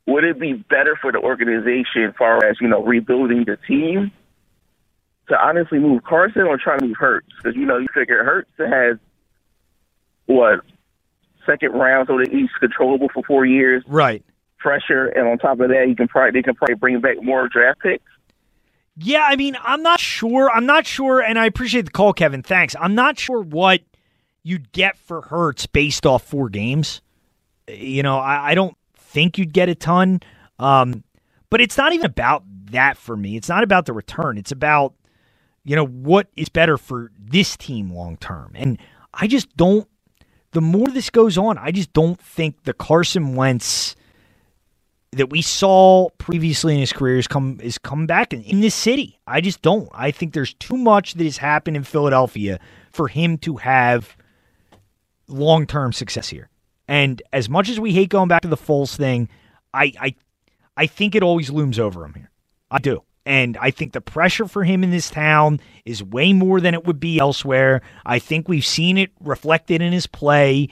would 0.07 0.23
it 0.23 0.39
be 0.39 0.53
better 0.53 0.97
for 1.01 1.11
the 1.11 1.19
organization 1.19 2.03
as 2.07 2.13
far 2.17 2.45
as, 2.45 2.57
you 2.61 2.67
know, 2.67 2.83
rebuilding 2.83 3.45
the 3.45 3.57
team 3.67 4.11
to 5.29 5.35
honestly 5.35 5.79
move 5.79 6.03
Carson 6.03 6.43
or 6.43 6.57
try 6.57 6.77
to 6.77 6.85
move 6.85 6.95
Hurts? 6.97 7.27
Because, 7.37 7.55
you 7.55 7.65
know, 7.65 7.77
you 7.77 7.87
figure 7.93 8.23
Hurts 8.23 8.51
has, 8.57 8.97
what, 10.27 10.61
second 11.45 11.73
round, 11.73 12.07
so 12.07 12.17
that 12.19 12.29
he's 12.31 12.49
controllable 12.59 13.09
for 13.13 13.23
four 13.23 13.45
years. 13.45 13.83
Right. 13.87 14.23
Pressure, 14.57 15.07
and 15.07 15.27
on 15.27 15.37
top 15.37 15.59
of 15.59 15.69
that, 15.69 15.85
you 15.87 15.95
can 15.95 16.07
probably 16.07 16.39
they 16.39 16.43
can 16.43 16.55
probably 16.55 16.75
bring 16.75 16.99
back 16.99 17.21
more 17.21 17.47
draft 17.47 17.81
picks. 17.81 18.03
Yeah, 18.97 19.25
I 19.27 19.35
mean, 19.35 19.57
I'm 19.61 19.83
not 19.83 19.99
sure. 19.99 20.49
I'm 20.49 20.65
not 20.65 20.87
sure, 20.87 21.19
and 21.21 21.37
I 21.37 21.45
appreciate 21.45 21.85
the 21.85 21.91
call, 21.91 22.13
Kevin. 22.13 22.41
Thanks. 22.41 22.75
I'm 22.79 22.95
not 22.95 23.19
sure 23.19 23.41
what 23.41 23.81
you'd 24.45 24.71
get 24.71 24.95
for 24.95 25.23
Hurts 25.23 25.65
based 25.65 26.05
off 26.05 26.23
four 26.23 26.49
games. 26.49 27.01
You 27.67 28.03
know, 28.03 28.19
I, 28.19 28.51
I 28.51 28.55
don't 28.55 28.77
think 28.95 29.39
you'd 29.39 29.53
get 29.53 29.69
a 29.69 29.75
ton. 29.75 30.21
Um, 30.59 31.03
but 31.49 31.61
it's 31.61 31.77
not 31.77 31.93
even 31.93 32.05
about 32.05 32.43
that 32.71 32.95
for 32.95 33.17
me. 33.17 33.35
It's 33.37 33.49
not 33.49 33.63
about 33.63 33.87
the 33.87 33.93
return. 33.93 34.37
It's 34.37 34.51
about, 34.51 34.93
you 35.63 35.75
know, 35.75 35.87
what 35.87 36.27
is 36.35 36.47
better 36.47 36.77
for 36.77 37.11
this 37.19 37.57
team 37.57 37.89
long 37.89 38.17
term. 38.17 38.51
And 38.53 38.77
I 39.15 39.25
just 39.25 39.57
don't, 39.57 39.87
the 40.51 40.61
more 40.61 40.87
this 40.87 41.09
goes 41.09 41.39
on, 41.39 41.57
I 41.57 41.71
just 41.71 41.91
don't 41.91 42.21
think 42.21 42.63
the 42.65 42.73
Carson 42.73 43.33
Wentz 43.35 43.95
that 45.13 45.31
we 45.31 45.41
saw 45.41 46.09
previously 46.19 46.75
in 46.75 46.81
his 46.81 46.93
career 46.93 47.17
is 47.17 47.27
come 47.27 47.59
is 47.63 47.77
come 47.79 48.05
back 48.05 48.31
in, 48.31 48.43
in 48.43 48.61
this 48.61 48.75
city. 48.75 49.19
I 49.25 49.41
just 49.41 49.63
don't. 49.63 49.89
I 49.91 50.11
think 50.11 50.33
there's 50.33 50.53
too 50.53 50.77
much 50.77 51.15
that 51.15 51.23
has 51.23 51.37
happened 51.37 51.77
in 51.77 51.83
Philadelphia 51.83 52.59
for 52.91 53.07
him 53.07 53.37
to 53.39 53.55
have 53.57 54.15
long 55.27 55.65
term 55.65 55.93
success 55.93 56.29
here. 56.29 56.49
And 56.87 57.21
as 57.33 57.49
much 57.49 57.69
as 57.69 57.79
we 57.79 57.93
hate 57.93 58.09
going 58.09 58.27
back 58.27 58.41
to 58.41 58.47
the 58.47 58.57
Foles 58.57 58.95
thing, 58.95 59.29
I 59.73 59.93
I 59.99 60.15
I 60.77 60.87
think 60.87 61.15
it 61.15 61.23
always 61.23 61.49
looms 61.49 61.79
over 61.79 62.05
him 62.05 62.13
here. 62.13 62.31
I 62.69 62.79
do. 62.79 63.03
And 63.25 63.57
I 63.57 63.71
think 63.71 63.93
the 63.93 64.01
pressure 64.01 64.47
for 64.47 64.63
him 64.63 64.83
in 64.83 64.91
this 64.91 65.09
town 65.09 65.59
is 65.83 66.03
way 66.03 66.31
more 66.31 66.61
than 66.61 66.75
it 66.75 66.85
would 66.85 66.99
be 66.99 67.17
elsewhere. 67.17 67.81
I 68.05 68.19
think 68.19 68.47
we've 68.47 68.65
seen 68.65 68.99
it 68.99 69.11
reflected 69.19 69.81
in 69.81 69.93
his 69.93 70.05
play. 70.05 70.69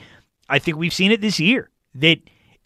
I 0.48 0.60
think 0.60 0.76
we've 0.76 0.94
seen 0.94 1.10
it 1.10 1.20
this 1.20 1.40
year 1.40 1.70
that 1.96 2.20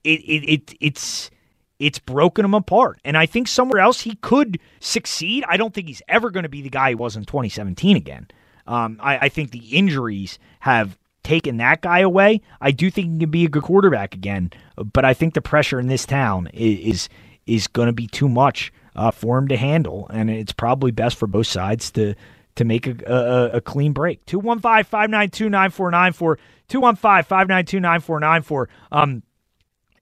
it, 0.04 0.20
it, 0.20 0.44
it 0.48 0.74
it's 0.80 1.30
it's 1.78 1.98
broken 1.98 2.44
him 2.44 2.54
apart. 2.54 2.98
And 3.04 3.16
I 3.16 3.24
think 3.24 3.48
somewhere 3.48 3.80
else 3.80 4.02
he 4.02 4.16
could 4.16 4.60
succeed. 4.80 5.44
I 5.48 5.56
don't 5.56 5.72
think 5.72 5.88
he's 5.88 6.02
ever 6.08 6.30
going 6.30 6.42
to 6.42 6.48
be 6.48 6.60
the 6.60 6.70
guy 6.70 6.90
he 6.90 6.94
was 6.94 7.16
in 7.16 7.24
2017 7.24 7.96
again. 7.96 8.28
Um, 8.66 8.98
I, 9.00 9.18
I 9.18 9.28
think 9.28 9.52
the 9.52 9.76
injuries 9.76 10.38
have 10.60 10.98
taken 11.28 11.58
that 11.58 11.82
guy 11.82 11.98
away. 11.98 12.40
I 12.58 12.70
do 12.70 12.90
think 12.90 13.12
he 13.12 13.18
can 13.18 13.30
be 13.30 13.44
a 13.44 13.50
good 13.50 13.62
quarterback 13.62 14.14
again, 14.14 14.50
but 14.76 15.04
I 15.04 15.12
think 15.12 15.34
the 15.34 15.42
pressure 15.42 15.78
in 15.78 15.86
this 15.86 16.06
town 16.06 16.48
is 16.54 17.10
is, 17.46 17.66
going 17.66 17.86
to 17.86 17.92
be 17.92 18.06
too 18.06 18.28
much 18.28 18.72
uh, 18.96 19.10
for 19.10 19.36
him 19.36 19.48
to 19.48 19.56
handle, 19.56 20.06
and 20.10 20.30
it's 20.30 20.52
probably 20.52 20.90
best 20.90 21.16
for 21.16 21.26
both 21.26 21.46
sides 21.46 21.90
to 21.92 22.14
to 22.56 22.64
make 22.64 22.86
a, 22.86 22.96
a, 23.06 23.56
a 23.56 23.60
clean 23.60 23.92
break. 23.92 24.24
215 24.24 24.84
592 24.84 25.50
9494. 25.50 26.38
215 26.68 27.24
592 27.24 27.80
9494. 27.80 28.68
Um, 28.90 29.22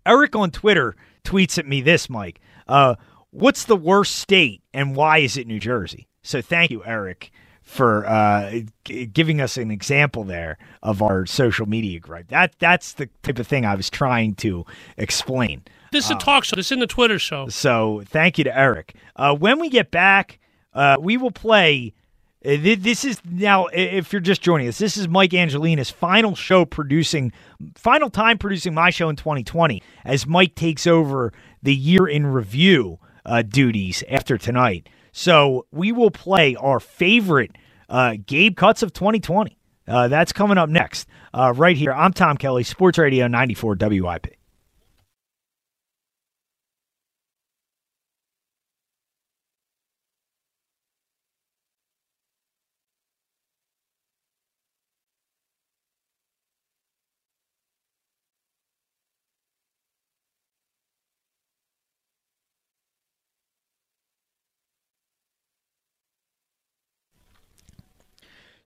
Eric 0.07 0.37
on 0.37 0.51
Twitter 0.53 0.95
tweets 1.24 1.59
at 1.59 1.66
me 1.66 1.81
this, 1.81 2.09
Mike. 2.09 2.41
Uh, 2.68 2.95
what's 3.31 3.64
the 3.64 3.77
worst 3.77 4.16
state 4.16 4.62
and 4.72 4.95
why 4.95 5.18
is 5.18 5.37
it 5.37 5.49
New 5.49 5.59
Jersey? 5.59 6.07
So 6.22 6.41
thank 6.41 6.70
you, 6.70 6.85
Eric, 6.85 7.33
for 7.67 8.07
uh, 8.07 8.61
g- 8.85 9.05
giving 9.07 9.41
us 9.41 9.57
an 9.59 9.71
example 9.71 10.25
there 10.25 10.57
of 10.83 11.03
our 11.03 11.27
social 11.27 11.67
media 11.69 11.99
gripe. 12.01 12.29
That 12.29 12.55
that's 12.59 12.95
the 12.95 13.11
type 13.23 13.39
of 13.39 13.47
thing 13.47 13.67
I 13.67 13.75
was 13.75 13.91
trying 13.91 14.37
to 14.37 14.64
explain. 14.97 15.62
This 15.93 16.07
is 16.07 16.12
a 16.12 16.14
talk 16.14 16.45
show. 16.45 16.57
This 16.57 16.71
isn't 16.73 16.83
a 16.83 16.87
Twitter 16.87 17.19
show. 17.19 17.49
So 17.49 18.03
thank 18.07 18.39
you 18.39 18.45
to 18.45 18.57
Eric. 18.59 18.95
Uh, 19.17 19.35
when 19.35 19.59
we 19.61 19.69
get 19.69 19.91
back, 19.91 20.39
uh, 20.75 20.97
we 21.01 21.17
will 21.17 21.31
play. 21.31 21.93
uh, 22.45 22.57
This 22.61 23.05
is 23.05 23.21
now, 23.25 23.67
if 23.73 24.12
you're 24.12 24.21
just 24.21 24.43
joining 24.43 24.69
us, 24.69 24.79
this 24.79 24.97
is 24.97 25.09
Mike 25.09 25.33
Angelina's 25.35 25.91
final 25.91 26.35
show 26.35 26.64
producing, 26.64 27.33
final 27.77 28.11
time 28.11 28.37
producing 28.39 28.75
my 28.75 28.91
show 28.91 29.09
in 29.09 29.17
2020 29.17 29.83
as 30.05 30.27
Mike 30.27 30.55
takes 30.55 30.87
over 30.87 31.33
the 31.62 31.75
year 31.75 32.07
in 32.07 32.27
review 32.27 32.99
uh, 33.25 33.43
duties 33.43 34.05
after 34.11 34.37
tonight. 34.39 34.89
So 35.19 35.64
we 35.73 35.93
will 35.93 36.11
play 36.11 36.57
our 36.57 36.79
favorite 36.79 37.53
uh, 37.89 38.17
Gabe 38.27 38.55
cuts 38.55 38.83
of 38.83 38.93
2020. 38.93 39.57
Uh, 39.89 40.09
that's 40.09 40.31
coming 40.31 40.59
up 40.59 40.69
next, 40.69 41.09
uh, 41.33 41.55
right 41.57 41.75
here. 41.75 41.91
I'm 41.91 42.12
Tom 42.12 42.37
Kelly, 42.37 42.64
Sports 42.64 42.99
Radio 42.99 43.27
94 43.27 43.79
WIP. 43.81 44.36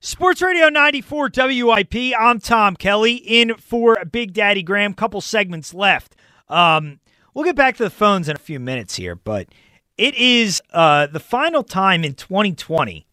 Sports 0.03 0.41
Radio 0.41 0.67
94 0.67 1.29
WIP. 1.31 1.95
I'm 2.19 2.39
Tom 2.39 2.75
Kelly 2.75 3.13
in 3.17 3.53
for 3.53 4.03
Big 4.11 4.33
Daddy 4.33 4.63
Graham. 4.63 4.95
Couple 4.95 5.21
segments 5.21 5.75
left. 5.75 6.15
Um, 6.49 6.99
we'll 7.35 7.45
get 7.45 7.55
back 7.55 7.77
to 7.77 7.83
the 7.83 7.91
phones 7.91 8.27
in 8.27 8.35
a 8.35 8.39
few 8.39 8.59
minutes 8.59 8.95
here, 8.95 9.13
but 9.13 9.47
it 9.99 10.15
is 10.15 10.59
uh, 10.73 11.05
the 11.05 11.19
final 11.19 11.61
time 11.61 12.03
in 12.03 12.15
2020 12.15 13.05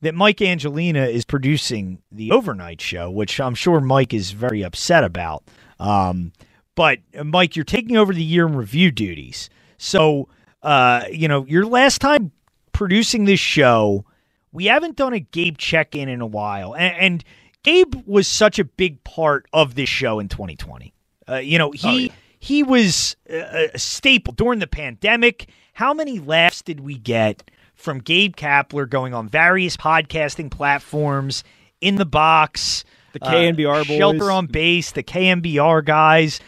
that 0.00 0.14
Mike 0.14 0.40
Angelina 0.40 1.04
is 1.04 1.26
producing 1.26 2.00
the 2.10 2.30
overnight 2.32 2.80
show, 2.80 3.10
which 3.10 3.38
I'm 3.38 3.54
sure 3.54 3.82
Mike 3.82 4.14
is 4.14 4.30
very 4.30 4.64
upset 4.64 5.04
about. 5.04 5.44
Um, 5.78 6.32
but 6.74 7.00
uh, 7.14 7.24
Mike, 7.24 7.54
you're 7.54 7.66
taking 7.66 7.98
over 7.98 8.14
the 8.14 8.24
year 8.24 8.46
in 8.46 8.56
review 8.56 8.90
duties. 8.90 9.50
So, 9.76 10.30
uh, 10.62 11.04
you 11.12 11.28
know, 11.28 11.44
your 11.44 11.66
last 11.66 12.00
time 12.00 12.32
producing 12.72 13.26
this 13.26 13.40
show, 13.40 14.06
we 14.54 14.66
haven't 14.66 14.96
done 14.96 15.12
a 15.12 15.20
Gabe 15.20 15.58
check 15.58 15.94
in 15.94 16.08
in 16.08 16.22
a 16.22 16.26
while. 16.26 16.74
And, 16.74 16.96
and 16.96 17.24
Gabe 17.64 17.94
was 18.06 18.26
such 18.26 18.58
a 18.58 18.64
big 18.64 19.02
part 19.04 19.46
of 19.52 19.74
this 19.74 19.88
show 19.88 20.20
in 20.20 20.28
2020. 20.28 20.94
Uh, 21.28 21.36
you 21.36 21.58
know, 21.58 21.72
he 21.72 22.12
he 22.38 22.62
was 22.62 23.16
a, 23.28 23.70
a 23.74 23.78
staple 23.78 24.32
during 24.32 24.60
the 24.60 24.66
pandemic. 24.66 25.48
How 25.72 25.92
many 25.92 26.20
laughs 26.20 26.62
did 26.62 26.80
we 26.80 26.96
get 26.96 27.50
from 27.74 27.98
Gabe 27.98 28.36
Kapler 28.36 28.88
going 28.88 29.12
on 29.12 29.28
various 29.28 29.76
podcasting 29.76 30.50
platforms, 30.50 31.42
in 31.80 31.96
the 31.96 32.06
box, 32.06 32.84
The 33.12 33.20
KNBR 33.20 33.88
boys. 33.88 33.98
Shelter 33.98 34.30
on 34.30 34.46
Base, 34.46 34.92
the 34.92 35.02
KNBR 35.02 35.84
guys? 35.84 36.40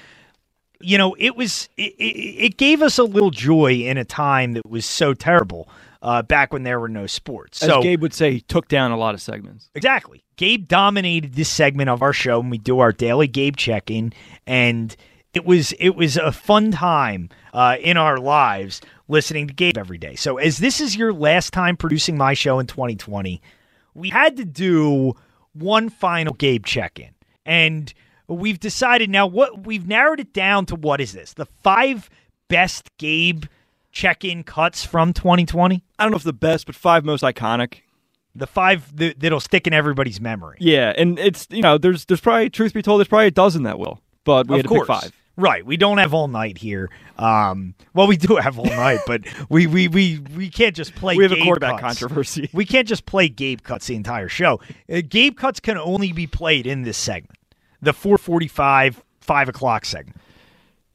You 0.80 0.98
know, 0.98 1.16
it 1.18 1.36
was 1.36 1.68
it, 1.76 1.94
it, 1.98 2.44
it 2.44 2.56
gave 2.56 2.82
us 2.82 2.98
a 2.98 3.04
little 3.04 3.30
joy 3.30 3.72
in 3.72 3.96
a 3.96 4.04
time 4.04 4.52
that 4.52 4.68
was 4.68 4.86
so 4.86 5.14
terrible 5.14 5.68
uh, 6.02 6.22
back 6.22 6.52
when 6.52 6.62
there 6.62 6.78
were 6.80 6.88
no 6.88 7.06
sports. 7.06 7.62
As 7.62 7.68
So 7.68 7.82
Gabe 7.82 8.02
would 8.02 8.14
say, 8.14 8.32
he 8.32 8.40
took 8.40 8.68
down 8.68 8.90
a 8.90 8.96
lot 8.96 9.14
of 9.14 9.20
segments. 9.20 9.70
Exactly. 9.74 10.24
Gabe 10.36 10.68
dominated 10.68 11.34
this 11.34 11.48
segment 11.48 11.88
of 11.90 12.02
our 12.02 12.12
show 12.12 12.40
when 12.40 12.50
we 12.50 12.58
do 12.58 12.80
our 12.80 12.92
daily 12.92 13.26
Gabe 13.26 13.56
check-in, 13.56 14.12
and 14.46 14.94
it 15.34 15.44
was 15.44 15.72
it 15.78 15.90
was 15.90 16.16
a 16.16 16.32
fun 16.32 16.72
time 16.72 17.28
uh, 17.52 17.76
in 17.80 17.96
our 17.96 18.18
lives 18.18 18.80
listening 19.08 19.48
to 19.48 19.54
Gabe 19.54 19.78
every 19.78 19.98
day. 19.98 20.14
So 20.14 20.36
as 20.38 20.58
this 20.58 20.80
is 20.80 20.96
your 20.96 21.12
last 21.12 21.52
time 21.52 21.76
producing 21.76 22.16
my 22.16 22.34
show 22.34 22.58
in 22.58 22.66
2020, 22.66 23.40
we 23.94 24.08
had 24.10 24.36
to 24.36 24.44
do 24.44 25.14
one 25.52 25.88
final 25.88 26.34
Gabe 26.34 26.66
check-in, 26.66 27.10
and 27.46 27.92
we've 28.28 28.60
decided 28.60 29.08
now 29.08 29.26
what 29.26 29.66
we've 29.66 29.86
narrowed 29.86 30.20
it 30.20 30.32
down 30.32 30.66
to. 30.66 30.74
What 30.74 31.00
is 31.00 31.12
this? 31.12 31.32
The 31.32 31.46
five 31.62 32.10
best 32.48 32.90
Gabe 32.98 33.44
check-in 33.96 34.44
cuts 34.44 34.84
from 34.84 35.14
2020. 35.14 35.82
I 35.98 36.04
don't 36.04 36.10
know 36.10 36.18
if 36.18 36.22
the 36.22 36.34
best, 36.34 36.66
but 36.66 36.74
five 36.74 37.04
most 37.04 37.24
iconic. 37.24 37.78
The 38.34 38.46
five 38.46 38.94
that, 38.98 39.18
that'll 39.18 39.40
stick 39.40 39.66
in 39.66 39.72
everybody's 39.72 40.20
memory. 40.20 40.58
Yeah, 40.60 40.92
and 40.94 41.18
it's 41.18 41.46
you 41.50 41.62
know 41.62 41.78
there's 41.78 42.04
there's 42.04 42.20
probably 42.20 42.50
truth 42.50 42.74
be 42.74 42.82
told 42.82 43.00
there's 43.00 43.08
probably 43.08 43.28
a 43.28 43.30
dozen 43.30 43.62
that 43.62 43.78
will, 43.78 44.02
but 44.24 44.46
we 44.48 44.56
of 44.56 44.58
had 44.58 44.62
to 44.64 44.68
course. 44.68 44.86
pick 44.86 44.96
five. 45.00 45.12
Right. 45.38 45.64
We 45.66 45.76
don't 45.76 45.98
have 45.98 46.14
all 46.14 46.28
night 46.28 46.56
here. 46.56 46.90
Um, 47.18 47.74
well, 47.92 48.06
we 48.06 48.16
do 48.16 48.36
have 48.36 48.58
all 48.58 48.64
night, 48.64 49.00
but 49.06 49.22
we, 49.50 49.66
we, 49.66 49.86
we, 49.86 50.18
we 50.34 50.48
can't 50.48 50.74
just 50.74 50.94
play. 50.94 51.14
We 51.14 51.24
have 51.24 51.32
a 51.32 51.42
quarterback 51.42 51.78
cuts. 51.78 51.98
controversy. 51.98 52.48
We 52.54 52.64
can't 52.64 52.88
just 52.88 53.04
play 53.04 53.28
Gabe 53.28 53.60
cuts 53.60 53.86
the 53.86 53.96
entire 53.96 54.30
show. 54.30 54.60
Uh, 54.90 55.02
Gabe 55.06 55.36
cuts 55.36 55.60
can 55.60 55.76
only 55.76 56.12
be 56.12 56.26
played 56.26 56.66
in 56.66 56.84
this 56.84 56.96
segment, 56.96 57.38
the 57.82 57.92
445, 57.92 59.04
5 59.20 59.48
o'clock 59.50 59.84
segment. 59.84 60.18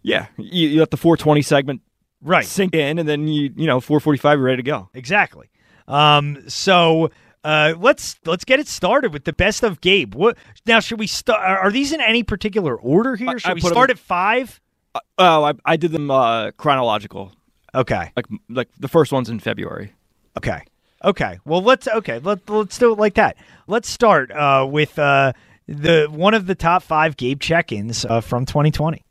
Yeah, 0.01 0.25
you, 0.37 0.69
you 0.69 0.79
let 0.79 0.89
the 0.89 0.97
420 0.97 1.43
segment 1.43 1.81
right 2.21 2.45
sink 2.45 2.75
in, 2.75 2.99
and 2.99 3.07
then 3.07 3.27
you 3.27 3.51
you 3.55 3.67
know 3.67 3.79
445 3.79 4.37
you're 4.37 4.45
ready 4.45 4.57
to 4.57 4.63
go. 4.63 4.89
Exactly. 4.93 5.49
Um, 5.87 6.43
so 6.47 7.09
uh, 7.43 7.73
let's 7.79 8.17
let's 8.25 8.45
get 8.45 8.59
it 8.59 8.67
started 8.67 9.13
with 9.13 9.23
the 9.25 9.33
best 9.33 9.63
of 9.63 9.81
Gabe. 9.81 10.13
What 10.15 10.37
now? 10.65 10.79
Should 10.79 10.99
we 10.99 11.07
start? 11.07 11.39
Are 11.41 11.71
these 11.71 11.91
in 11.91 12.01
any 12.01 12.23
particular 12.23 12.75
order 12.75 13.15
here? 13.15 13.39
Should 13.39 13.51
I 13.51 13.53
we 13.55 13.61
put 13.61 13.67
'em- 13.69 13.73
start 13.73 13.89
at 13.89 13.99
five? 13.99 14.61
Uh, 14.93 14.99
oh, 15.17 15.43
I, 15.45 15.53
I 15.65 15.77
did 15.77 15.91
them 15.91 16.11
uh, 16.11 16.51
chronological. 16.51 17.31
Okay. 17.73 18.11
Like 18.15 18.25
like 18.49 18.69
the 18.79 18.87
first 18.87 19.11
one's 19.11 19.29
in 19.29 19.39
February. 19.39 19.93
Okay. 20.37 20.61
Okay. 21.03 21.39
Well, 21.45 21.61
let's 21.63 21.87
okay. 21.87 22.19
Let 22.19 22.47
let's 22.49 22.77
do 22.77 22.91
it 22.93 22.99
like 22.99 23.15
that. 23.15 23.37
Let's 23.67 23.89
start 23.89 24.31
uh, 24.31 24.67
with 24.69 24.99
uh, 24.99 25.33
the 25.67 26.07
one 26.11 26.33
of 26.33 26.45
the 26.45 26.55
top 26.55 26.83
five 26.83 27.17
Gabe 27.17 27.39
check-ins 27.39 28.05
uh, 28.05 28.21
from 28.21 28.45
2020. 28.45 29.03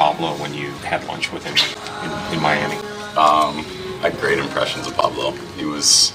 Pablo 0.00 0.32
when 0.40 0.54
you 0.54 0.70
had 0.80 1.04
lunch 1.04 1.30
with 1.30 1.44
him 1.44 1.52
in, 1.52 2.34
in 2.34 2.42
Miami? 2.42 2.76
Um, 3.16 3.60
I 4.00 4.08
had 4.08 4.18
great 4.18 4.38
impressions 4.38 4.86
of 4.86 4.94
Pablo. 4.96 5.32
He 5.58 5.66
was 5.66 6.14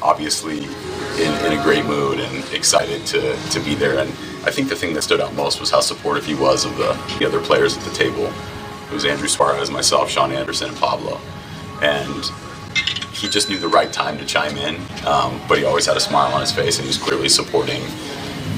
obviously 0.00 0.58
in, 0.58 1.32
in 1.44 1.58
a 1.58 1.62
great 1.62 1.84
mood 1.84 2.18
and 2.18 2.54
excited 2.54 3.04
to, 3.08 3.36
to 3.50 3.60
be 3.60 3.74
there. 3.74 3.98
And 3.98 4.08
I 4.46 4.50
think 4.50 4.70
the 4.70 4.74
thing 4.74 4.94
that 4.94 5.02
stood 5.02 5.20
out 5.20 5.34
most 5.34 5.60
was 5.60 5.70
how 5.70 5.80
supportive 5.80 6.24
he 6.24 6.34
was 6.34 6.64
of 6.64 6.78
the, 6.78 6.92
the 7.18 7.26
other 7.26 7.40
players 7.40 7.76
at 7.76 7.84
the 7.84 7.90
table. 7.90 8.24
It 8.24 8.92
was 8.92 9.04
Andrew 9.04 9.28
Suarez, 9.28 9.70
myself, 9.70 10.08
Shaun 10.08 10.32
Anderson, 10.32 10.70
and 10.70 10.78
Pablo. 10.78 11.20
And 11.82 12.24
he 13.12 13.28
just 13.28 13.50
knew 13.50 13.58
the 13.58 13.68
right 13.68 13.92
time 13.92 14.16
to 14.16 14.24
chime 14.24 14.56
in, 14.56 14.76
um, 15.06 15.40
but 15.46 15.58
he 15.58 15.64
always 15.66 15.84
had 15.84 15.98
a 15.98 16.00
smile 16.00 16.32
on 16.32 16.40
his 16.40 16.52
face 16.52 16.78
and 16.78 16.84
he 16.84 16.88
was 16.88 16.96
clearly 16.96 17.28
supporting 17.28 17.82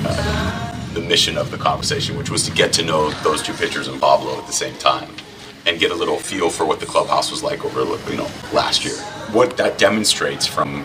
uh, 0.04 0.77
the 0.98 1.08
mission 1.08 1.38
of 1.38 1.50
the 1.52 1.56
conversation, 1.56 2.16
which 2.16 2.28
was 2.28 2.44
to 2.44 2.52
get 2.52 2.72
to 2.72 2.82
know 2.82 3.10
those 3.22 3.40
two 3.40 3.52
pitchers 3.52 3.86
and 3.86 4.00
Pablo 4.00 4.36
at 4.36 4.46
the 4.46 4.52
same 4.52 4.76
time, 4.78 5.08
and 5.64 5.78
get 5.78 5.92
a 5.92 5.94
little 5.94 6.16
feel 6.18 6.50
for 6.50 6.66
what 6.66 6.80
the 6.80 6.86
clubhouse 6.86 7.30
was 7.30 7.42
like 7.42 7.64
over 7.64 7.82
you 8.10 8.16
know 8.16 8.28
last 8.52 8.84
year. 8.84 8.96
What 9.32 9.56
that 9.58 9.78
demonstrates 9.78 10.46
from 10.46 10.84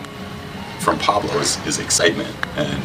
from 0.79 0.99
Pablo 0.99 1.31
is, 1.39 1.57
is 1.65 1.79
excitement 1.79 2.35
and 2.57 2.83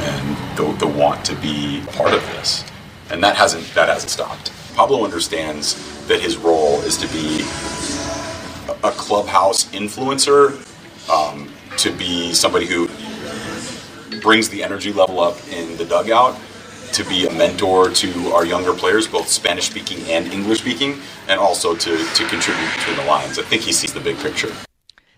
and 0.00 0.56
the, 0.56 0.72
the 0.78 0.86
want 0.86 1.24
to 1.26 1.34
be 1.36 1.82
part 1.92 2.14
of 2.14 2.22
this, 2.32 2.64
and 3.10 3.22
that 3.22 3.36
hasn't 3.36 3.66
that 3.74 3.88
hasn't 3.88 4.10
stopped. 4.10 4.50
Pablo 4.74 5.04
understands 5.04 5.76
that 6.06 6.20
his 6.20 6.38
role 6.38 6.80
is 6.82 6.96
to 6.96 7.06
be 7.08 7.42
a 8.82 8.92
clubhouse 8.92 9.66
influencer, 9.72 10.56
um, 11.10 11.52
to 11.76 11.92
be 11.92 12.32
somebody 12.32 12.64
who 12.64 12.88
brings 14.20 14.48
the 14.48 14.62
energy 14.62 14.92
level 14.92 15.20
up 15.20 15.36
in 15.48 15.76
the 15.76 15.84
dugout 15.84 16.38
to 16.94 17.04
be 17.04 17.26
a 17.26 17.32
mentor 17.32 17.90
to 17.90 18.32
our 18.32 18.44
younger 18.44 18.72
players, 18.72 19.06
both 19.06 19.28
Spanish 19.28 19.66
speaking 19.66 19.98
and 20.10 20.26
English 20.32 20.60
speaking, 20.60 21.00
and 21.28 21.38
also 21.40 21.74
to, 21.74 21.96
to 21.96 22.26
contribute 22.28 22.72
between 22.74 22.96
the 22.96 23.04
lines. 23.04 23.38
I 23.38 23.42
think 23.42 23.62
he 23.62 23.72
sees 23.72 23.92
the 23.92 24.00
big 24.00 24.18
picture. 24.18 24.52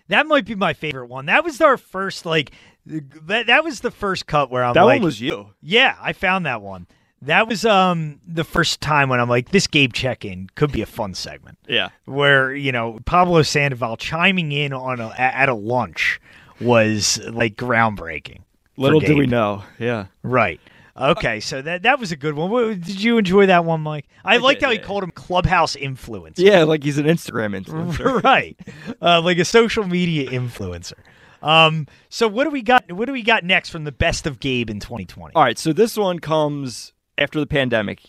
That 0.07 0.27
might 0.27 0.45
be 0.45 0.55
my 0.55 0.73
favorite 0.73 1.07
one. 1.07 1.25
That 1.25 1.43
was 1.43 1.61
our 1.61 1.77
first 1.77 2.25
like 2.25 2.51
that, 2.85 3.47
that 3.47 3.63
was 3.63 3.79
the 3.79 3.91
first 3.91 4.27
cut 4.27 4.51
where 4.51 4.63
I'm 4.63 4.73
That 4.73 4.83
like, 4.83 4.99
one 4.99 5.05
was 5.05 5.19
you. 5.19 5.49
Yeah, 5.61 5.95
I 5.99 6.13
found 6.13 6.45
that 6.45 6.61
one. 6.61 6.87
That 7.21 7.47
was 7.47 7.65
um 7.65 8.19
the 8.27 8.43
first 8.43 8.81
time 8.81 9.09
when 9.09 9.19
I'm 9.19 9.29
like, 9.29 9.49
this 9.49 9.65
Gabe 9.65 9.93
check-in 9.93 10.49
could 10.55 10.71
be 10.71 10.81
a 10.81 10.85
fun 10.85 11.15
segment. 11.15 11.57
Yeah. 11.67 11.89
Where 12.05 12.53
you 12.53 12.71
know 12.71 12.99
Pablo 13.05 13.41
Sandoval 13.41 13.97
chiming 13.97 14.51
in 14.51 14.73
on 14.73 14.99
a, 14.99 15.09
at 15.17 15.49
a 15.49 15.55
lunch 15.55 16.21
was 16.61 17.19
like 17.29 17.55
groundbreaking. 17.55 18.41
Little 18.77 18.99
do 18.99 19.15
we 19.15 19.25
know. 19.25 19.63
Yeah. 19.79 20.07
Right. 20.21 20.59
Okay, 20.97 21.41
so 21.41 21.61
that 21.61 21.83
that 21.83 21.99
was 21.99 22.11
a 22.11 22.15
good 22.15 22.35
one. 22.35 22.49
What- 22.49 22.81
Did 22.81 23.01
you 23.03 23.17
enjoy 23.17 23.47
that 23.47 23.65
one, 23.65 23.81
Mike? 23.81 24.07
I, 24.23 24.37
liked 24.37 24.61
how 24.61 24.71
he 24.71 24.77
called 24.77 25.03
him 25.03 25.11
clubhouse 25.11 25.75
influencer. 25.75 26.39
Yeah, 26.39 26.63
like 26.63 26.83
he's 26.83 26.97
an 26.97 27.05
Instagram 27.05 27.61
influencer. 27.61 28.23
right, 28.23 28.57
uh, 29.01 29.21
like 29.21 29.37
a 29.37 29.45
social 29.45 29.85
media 29.85 30.29
influencer. 30.29 30.93
Um, 31.41 31.87
so 32.09 32.27
what 32.27 32.45
do 32.45 32.49
we 32.49 32.61
got? 32.61 32.89
What 32.91 33.05
do 33.05 33.11
we 33.11 33.23
got 33.23 33.43
next 33.43 33.69
from 33.69 33.83
the 33.83 33.91
best 33.91 34.25
of 34.25 34.39
Gabe 34.39 34.69
in 34.69 34.79
2020? 34.79 35.35
All 35.35 35.43
right, 35.43 35.57
so 35.57 35.73
this 35.73 35.97
one 35.97 36.19
comes 36.19 36.93
after 37.17 37.39
the 37.39 37.45
pandemic 37.47 38.01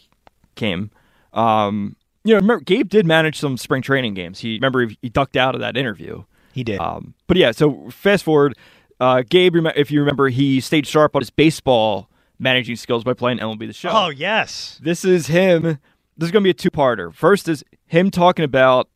came. 0.54 0.90
Um, 1.32 1.96
you 2.24 2.34
know, 2.34 2.40
remember 2.40 2.62
Gabe 2.64 2.88
did 2.88 3.04
manage 3.04 3.38
some 3.38 3.56
spring 3.56 3.82
training 3.82 4.14
games. 4.14 4.38
He 4.38 4.54
remember 4.54 4.86
he, 4.86 4.98
he 5.02 5.08
ducked 5.08 5.36
out 5.36 5.54
of 5.54 5.60
that 5.60 5.76
interview. 5.76 6.22
He 6.52 6.62
did. 6.64 6.80
Um, 6.80 7.14
but 7.26 7.36
yeah, 7.36 7.50
so 7.50 7.90
fast 7.90 8.24
forward, 8.24 8.56
uh, 9.00 9.22
Gabe, 9.28 9.54
if 9.76 9.90
you 9.90 10.00
remember, 10.00 10.28
he 10.28 10.60
stayed 10.60 10.86
sharp 10.86 11.14
on 11.14 11.20
his 11.20 11.30
baseball 11.30 12.08
managing 12.38 12.76
skills 12.76 13.04
by 13.04 13.14
playing 13.14 13.38
MLB 13.38 13.66
the 13.66 13.72
Show. 13.72 13.90
Oh 13.90 14.08
yes, 14.08 14.78
This 14.82 15.04
is 15.04 15.26
him. 15.26 15.78
This 16.18 16.28
is 16.28 16.30
going 16.30 16.42
to 16.42 16.46
be 16.46 16.50
a 16.50 16.54
two-parter. 16.54 17.12
First 17.14 17.48
is 17.48 17.62
him 17.86 18.10
talking 18.10 18.44
about 18.44 18.88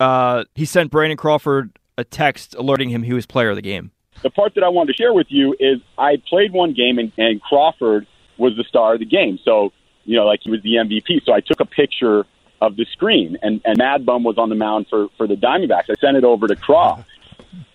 uh, 0.00 0.44
he 0.54 0.64
sent 0.64 0.90
Brandon 0.90 1.16
Crawford 1.16 1.78
a 1.98 2.04
text 2.04 2.54
alerting 2.54 2.88
him 2.88 3.02
he 3.02 3.12
was 3.12 3.26
player 3.26 3.50
of 3.50 3.56
the 3.56 3.62
game. 3.62 3.90
The 4.22 4.30
part 4.30 4.54
that 4.54 4.64
I 4.64 4.68
wanted 4.68 4.94
to 4.94 5.02
share 5.02 5.12
with 5.12 5.26
you 5.28 5.54
is 5.60 5.80
I 5.98 6.16
played 6.28 6.52
one 6.52 6.72
game 6.72 6.98
and, 6.98 7.12
and 7.18 7.42
Crawford 7.42 8.06
was 8.38 8.56
the 8.56 8.64
star 8.64 8.94
of 8.94 9.00
the 9.00 9.04
game. 9.06 9.38
So, 9.44 9.72
you 10.04 10.16
know, 10.16 10.24
like 10.24 10.40
he 10.42 10.50
was 10.50 10.62
the 10.62 10.74
MVP. 10.76 11.24
So 11.24 11.32
I 11.32 11.40
took 11.40 11.60
a 11.60 11.66
picture 11.66 12.24
of 12.60 12.76
the 12.76 12.86
screen 12.92 13.36
and, 13.42 13.60
and 13.64 13.76
Mad 13.78 14.06
Bum 14.06 14.24
was 14.24 14.38
on 14.38 14.48
the 14.48 14.54
mound 14.54 14.86
for, 14.88 15.08
for 15.16 15.26
the 15.26 15.34
Diamondbacks. 15.34 15.90
I 15.90 15.94
sent 16.00 16.16
it 16.16 16.24
over 16.24 16.46
to 16.48 16.56
Craw. 16.56 17.04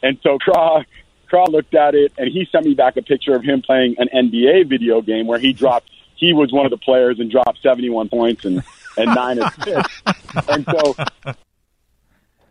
And 0.01 0.17
so 0.23 0.39
Craw, 0.39 0.81
Craw 1.27 1.45
looked 1.49 1.75
at 1.75 1.95
it 1.95 2.13
and 2.17 2.29
he 2.31 2.47
sent 2.51 2.65
me 2.65 2.73
back 2.73 2.97
a 2.97 3.01
picture 3.01 3.33
of 3.35 3.43
him 3.43 3.61
playing 3.61 3.95
an 3.97 4.07
NBA 4.13 4.67
video 4.69 5.01
game 5.01 5.27
where 5.27 5.39
he 5.39 5.53
dropped, 5.53 5.89
he 6.15 6.33
was 6.33 6.51
one 6.51 6.65
of 6.65 6.71
the 6.71 6.77
players 6.77 7.19
and 7.19 7.29
dropped 7.29 7.61
71 7.61 8.09
points 8.09 8.45
and, 8.45 8.63
and 8.97 9.13
nine 9.15 9.39
assists. 9.39 10.01
and 10.49 10.65
so 10.65 10.95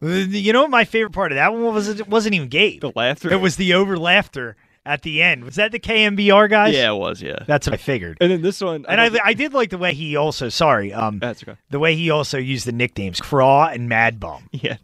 You 0.01 0.53
know 0.53 0.63
what 0.63 0.71
my 0.71 0.85
favorite 0.85 1.13
part 1.13 1.33
of 1.33 1.37
that 1.37 1.53
one 1.53 1.63
was? 1.75 1.89
It 1.89 2.07
wasn't 2.09 2.35
even 2.35 2.49
Gabe. 2.49 2.81
The 2.81 2.93
laughter. 2.95 3.33
It 3.33 3.41
was 3.41 3.57
the 3.57 3.75
over 3.75 3.97
laughter 3.99 4.57
at 4.85 5.03
the 5.03 5.23
end. 5.23 5.45
Was 5.45 5.57
that 5.57 5.73
the 5.73 5.81
KNBR 5.81 6.49
guys? 6.49 6.75
Yeah, 6.75 6.93
it 6.93 6.97
was. 6.97 7.21
Yeah, 7.21 7.41
That's 7.47 7.67
what 7.67 7.75
I 7.75 7.77
figured. 7.79 8.19
And 8.21 8.31
then 8.31 8.43
this 8.43 8.61
one, 8.61 8.85
And 8.89 9.01
I, 9.01 9.11
I 9.25 9.33
did 9.35 9.53
like 9.53 9.71
the 9.71 9.79
way 9.79 9.95
he 9.95 10.15
also 10.17 10.49
sorry 10.49 10.93
um 10.93 11.19
That's 11.19 11.43
okay. 11.43 11.57
the 11.71 11.79
way 11.79 11.97
he 11.97 12.11
also 12.11 12.39
used 12.39 12.67
the 12.67 12.73
nicknames 12.73 13.21
Craw 13.21 13.67
and 13.69 13.89
Mad 13.89 14.21
Bum. 14.21 14.49
Yeah. 14.53 14.77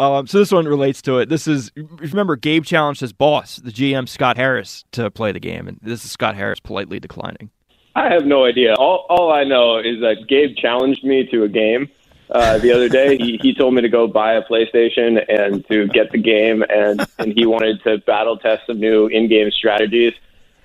Um, 0.00 0.26
so 0.26 0.38
this 0.38 0.50
one 0.50 0.64
relates 0.64 1.02
to 1.02 1.18
it. 1.18 1.28
This 1.28 1.46
is 1.46 1.70
remember 1.76 2.34
Gabe 2.34 2.64
challenged 2.64 3.02
his 3.02 3.12
boss, 3.12 3.56
the 3.56 3.70
GM 3.70 4.08
Scott 4.08 4.38
Harris, 4.38 4.86
to 4.92 5.10
play 5.10 5.30
the 5.30 5.40
game, 5.40 5.68
and 5.68 5.78
this 5.82 6.06
is 6.06 6.10
Scott 6.10 6.36
Harris 6.36 6.58
politely 6.58 6.98
declining. 6.98 7.50
I 7.94 8.08
have 8.08 8.24
no 8.24 8.46
idea. 8.46 8.74
All 8.76 9.04
all 9.10 9.30
I 9.30 9.44
know 9.44 9.76
is 9.76 10.00
that 10.00 10.26
Gabe 10.26 10.56
challenged 10.56 11.04
me 11.04 11.26
to 11.26 11.42
a 11.42 11.48
game 11.50 11.90
uh, 12.30 12.56
the 12.56 12.72
other 12.72 12.88
day. 12.88 13.18
He 13.18 13.38
he 13.42 13.54
told 13.54 13.74
me 13.74 13.82
to 13.82 13.90
go 13.90 14.06
buy 14.06 14.32
a 14.32 14.42
PlayStation 14.42 15.22
and 15.28 15.68
to 15.68 15.86
get 15.88 16.10
the 16.12 16.18
game, 16.18 16.64
and 16.70 17.06
and 17.18 17.34
he 17.34 17.44
wanted 17.44 17.82
to 17.84 17.98
battle 17.98 18.38
test 18.38 18.62
some 18.68 18.80
new 18.80 19.06
in-game 19.06 19.50
strategies. 19.50 20.14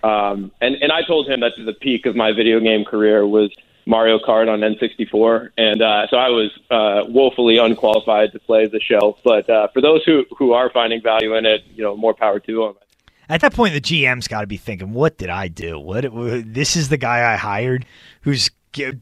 Um, 0.02 0.54
and 0.62 0.76
and 0.76 0.94
I 0.94 1.02
told 1.02 1.28
him 1.28 1.42
that 1.42 1.52
the 1.58 1.74
peak 1.74 2.06
of 2.06 2.16
my 2.16 2.32
video 2.32 2.62
game 2.62 2.86
career 2.86 3.28
was 3.28 3.52
Mario 3.86 4.18
Kart 4.20 4.48
on 4.52 4.62
N64, 4.62 5.50
and 5.58 5.82
uh, 5.82 6.08
so 6.10 6.18
I 6.18 6.30
was 6.30 6.50
uh, 6.72 7.04
woefully 7.08 7.58
unqualified 7.58 8.32
to 8.32 8.40
play 8.40 8.66
the 8.68 8.80
show. 8.80 9.18
But 9.24 9.50
uh, 9.50 9.68
for 9.74 9.82
those 9.82 10.04
who 10.06 10.26
who 10.38 10.54
are 10.54 10.70
finding 10.72 11.02
value 11.02 11.36
in 11.36 11.46
it, 11.46 11.64
you 11.74 11.84
know, 11.84 11.96
more 11.96 12.14
power 12.14 12.40
to 12.40 12.56
them. 12.66 12.74
At 13.30 13.42
that 13.42 13.54
point, 13.54 13.74
the 13.74 13.82
GM's 13.82 14.28
got 14.28 14.42
to 14.42 14.48
be 14.48 14.58
thinking, 14.58 14.94
"What 14.94 15.18
did 15.18 15.30
I 15.30 15.48
do? 15.48 15.80
What? 15.80 16.06
This 16.12 16.76
is 16.76 16.90
the 16.90 16.98
guy 16.98 17.32
I 17.32 17.36
hired, 17.36 17.86
who's 18.22 18.50
g- 18.74 18.94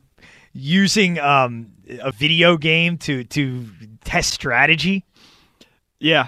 using 0.53 1.19
um, 1.19 1.71
a 2.01 2.11
video 2.11 2.57
game 2.57 2.97
to 2.99 3.23
to 3.23 3.65
test 4.03 4.33
strategy." 4.33 5.05
Yeah, 5.99 6.27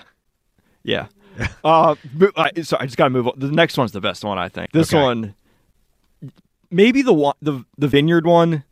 yeah. 0.84 1.08
uh, 1.66 1.96
uh, 2.36 2.50
so 2.64 2.78
I 2.80 2.86
just 2.86 2.96
got 2.96 3.06
to 3.06 3.10
move 3.10 3.28
on. 3.28 3.34
The 3.38 3.52
next 3.52 3.78
one's 3.78 3.92
the 3.92 4.00
best 4.00 4.24
one, 4.24 4.38
I 4.38 4.48
think. 4.48 4.72
This 4.72 4.94
Okay. 4.94 5.02
one, 5.04 5.36
maybe 6.72 7.02
the 7.02 7.14
one, 7.14 7.36
the 7.42 7.64
the 7.78 7.88
vineyard 7.88 8.26
one, 8.26 8.64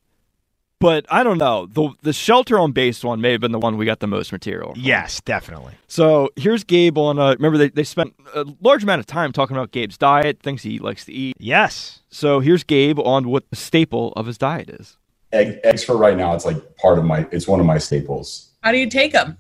but 0.79 1.05
I 1.09 1.23
don't 1.23 1.37
know. 1.37 1.65
the 1.65 1.89
The 2.01 2.13
shelter 2.13 2.59
on 2.59 2.71
base 2.71 3.03
one 3.03 3.21
may 3.21 3.31
have 3.31 3.41
been 3.41 3.51
the 3.53 3.59
one 3.59 3.77
we 3.77 3.85
got 3.85 3.99
the 3.99 4.07
most 4.07 4.31
material. 4.31 4.73
from. 4.73 4.81
Yes, 4.83 5.21
definitely. 5.21 5.73
So 5.87 6.29
here's 6.35 6.63
Gabe 6.63 6.97
on. 6.97 7.19
Uh, 7.19 7.33
remember 7.35 7.57
they 7.57 7.69
they 7.69 7.83
spent 7.83 8.13
a 8.33 8.45
large 8.61 8.83
amount 8.83 8.99
of 8.99 9.05
time 9.05 9.31
talking 9.31 9.55
about 9.55 9.71
Gabe's 9.71 9.97
diet, 9.97 10.39
things 10.41 10.63
he 10.63 10.79
likes 10.79 11.05
to 11.05 11.13
eat. 11.13 11.37
Yes. 11.39 12.01
So 12.09 12.39
here's 12.41 12.63
Gabe 12.63 12.99
on 12.99 13.29
what 13.29 13.49
the 13.49 13.55
staple 13.55 14.11
of 14.13 14.25
his 14.25 14.37
diet 14.37 14.69
is. 14.69 14.97
Egg, 15.31 15.59
eggs 15.63 15.83
for 15.83 15.97
right 15.97 16.15
now. 16.15 16.35
It's 16.35 16.45
like 16.45 16.75
part 16.77 16.99
of 16.99 17.05
my. 17.05 17.25
It's 17.31 17.47
one 17.47 17.59
of 17.59 17.65
my 17.65 17.77
staples. 17.79 18.49
How 18.61 18.71
do 18.71 18.77
you 18.77 18.89
take 18.89 19.13
them? 19.13 19.37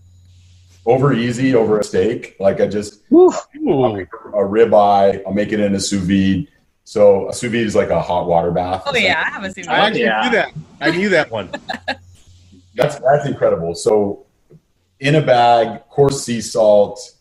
Over 0.85 1.13
easy 1.13 1.55
over 1.55 1.79
a 1.79 1.83
steak. 1.83 2.35
Like 2.39 2.59
I 2.59 2.67
just 2.67 3.01
I'll 3.11 3.93
make 3.93 4.07
a 4.11 4.37
ribeye. 4.37 5.21
I'll 5.25 5.33
make 5.33 5.51
it 5.53 5.59
in 5.61 5.75
a 5.75 5.79
sous 5.79 6.01
vide. 6.01 6.47
So 6.83 7.29
a 7.29 7.33
sous 7.33 7.51
vide 7.51 7.65
is 7.65 7.75
like 7.75 7.89
a 7.89 8.01
hot 8.01 8.27
water 8.27 8.51
bath. 8.51 8.83
Oh 8.85 8.95
yeah, 8.95 9.23
I 9.25 9.29
have 9.29 9.43
a 9.43 9.51
sous 9.51 9.67
I 9.67 9.87
actually 9.87 10.05
vide. 10.05 10.25
knew 10.25 10.31
that. 10.31 10.53
I 10.81 10.91
knew 10.91 11.09
that 11.09 11.31
one. 11.31 11.49
That's 12.75 12.97
that's 12.97 13.27
incredible. 13.27 13.75
So 13.75 14.25
in 14.99 15.13
a 15.13 15.21
bag, 15.21 15.87
coarse 15.89 16.23
sea 16.23 16.41
salt, 16.41 17.13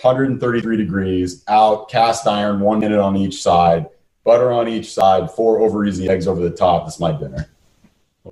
133 0.00 0.78
degrees, 0.78 1.44
out, 1.46 1.90
cast 1.90 2.26
iron, 2.26 2.60
one 2.60 2.78
minute 2.80 2.98
on 2.98 3.14
each 3.14 3.42
side, 3.42 3.86
butter 4.24 4.50
on 4.50 4.66
each 4.66 4.94
side, 4.94 5.30
four 5.30 5.60
over 5.60 5.84
easy 5.84 6.08
eggs 6.08 6.26
over 6.26 6.40
the 6.40 6.50
top. 6.56 6.84
That's 6.84 6.98
my 6.98 7.12
dinner. 7.12 7.50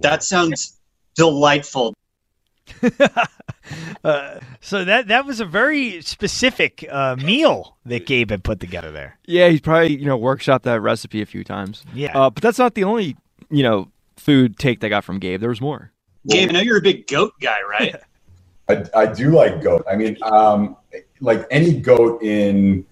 That 0.01 0.23
sounds 0.23 0.79
delightful. 1.15 1.95
Uh, 4.05 4.41
so 4.61 4.85
that 4.85 5.07
that 5.07 5.25
was 5.25 5.39
a 5.39 5.45
very 5.45 6.03
specific 6.03 6.85
uh, 6.91 7.15
meal 7.17 7.77
that 7.87 8.05
Gabe 8.05 8.31
had 8.31 8.43
put 8.43 8.59
together 8.59 8.91
there. 8.91 9.17
Yeah, 9.25 9.49
he's 9.49 9.61
probably 9.61 9.97
you 9.97 10.05
know 10.05 10.19
workshopped 10.19 10.63
that 10.63 10.81
recipe 10.81 11.23
a 11.23 11.27
few 11.27 11.45
times. 11.45 11.85
Yeah. 11.95 12.11
uh, 12.19 12.29
but 12.29 12.43
that's 12.43 12.59
not 12.59 12.75
the 12.75 12.83
only 12.85 13.17
you 13.51 13.63
know 13.63 13.89
food 14.17 14.59
take 14.59 14.81
they 14.81 14.89
got 14.89 15.05
from 15.05 15.21
Gabe. 15.21 15.41
There 15.41 15.49
was 15.49 15.61
more. 15.61 15.93
Gabe, 16.29 16.49
I 16.51 16.53
know 16.53 16.61
you're 16.61 16.79
a 16.79 16.83
big 16.83 17.07
goat 17.07 17.35
guy, 17.41 17.63
right? 17.63 17.95
I, 18.69 18.85
I 18.95 19.07
do 19.07 19.31
like 19.31 19.63
goat. 19.63 19.85
I 19.89 19.95
mean, 19.95 20.17
um, 20.23 20.77
like 21.21 21.47
any 21.51 21.79
goat 21.79 22.23
in 22.23 22.85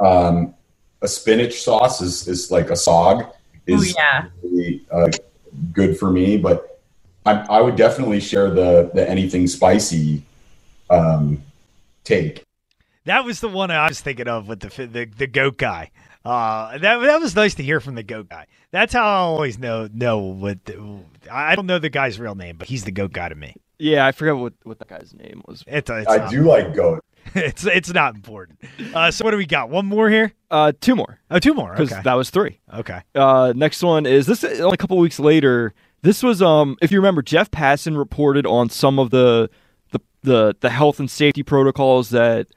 um, 0.00 0.54
a 1.00 1.08
spinach 1.08 1.62
sauce 1.62 2.02
is, 2.02 2.28
is 2.28 2.50
like 2.50 2.68
a 2.68 2.74
saag 2.74 3.32
is 3.66 3.80
Oh, 3.80 3.94
yeah. 3.96 4.26
really, 4.42 4.86
uh, 4.92 5.08
good 5.72 5.98
for 5.98 6.10
me. 6.10 6.36
But 6.36 6.71
I, 7.24 7.32
I 7.32 7.60
would 7.60 7.76
definitely 7.76 8.20
share 8.20 8.50
the 8.50 8.90
the 8.94 9.08
anything 9.08 9.46
spicy 9.46 10.22
um, 10.90 11.42
take. 12.04 12.42
That 13.04 13.24
was 13.24 13.40
the 13.40 13.48
one 13.48 13.70
I 13.70 13.88
was 13.88 14.00
thinking 14.00 14.28
of 14.28 14.48
with 14.48 14.60
the 14.60 14.86
the, 14.86 15.04
the 15.04 15.26
goat 15.26 15.56
guy. 15.58 15.90
Uh, 16.24 16.78
that 16.78 16.98
that 16.98 17.20
was 17.20 17.34
nice 17.34 17.54
to 17.56 17.62
hear 17.62 17.80
from 17.80 17.94
the 17.96 18.02
goat 18.02 18.28
guy. 18.28 18.46
That's 18.70 18.92
how 18.92 19.04
I 19.04 19.16
always 19.16 19.58
know 19.58 19.88
know 19.92 20.18
what. 20.18 20.64
The, 20.64 20.98
I 21.30 21.54
don't 21.56 21.66
know 21.66 21.78
the 21.78 21.90
guy's 21.90 22.18
real 22.18 22.34
name, 22.34 22.56
but 22.56 22.68
he's 22.68 22.84
the 22.84 22.92
goat 22.92 23.12
guy 23.12 23.28
to 23.28 23.34
me. 23.34 23.54
Yeah, 23.78 24.06
I 24.06 24.12
forget 24.12 24.36
what 24.36 24.52
what 24.64 24.78
that 24.78 24.88
guy's 24.88 25.12
name 25.14 25.42
was. 25.46 25.64
It's, 25.66 25.90
it's 25.90 26.08
I 26.08 26.16
not- 26.18 26.30
do 26.30 26.42
like 26.42 26.74
goat. 26.74 27.04
it's 27.34 27.64
it's 27.66 27.92
not 27.92 28.14
important. 28.16 28.58
Uh, 28.94 29.10
so 29.10 29.24
what 29.24 29.30
do 29.32 29.36
we 29.36 29.46
got? 29.46 29.68
One 29.70 29.86
more 29.86 30.10
here. 30.10 30.32
Uh, 30.50 30.72
two 30.80 30.96
more. 30.96 31.18
Oh, 31.30 31.38
two 31.38 31.54
more. 31.54 31.70
Because 31.72 31.92
Okay. 31.92 32.02
that 32.02 32.14
was 32.14 32.30
three. 32.30 32.58
Okay. 32.74 33.00
Uh, 33.14 33.52
next 33.54 33.82
one 33.82 34.06
is 34.06 34.26
this. 34.26 34.42
Only 34.44 34.74
a 34.74 34.76
couple 34.76 34.98
weeks 34.98 35.18
later. 35.20 35.72
This 36.02 36.22
was 36.22 36.42
um. 36.42 36.76
If 36.82 36.90
you 36.90 36.98
remember, 36.98 37.22
Jeff 37.22 37.50
Passan 37.50 37.96
reported 37.96 38.44
on 38.44 38.68
some 38.68 38.98
of 38.98 39.10
the 39.10 39.48
the 39.92 40.00
the, 40.22 40.56
the 40.60 40.70
health 40.70 40.98
and 40.98 41.08
safety 41.08 41.44
protocols 41.44 42.10
that 42.10 42.48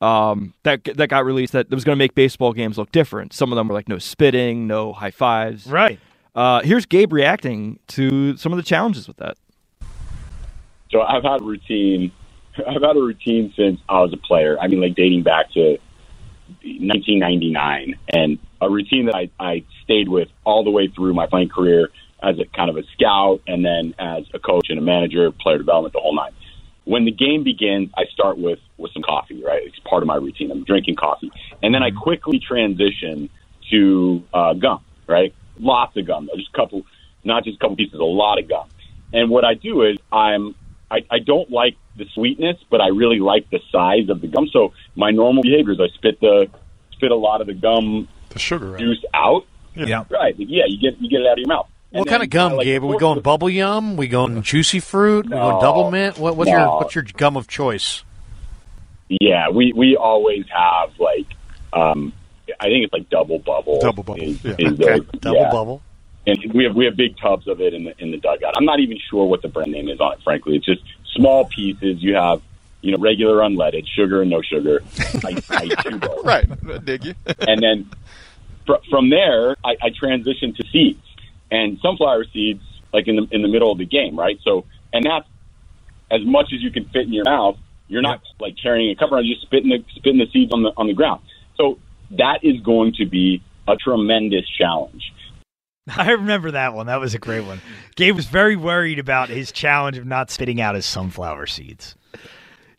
um 0.00 0.54
that 0.62 0.84
that 0.84 1.08
got 1.08 1.24
released 1.26 1.52
that 1.52 1.70
was 1.70 1.84
going 1.84 1.96
to 1.96 1.98
make 1.98 2.14
baseball 2.14 2.54
games 2.54 2.78
look 2.78 2.90
different. 2.90 3.34
Some 3.34 3.52
of 3.52 3.56
them 3.56 3.68
were 3.68 3.74
like 3.74 3.88
no 3.88 3.98
spitting, 3.98 4.66
no 4.66 4.94
high 4.94 5.10
fives. 5.10 5.66
Right. 5.66 6.00
Uh, 6.34 6.62
here's 6.62 6.86
Gabe 6.86 7.12
reacting 7.12 7.78
to 7.88 8.36
some 8.36 8.52
of 8.52 8.56
the 8.56 8.62
challenges 8.62 9.06
with 9.06 9.18
that. 9.18 9.36
So 10.90 11.02
I've 11.02 11.24
had 11.24 11.42
a 11.42 11.44
routine. 11.44 12.10
I've 12.56 12.82
had 12.82 12.96
a 12.96 13.00
routine 13.00 13.52
since 13.54 13.80
I 13.88 14.00
was 14.00 14.14
a 14.14 14.16
player. 14.16 14.58
I 14.58 14.66
mean, 14.66 14.80
like 14.80 14.94
dating 14.94 15.24
back 15.24 15.52
to 15.52 15.78
1999, 16.62 17.98
and 18.08 18.38
a 18.62 18.70
routine 18.70 19.06
that 19.06 19.14
I, 19.14 19.30
I 19.38 19.64
stayed 19.84 20.08
with 20.08 20.28
all 20.44 20.64
the 20.64 20.70
way 20.70 20.88
through 20.88 21.12
my 21.12 21.26
playing 21.26 21.50
career 21.50 21.90
as 22.22 22.38
a 22.38 22.44
kind 22.44 22.70
of 22.70 22.76
a 22.76 22.82
scout, 22.94 23.40
and 23.46 23.64
then 23.64 23.94
as 23.98 24.24
a 24.34 24.38
coach 24.38 24.66
and 24.70 24.78
a 24.78 24.82
manager, 24.82 25.30
player 25.30 25.58
development, 25.58 25.92
the 25.92 26.00
whole 26.00 26.14
nine. 26.14 26.32
When 26.84 27.04
the 27.04 27.12
game 27.12 27.44
begins, 27.44 27.90
I 27.96 28.04
start 28.12 28.38
with 28.38 28.60
with 28.76 28.92
some 28.92 29.02
coffee. 29.02 29.42
Right, 29.44 29.62
it's 29.64 29.78
part 29.80 30.02
of 30.02 30.06
my 30.06 30.16
routine. 30.16 30.50
I'm 30.50 30.64
drinking 30.64 30.96
coffee, 30.96 31.30
and 31.62 31.74
then 31.74 31.82
I 31.82 31.90
quickly 31.90 32.40
transition 32.40 33.30
to 33.70 34.22
uh, 34.32 34.54
gum. 34.54 34.82
Right, 35.06 35.34
lots 35.58 35.96
of 35.96 36.06
gum. 36.06 36.28
Just 36.34 36.50
a 36.52 36.56
couple 36.56 36.84
not 37.24 37.44
just 37.44 37.56
a 37.56 37.60
couple 37.60 37.76
pieces, 37.76 37.98
a 37.98 38.04
lot 38.04 38.38
of 38.38 38.48
gum. 38.48 38.68
And 39.12 39.30
what 39.30 39.44
I 39.44 39.54
do 39.54 39.82
is 39.82 39.98
I'm 40.12 40.54
I, 40.90 41.04
I 41.10 41.18
don't 41.18 41.50
like 41.50 41.76
the 41.96 42.06
sweetness, 42.14 42.56
but 42.70 42.80
I 42.80 42.88
really 42.88 43.20
like 43.20 43.50
the 43.50 43.60
size 43.70 44.08
of 44.08 44.20
the 44.20 44.28
gum. 44.28 44.48
So 44.52 44.72
my 44.96 45.10
normal 45.10 45.42
behavior 45.42 45.72
is 45.72 45.80
I 45.80 45.88
spit 45.94 46.20
the 46.20 46.48
spit 46.92 47.10
a 47.10 47.16
lot 47.16 47.40
of 47.40 47.46
the 47.46 47.54
gum 47.54 48.08
the 48.30 48.38
sugar 48.38 48.76
juice 48.76 49.04
out. 49.14 49.46
Yeah. 49.74 50.04
Right. 50.10 50.34
Yeah, 50.38 50.64
you 50.66 50.80
get 50.80 51.00
you 51.00 51.08
get 51.08 51.20
it 51.20 51.26
out 51.26 51.34
of 51.34 51.38
your 51.38 51.48
mouth. 51.48 51.68
And 51.90 52.00
What 52.00 52.08
kind 52.08 52.22
of 52.22 52.28
gum, 52.28 52.52
like 52.54 52.64
Gabe? 52.66 52.82
Are 52.82 52.86
we 52.86 52.98
going 52.98 53.20
bubble 53.20 53.48
yum? 53.48 53.96
We 53.96 54.08
going 54.08 54.42
juicy 54.42 54.80
fruit? 54.80 55.24
We 55.24 55.30
going 55.30 55.60
double 55.60 55.90
mint? 55.90 56.18
What, 56.18 56.36
what's 56.36 56.50
your 56.50 56.66
what's 56.68 56.94
your 56.94 57.04
gum 57.04 57.36
of 57.36 57.48
choice? 57.48 58.02
Yeah, 59.08 59.48
we 59.48 59.72
we 59.74 59.96
always 59.96 60.44
have 60.54 60.90
like 61.00 61.26
um 61.72 62.12
I 62.60 62.64
think 62.64 62.84
it's 62.84 62.92
like 62.92 63.08
double 63.08 63.38
bubble. 63.38 63.80
Double 63.80 64.02
bubble, 64.02 64.22
Is, 64.22 64.44
yeah. 64.44 64.56
is 64.58 64.78
Okay, 64.80 65.00
double 65.20 65.36
yeah. 65.40 65.50
bubble. 65.50 65.82
And 66.26 66.52
we 66.52 66.64
have 66.64 66.76
we 66.76 66.84
have 66.84 66.94
big 66.96 67.16
tubs 67.16 67.48
of 67.48 67.62
it 67.62 67.72
in 67.72 67.84
the 67.84 67.94
in 67.98 68.10
the 68.10 68.18
dugout. 68.18 68.52
I'm 68.58 68.66
not 68.66 68.80
even 68.80 68.98
sure 69.08 69.24
what 69.24 69.40
the 69.40 69.48
brand 69.48 69.72
name 69.72 69.88
is 69.88 69.98
on 69.98 70.12
it. 70.12 70.18
Frankly, 70.22 70.56
it's 70.56 70.66
just 70.66 70.82
small 71.16 71.46
pieces. 71.46 72.02
You 72.02 72.16
have 72.16 72.42
you 72.82 72.92
know 72.92 72.98
regular 72.98 73.36
unleaded, 73.38 73.86
sugar 73.96 74.20
and 74.20 74.30
no 74.30 74.42
sugar. 74.42 74.82
I, 75.24 75.42
I 75.48 76.18
right, 76.22 76.46
I 76.70 76.78
dig 76.78 77.06
you. 77.06 77.14
and 77.40 77.62
then 77.62 77.90
fr- 78.66 78.84
from 78.90 79.08
there, 79.08 79.56
I, 79.64 79.76
I 79.82 79.88
transitioned 79.88 80.56
to 80.56 80.66
seeds 80.70 81.00
and 81.50 81.78
sunflower 81.80 82.24
seeds, 82.32 82.62
like 82.92 83.08
in 83.08 83.16
the 83.16 83.26
in 83.30 83.42
the 83.42 83.48
middle 83.48 83.70
of 83.72 83.78
the 83.78 83.86
game, 83.86 84.18
right? 84.18 84.38
So, 84.44 84.64
and 84.92 85.04
that's 85.04 85.26
as 86.10 86.20
much 86.24 86.46
as 86.54 86.62
you 86.62 86.70
can 86.70 86.84
fit 86.86 87.02
in 87.02 87.12
your 87.12 87.24
mouth. 87.24 87.56
You're 87.88 88.02
not 88.02 88.20
like 88.38 88.54
carrying 88.62 88.90
a 88.90 88.94
cup 88.96 89.12
around; 89.12 89.24
you're 89.26 89.36
just 89.36 89.46
spitting 89.46 89.70
the 89.70 89.84
spitting 89.96 90.18
the 90.18 90.26
seeds 90.32 90.52
on 90.52 90.62
the 90.62 90.72
on 90.76 90.86
the 90.86 90.94
ground. 90.94 91.22
So 91.56 91.78
that 92.12 92.40
is 92.42 92.60
going 92.60 92.92
to 92.98 93.06
be 93.06 93.42
a 93.66 93.76
tremendous 93.76 94.46
challenge. 94.58 95.12
I 95.96 96.10
remember 96.12 96.50
that 96.50 96.74
one. 96.74 96.86
That 96.86 97.00
was 97.00 97.14
a 97.14 97.18
great 97.18 97.44
one. 97.46 97.60
Gabe 97.96 98.14
was 98.14 98.26
very 98.26 98.56
worried 98.56 98.98
about 98.98 99.30
his 99.30 99.50
challenge 99.52 99.96
of 99.96 100.04
not 100.06 100.30
spitting 100.30 100.60
out 100.60 100.74
his 100.74 100.84
sunflower 100.84 101.46
seeds. 101.46 101.96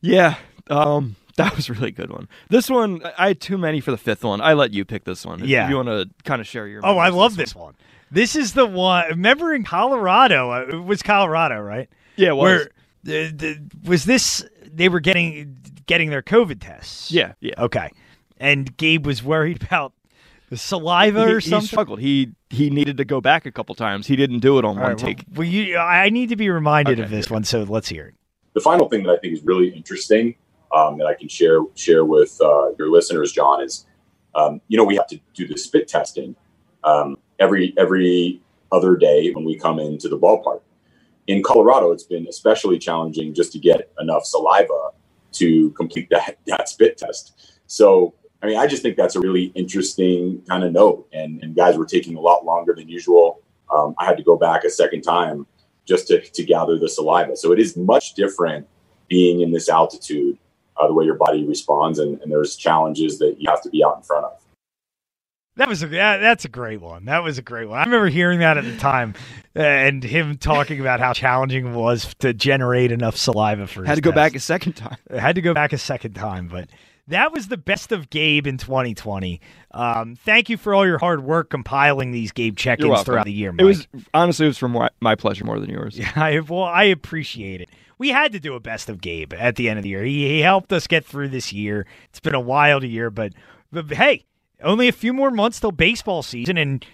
Yeah, 0.02 0.36
um, 0.70 1.16
that 1.38 1.56
was 1.56 1.70
a 1.70 1.74
really 1.74 1.92
good 1.92 2.12
one. 2.12 2.28
This 2.50 2.70
one, 2.70 3.02
I- 3.04 3.14
I 3.18 3.28
had 3.30 3.42
too 3.42 3.58
many 3.58 3.82
for 3.82 3.92
the 3.92 3.98
fifth 3.98 4.24
one. 4.24 4.42
I 4.42 4.54
let 4.54 4.74
you 4.74 4.86
pick 4.86 5.04
this 5.06 5.26
one. 5.26 5.42
If 5.42 5.48
Yeah. 5.48 5.70
you 5.70 5.76
want 5.76 5.88
to 5.88 6.10
kind 6.24 6.40
of 6.40 6.48
share 6.48 6.68
your. 6.68 6.82
Oh, 6.84 6.98
I 6.98 7.10
love 7.10 7.36
this 7.36 7.56
one. 7.56 7.74
This 8.12 8.36
is 8.36 8.54
the 8.54 8.66
one. 8.66 9.06
Remember 9.10 9.54
in 9.54 9.64
Colorado? 9.64 10.52
uh, 10.52 10.66
It 10.78 10.84
was 10.84 11.02
Colorado, 11.04 11.60
right? 11.60 11.90
Yeah, 12.16 12.30
it 12.30 12.36
was. 12.36 12.44
Where 12.44 12.70
the, 13.04 13.32
the, 13.32 13.60
was 13.88 14.06
this? 14.06 14.46
They 14.66 14.90
were 14.90 15.00
getting 15.00 15.58
getting 15.86 16.10
their 16.10 16.22
COVID 16.22 16.60
tests. 16.60 17.12
Yeah, 17.12 17.34
yeah. 17.40 17.54
Okay, 17.58 17.90
and 18.40 18.76
Gabe 18.78 19.06
was 19.06 19.24
worried 19.24 19.62
about 19.64 19.94
the 20.50 20.58
saliva 20.58 21.26
He, 21.28 21.34
or 21.34 21.40
he 21.40 21.50
something. 21.50 21.68
struggled. 21.68 22.00
He 22.00 22.32
he 22.50 22.70
needed 22.70 22.98
to 22.98 23.06
go 23.06 23.22
back 23.22 23.46
a 23.46 23.52
couple 23.52 23.76
times. 23.76 24.08
He 24.08 24.16
didn't 24.16 24.40
do 24.40 24.58
it 24.60 24.66
on 24.66 24.78
All 24.78 24.84
one 24.84 24.92
right, 24.94 24.98
take. 24.98 25.24
Well, 25.36 25.48
you, 25.48 25.78
I 25.78 26.10
need 26.10 26.30
to 26.30 26.36
be 26.36 26.50
reminded 26.50 27.00
of 27.00 27.10
this 27.10 27.30
one, 27.30 27.44
so 27.44 27.64
let's 27.64 27.88
hear 27.90 28.08
it. 28.08 28.16
the 28.54 28.60
final 28.62 28.90
thing 28.90 29.04
that 29.04 29.12
I 29.12 29.18
think 29.18 29.34
is 29.34 29.44
really 29.44 29.70
interesting 29.70 30.36
um, 30.76 30.98
that 30.98 31.06
I 31.06 31.14
can 31.14 31.28
share 31.30 31.60
share 31.76 32.04
with 32.06 32.40
uh, 32.42 32.72
your 32.78 32.90
listeners, 32.92 33.32
John, 33.32 33.64
is 33.64 33.86
um, 34.36 34.62
you 34.68 34.78
know 34.78 34.84
we 34.84 34.96
have 34.96 35.08
to 35.08 35.20
do 35.36 35.48
the 35.48 35.58
spit 35.58 35.88
testing 35.88 36.36
um, 36.84 37.18
every 37.40 37.74
every 37.78 38.42
other 38.72 38.96
day 38.96 39.32
when 39.32 39.46
we 39.46 39.58
come 39.58 39.80
into 39.80 40.10
the 40.10 40.18
ballpark. 40.18 40.62
In 41.28 41.44
Colorado, 41.44 41.92
it's 41.92 42.04
been 42.04 42.28
especially 42.28 42.80
challenging 42.80 43.34
just 43.34 43.52
to 43.54 43.60
get 43.60 43.92
enough 44.00 44.26
saliva 44.26 44.92
to 45.34 45.72
complete 45.72 46.10
that 46.10 46.38
that 46.48 46.70
spit 46.70 46.98
test. 46.98 47.60
So. 47.68 48.14
I 48.42 48.46
mean, 48.46 48.58
I 48.58 48.68
just 48.68 48.82
think 48.82 48.96
that's 48.96 49.18
a 49.18 49.20
really 49.20 49.52
interesting 49.54 50.42
kind 50.48 50.64
of 50.64 50.72
note, 50.72 51.10
and, 51.12 51.44
and 51.44 51.54
guys 51.54 51.76
were 51.76 51.86
taking 51.86 52.16
a 52.16 52.22
lot 52.22 52.46
longer 52.46 52.74
than 52.74 52.88
usual. 52.88 53.42
Um, 53.70 53.96
I 53.98 54.06
had 54.06 54.16
to 54.16 54.24
go 54.24 54.38
back 54.38 54.64
a 54.64 54.70
second 54.70 55.02
time 55.02 55.46
just 55.86 56.08
to, 56.08 56.22
to 56.22 56.44
gather 56.46 56.80
the 56.80 56.88
saliva. 56.88 57.36
So 57.36 57.52
it 57.52 57.60
is 57.60 57.76
much 57.76 58.14
different 58.14 58.66
being 59.10 59.42
in 59.42 59.52
this 59.52 59.68
altitude, 59.68 60.38
uh, 60.78 60.88
the 60.88 60.94
way 60.94 61.04
your 61.04 61.18
body 61.18 61.46
responds, 61.46 62.00
and, 62.00 62.18
and 62.22 62.32
there's 62.32 62.56
challenges 62.56 63.20
that 63.20 63.36
you 63.42 63.50
have 63.50 63.62
to 63.64 63.70
be 63.70 63.84
out 63.84 63.98
in 63.98 64.04
front 64.04 64.24
of. 64.24 64.42
That 65.60 65.68
was 65.68 65.84
a 65.84 65.88
that, 65.88 66.20
that's 66.20 66.46
a 66.46 66.50
great 66.50 66.80
one. 66.80 67.04
That 67.04 67.22
was 67.22 67.38
a 67.38 67.42
great 67.42 67.68
one. 67.68 67.80
I 67.80 67.84
remember 67.84 68.08
hearing 68.08 68.40
that 68.40 68.58
at 68.58 68.64
the 68.64 68.78
time, 68.78 69.14
uh, 69.58 69.60
and 69.60 70.02
him 70.02 70.38
talking 70.38 70.80
about 70.80 71.02
how 71.02 71.12
challenging 71.12 71.68
it 71.68 71.76
was 71.76 72.16
to 72.20 72.34
generate 72.34 72.94
enough 72.94 73.18
saliva 73.18 73.68
for. 73.68 73.84
Had 73.84 73.96
to 73.96 74.02
go 74.02 74.12
test. 74.12 74.16
back 74.16 74.36
a 74.36 74.40
second 74.40 74.74
time. 74.74 74.96
had 75.12 75.36
to 75.36 75.42
go 75.42 75.54
back 75.54 75.74
a 75.74 75.78
second 75.78 76.14
time, 76.14 76.48
but 76.48 76.70
that 77.10 77.34
was 77.34 77.50
the 77.50 77.58
best 77.58 77.92
of 77.92 78.10
Gabe 78.10 78.48
in 78.48 78.58
2020. 78.58 79.42
Um, 79.72 80.16
thank 80.16 80.48
you 80.48 80.56
for 80.56 80.74
all 80.74 80.88
your 80.88 80.98
hard 80.98 81.26
work 81.26 81.50
compiling 81.50 82.12
these 82.12 82.32
Gabe 82.32 82.56
check-ins 82.56 83.04
throughout 83.04 83.26
the 83.26 83.34
year. 83.34 83.52
Mike. 83.52 83.62
It 83.62 83.66
was 83.66 83.86
honestly, 84.14 84.46
it 84.46 84.50
was 84.50 84.58
for 84.58 84.70
my, 84.70 84.90
my 85.02 85.16
pleasure 85.16 85.44
more 85.44 85.60
than 85.60 85.70
yours. 85.70 86.00
Yeah, 86.00 86.10
I, 86.16 86.40
well, 86.40 86.64
I 86.64 86.84
appreciate 86.84 87.60
it. 87.60 87.70
We 87.98 88.10
had 88.10 88.32
to 88.32 88.40
do 88.40 88.54
a 88.54 88.62
best 88.62 88.88
of 88.88 89.02
Gabe 89.02 89.34
at 89.34 89.58
the 89.58 89.68
end 89.68 89.78
of 89.78 89.84
the 89.84 89.90
year. 89.90 90.06
He, 90.06 90.26
he 90.26 90.40
helped 90.40 90.72
us 90.72 90.88
get 90.88 91.04
through 91.04 91.28
this 91.30 91.52
year. 91.52 91.86
It's 92.12 92.22
been 92.22 92.34
a 92.34 92.40
wild 92.40 92.84
year, 92.84 93.10
but, 93.10 93.34
but 93.74 93.92
hey, 93.92 94.24
only 94.62 94.88
a 94.88 94.92
few 94.92 95.14
more 95.14 95.32
months 95.32 95.60
till 95.60 95.72
baseball 95.72 96.24
season, 96.24 96.58
and 96.58 96.86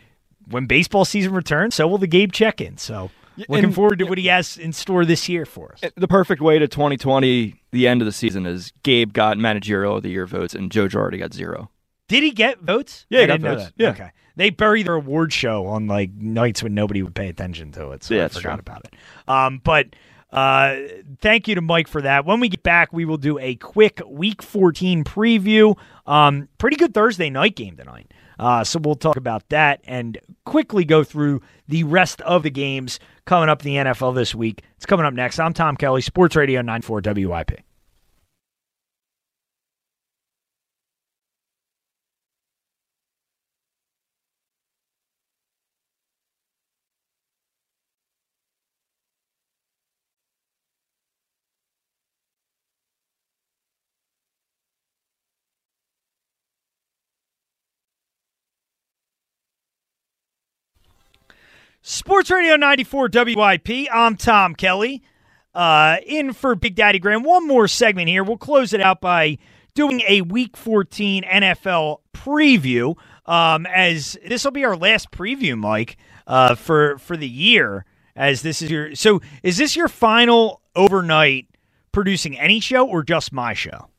when 0.49 0.65
baseball 0.65 1.05
season 1.05 1.33
returns, 1.33 1.75
so 1.75 1.87
will 1.87 1.97
the 1.97 2.07
Gabe 2.07 2.31
check-in. 2.31 2.77
So 2.77 3.09
looking 3.49 3.65
and- 3.65 3.75
forward 3.75 3.99
to 3.99 4.05
what 4.05 4.17
he 4.17 4.27
has 4.27 4.57
in 4.57 4.71
store 4.73 5.05
this 5.05 5.27
year 5.27 5.45
for 5.45 5.73
us. 5.73 5.91
The 5.95 6.07
perfect 6.07 6.41
way 6.41 6.59
to 6.59 6.67
2020, 6.67 7.61
the 7.71 7.87
end 7.87 8.01
of 8.01 8.05
the 8.05 8.11
season, 8.11 8.45
is 8.45 8.71
Gabe 8.83 9.11
got 9.13 9.37
managerial 9.37 9.97
of 9.97 10.03
the 10.03 10.09
year 10.09 10.25
votes 10.27 10.53
and 10.53 10.71
Joe 10.71 10.87
Girardi 10.87 11.19
got 11.19 11.33
zero. 11.33 11.69
Did 12.07 12.23
he 12.23 12.31
get 12.31 12.61
votes? 12.61 13.05
Yeah, 13.09 13.19
he 13.19 13.23
I 13.23 13.27
got 13.27 13.33
didn't 13.33 13.43
know 13.45 13.55
votes. 13.57 13.65
that. 13.77 13.83
Yeah. 13.83 13.89
Okay. 13.89 14.11
They 14.37 14.49
bury 14.51 14.83
their 14.83 14.95
award 14.95 15.33
show 15.33 15.65
on 15.65 15.87
like 15.87 16.11
nights 16.13 16.61
when 16.61 16.73
nobody 16.75 17.01
would 17.01 17.15
pay 17.15 17.29
attention 17.29 17.71
to 17.71 17.91
it. 17.91 18.03
So 18.03 18.13
Yeah, 18.15 18.25
I 18.25 18.27
forgot 18.27 18.51
true. 18.55 18.59
about 18.59 18.85
it. 18.85 18.93
Um, 19.29 19.61
but 19.63 19.87
uh, 20.31 20.77
thank 21.21 21.47
you 21.47 21.55
to 21.55 21.61
Mike 21.61 21.87
for 21.87 22.01
that. 22.01 22.25
When 22.25 22.39
we 22.39 22.49
get 22.49 22.63
back, 22.63 22.91
we 22.91 23.05
will 23.05 23.17
do 23.17 23.39
a 23.39 23.55
quick 23.55 24.01
Week 24.07 24.41
14 24.41 25.03
preview. 25.03 25.77
Um, 26.05 26.49
pretty 26.57 26.75
good 26.77 26.93
Thursday 26.93 27.29
night 27.29 27.55
game 27.55 27.77
tonight. 27.77 28.11
Uh, 28.37 28.63
so 28.63 28.79
we'll 28.83 28.95
talk 28.95 29.15
about 29.15 29.47
that 29.49 29.79
and 29.85 30.17
quickly 30.45 30.83
go 30.83 31.03
through 31.03 31.41
the 31.67 31.83
rest 31.83 32.21
of 32.21 32.43
the 32.43 32.49
games 32.49 32.99
coming 33.25 33.49
up 33.49 33.65
in 33.65 33.73
the 33.73 33.91
NFL 33.91 34.13
this 34.13 34.35
week. 34.35 34.63
It's 34.75 34.85
coming 34.85 35.05
up 35.05 35.13
next. 35.13 35.39
I'm 35.39 35.53
Tom 35.53 35.77
Kelly, 35.77 36.01
Sports 36.01 36.35
Radio 36.35 36.61
94 36.61 37.01
WIP. 37.05 37.64
Sports 61.87 62.31
Radio 62.31 62.55
94 62.55 63.09
WIP. 63.13 63.69
I'm 63.93 64.17
Tom 64.17 64.55
Kelly. 64.55 65.03
Uh, 65.53 65.97
in 66.07 66.33
for 66.33 66.55
Big 66.55 66.73
Daddy 66.73 66.97
Graham. 66.97 67.21
One 67.21 67.47
more 67.47 67.67
segment 67.67 68.09
here. 68.09 68.23
We'll 68.23 68.37
close 68.37 68.73
it 68.73 68.81
out 68.81 69.01
by 69.01 69.37
doing 69.75 70.01
a 70.07 70.21
Week 70.21 70.57
14 70.57 71.21
NFL 71.21 71.97
preview. 72.11 72.97
Um, 73.27 73.67
as 73.67 74.17
this 74.27 74.43
will 74.43 74.51
be 74.51 74.65
our 74.65 74.75
last 74.75 75.11
preview, 75.11 75.55
Mike, 75.55 75.97
uh, 76.25 76.55
for 76.55 76.97
for 76.97 77.15
the 77.15 77.29
year. 77.29 77.85
As 78.15 78.41
this 78.41 78.63
is 78.63 78.71
your 78.71 78.95
so, 78.95 79.21
is 79.43 79.57
this 79.57 79.75
your 79.75 79.87
final 79.87 80.61
overnight 80.75 81.49
producing 81.91 82.35
any 82.35 82.59
show 82.61 82.87
or 82.87 83.03
just 83.03 83.31
my 83.31 83.53
show? 83.53 83.89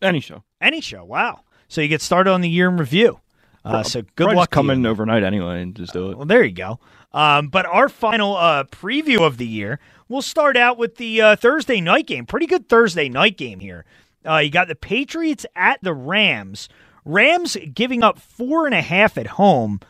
Any 0.00 0.20
show. 0.20 0.44
Any 0.60 0.80
show. 0.80 1.04
Wow. 1.04 1.40
So 1.66 1.80
you 1.80 1.88
get 1.88 2.00
started 2.00 2.30
on 2.30 2.42
the 2.42 2.48
year 2.48 2.68
in 2.68 2.76
review. 2.76 3.18
Uh, 3.64 3.82
so 3.82 4.02
good 4.02 4.10
Probably 4.16 4.36
luck. 4.36 4.48
just 4.48 4.50
come 4.50 4.66
to 4.68 4.72
you. 4.74 4.80
in 4.80 4.86
overnight 4.86 5.22
anyway 5.22 5.62
and 5.62 5.74
just 5.74 5.92
do 5.92 6.10
it. 6.10 6.16
Well, 6.16 6.26
there 6.26 6.42
you 6.42 6.52
go. 6.52 6.80
Um, 7.12 7.48
but 7.48 7.66
our 7.66 7.88
final 7.88 8.36
uh, 8.36 8.64
preview 8.64 9.20
of 9.20 9.36
the 9.36 9.46
year, 9.46 9.78
we'll 10.08 10.22
start 10.22 10.56
out 10.56 10.78
with 10.78 10.96
the 10.96 11.20
uh, 11.20 11.36
Thursday 11.36 11.80
night 11.80 12.06
game. 12.06 12.26
Pretty 12.26 12.46
good 12.46 12.68
Thursday 12.68 13.08
night 13.08 13.36
game 13.36 13.60
here. 13.60 13.84
Uh, 14.26 14.38
you 14.38 14.50
got 14.50 14.68
the 14.68 14.74
Patriots 14.74 15.44
at 15.54 15.78
the 15.82 15.94
Rams. 15.94 16.68
Rams 17.04 17.56
giving 17.74 18.02
up 18.02 18.18
four 18.18 18.66
and 18.66 18.74
a 18.74 18.80
half 18.82 19.18
at 19.18 19.26
home. 19.26 19.80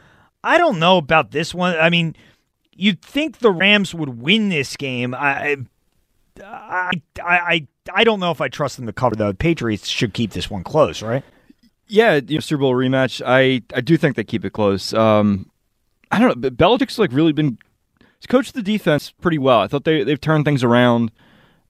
I 0.43 0.59
don't 0.59 0.79
know 0.79 0.97
about 0.97 1.31
this 1.31 1.55
one. 1.55 1.77
I 1.77 1.89
mean, 1.91 2.17
you'd 2.75 3.03
think 3.03 3.39
the 3.39 3.51
Rams 3.53 3.95
would 3.95 4.21
win 4.21 4.49
this 4.49 4.77
game. 4.77 5.15
I, 5.15 5.57
I, 6.43 6.91
I, 7.23 7.23
I, 7.23 7.67
I 7.95 8.05
don't 8.05 8.19
know 8.21 8.31
if 8.31 8.41
I 8.41 8.49
trust 8.49 8.77
them 8.77 8.87
to 8.87 8.93
cover. 8.93 9.15
The 9.15 9.35
Patriots 9.35 9.87
should 9.89 10.15
keep 10.15 10.33
this 10.33 10.51
one 10.51 10.65
close, 10.65 11.03
right? 11.03 11.23
Yeah, 11.93 12.15
you 12.27 12.37
know, 12.37 12.41
Super 12.41 12.61
Bowl 12.63 12.75
rematch. 12.75 13.21
I 13.25 13.63
I 13.77 13.81
do 13.83 13.97
think 13.97 14.17
they 14.17 14.25
keep 14.25 14.45
it 14.45 14.53
close. 14.55 14.95
Um, 14.95 15.51
I 16.11 16.19
don't 16.19 16.41
know. 16.41 16.51
Belichick's 16.51 16.99
like 16.99 17.13
really 17.13 17.33
been 17.33 17.59
he's 18.19 18.27
coached 18.29 18.55
the 18.55 18.63
defense 18.63 19.11
pretty 19.21 19.39
well. 19.39 19.61
I 19.61 19.67
thought 19.67 19.85
they 19.85 20.03
they've 20.03 20.21
turned 20.21 20.45
things 20.45 20.65
around. 20.65 21.13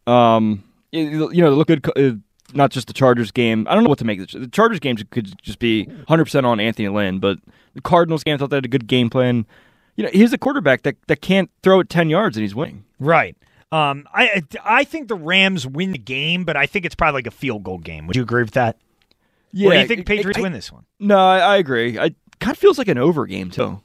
Um, 0.07 0.65
you 0.93 1.31
you 1.33 1.43
know, 1.43 1.51
look 1.51 1.69
good. 1.69 1.87
uh, 1.97 2.13
Not 2.55 2.71
just 2.71 2.87
the 2.87 2.93
Chargers 2.93 3.31
game. 3.31 3.67
I 3.69 3.75
don't 3.75 3.83
know 3.83 3.89
what 3.91 3.99
to 3.99 4.05
make. 4.05 4.21
of 4.21 4.29
The 4.31 4.39
the 4.41 4.47
Chargers 4.49 4.79
game 4.81 4.97
could 5.11 5.41
just 5.43 5.59
be 5.59 5.85
100 5.85 6.25
percent 6.25 6.47
on 6.47 6.61
Anthony 6.61 6.89
Lynn, 6.89 7.19
but 7.19 7.39
the 7.75 7.81
Cardinals 7.81 8.23
game, 8.23 8.35
I 8.35 8.39
thought 8.39 8.51
they 8.51 8.57
had 8.57 8.65
a 8.65 8.69
good 8.69 8.87
game 8.87 9.11
plan. 9.11 9.47
you 9.97 10.05
know, 10.05 10.11
he's 10.13 10.33
a 10.33 10.39
quarterback 10.39 10.83
that, 10.83 10.97
that 11.07 11.21
can't 11.23 11.51
throw 11.63 11.81
it 11.81 11.89
10 11.89 12.11
yards 12.11 12.37
and 12.37 12.43
he's 12.43 12.55
winning. 12.55 12.85
Right. 13.01 13.35
Um, 13.73 14.07
I 14.13 14.43
I 14.65 14.85
think 14.85 15.09
the 15.09 15.15
Rams 15.17 15.67
win 15.67 15.93
the 15.93 15.99
game, 15.99 16.45
but 16.45 16.57
I 16.57 16.67
think 16.67 16.85
it's 16.85 16.95
probably 16.95 17.19
like 17.19 17.27
a 17.27 17.31
field 17.31 17.63
goal 17.63 17.79
game. 17.79 18.07
Would 18.07 18.17
you 18.17 18.23
agree 18.23 18.43
with 18.43 18.53
that? 18.53 18.77
Yeah. 19.53 19.69
Or 19.69 19.73
do 19.73 19.79
you 19.81 19.87
think 19.87 20.07
the 20.07 20.13
I- 20.13 20.17
Patriots 20.17 20.39
I- 20.39 20.43
win 20.43 20.53
this 20.53 20.73
one? 20.73 20.85
No, 20.99 21.19
I, 21.19 21.39
I 21.39 21.57
agree. 21.59 21.99
I 21.99 22.15
kind 22.41 22.53
of 22.55 22.59
feels 22.59 22.79
like 22.79 22.89
an 22.89 22.99
over 22.99 23.27
game, 23.27 23.51
too. 23.51 23.81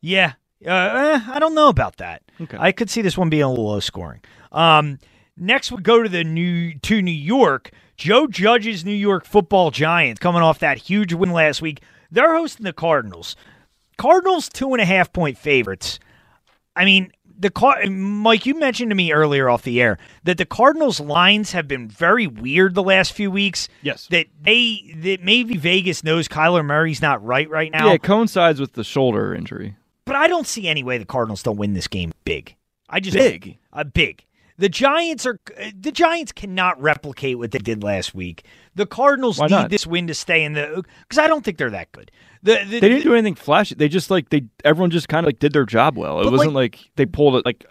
Yeah. 0.00 0.32
Uh, 0.64 0.70
eh, 0.70 1.20
I 1.28 1.38
don't 1.38 1.54
know 1.54 1.68
about 1.68 1.96
that. 1.98 2.22
Okay. 2.40 2.56
I 2.58 2.72
could 2.72 2.90
see 2.90 3.00
this 3.02 3.16
one 3.16 3.30
being 3.30 3.42
a 3.44 3.48
little 3.48 3.68
low 3.68 3.80
scoring. 3.80 4.20
Um, 4.52 4.98
next, 5.36 5.70
we 5.72 5.80
go 5.82 6.02
to 6.02 6.08
the 6.08 6.24
new 6.24 6.74
to 6.80 7.00
New 7.02 7.10
York. 7.12 7.70
Joe 7.96 8.26
Judge's 8.26 8.84
New 8.84 8.92
York 8.92 9.24
Football 9.24 9.70
Giants 9.70 10.20
coming 10.20 10.42
off 10.42 10.58
that 10.60 10.78
huge 10.78 11.12
win 11.12 11.32
last 11.32 11.60
week. 11.62 11.80
They're 12.10 12.36
hosting 12.36 12.64
the 12.64 12.72
Cardinals. 12.72 13.34
Cardinals 13.96 14.48
two 14.48 14.72
and 14.72 14.80
a 14.80 14.84
half 14.84 15.12
point 15.12 15.36
favorites. 15.38 15.98
I 16.76 16.84
mean, 16.84 17.10
the 17.38 17.50
Car- 17.50 17.86
Mike, 17.86 18.46
you 18.46 18.54
mentioned 18.54 18.90
to 18.90 18.94
me 18.94 19.12
earlier 19.12 19.48
off 19.48 19.62
the 19.62 19.80
air 19.80 19.98
that 20.24 20.38
the 20.38 20.44
Cardinals 20.44 21.00
lines 21.00 21.52
have 21.52 21.68
been 21.68 21.88
very 21.88 22.26
weird 22.26 22.74
the 22.74 22.82
last 22.82 23.12
few 23.12 23.30
weeks. 23.30 23.68
Yes. 23.82 24.08
That 24.10 24.26
they 24.40 24.94
that 24.96 25.22
maybe 25.22 25.56
Vegas 25.56 26.02
knows 26.02 26.28
Kyler 26.28 26.64
Murray's 26.64 27.00
not 27.00 27.24
right 27.24 27.48
right 27.48 27.70
now. 27.70 27.86
Yeah, 27.86 27.94
it 27.94 28.02
coincides 28.02 28.60
with 28.60 28.72
the 28.74 28.84
shoulder 28.84 29.34
injury. 29.34 29.76
But 30.04 30.16
I 30.16 30.26
don't 30.26 30.46
see 30.46 30.66
any 30.68 30.82
way 30.82 30.98
the 30.98 31.04
Cardinals 31.04 31.42
don't 31.42 31.56
win 31.58 31.74
this 31.74 31.86
game 31.86 32.12
big. 32.24 32.56
I 32.88 33.00
just 33.00 33.16
Big? 33.16 33.58
uh, 33.72 33.84
big. 33.84 34.24
The 34.56 34.68
Giants 34.68 35.24
are 35.24 35.38
the 35.72 35.92
Giants 35.92 36.32
cannot 36.32 36.80
replicate 36.82 37.38
what 37.38 37.52
they 37.52 37.58
did 37.58 37.84
last 37.84 38.14
week. 38.14 38.44
The 38.74 38.86
Cardinals 38.86 39.40
need 39.40 39.70
this 39.70 39.86
win 39.86 40.08
to 40.08 40.14
stay 40.14 40.42
in 40.42 40.54
the 40.54 40.82
because 41.02 41.18
I 41.18 41.28
don't 41.28 41.44
think 41.44 41.58
they're 41.58 41.70
that 41.70 41.92
good. 41.92 42.10
The, 42.42 42.64
the, 42.64 42.80
They 42.80 42.88
didn't 42.88 43.02
do 43.02 43.14
anything 43.14 43.34
flashy. 43.34 43.74
They 43.74 43.88
just 43.88 44.10
like 44.10 44.28
they 44.30 44.44
everyone 44.64 44.90
just 44.90 45.08
kind 45.08 45.24
of 45.24 45.28
like 45.28 45.38
did 45.38 45.52
their 45.52 45.66
job 45.66 45.96
well. 45.96 46.20
It 46.20 46.30
wasn't 46.30 46.52
like, 46.52 46.78
they 46.96 47.06
pulled 47.06 47.36
it 47.36 47.44
like 47.44 47.64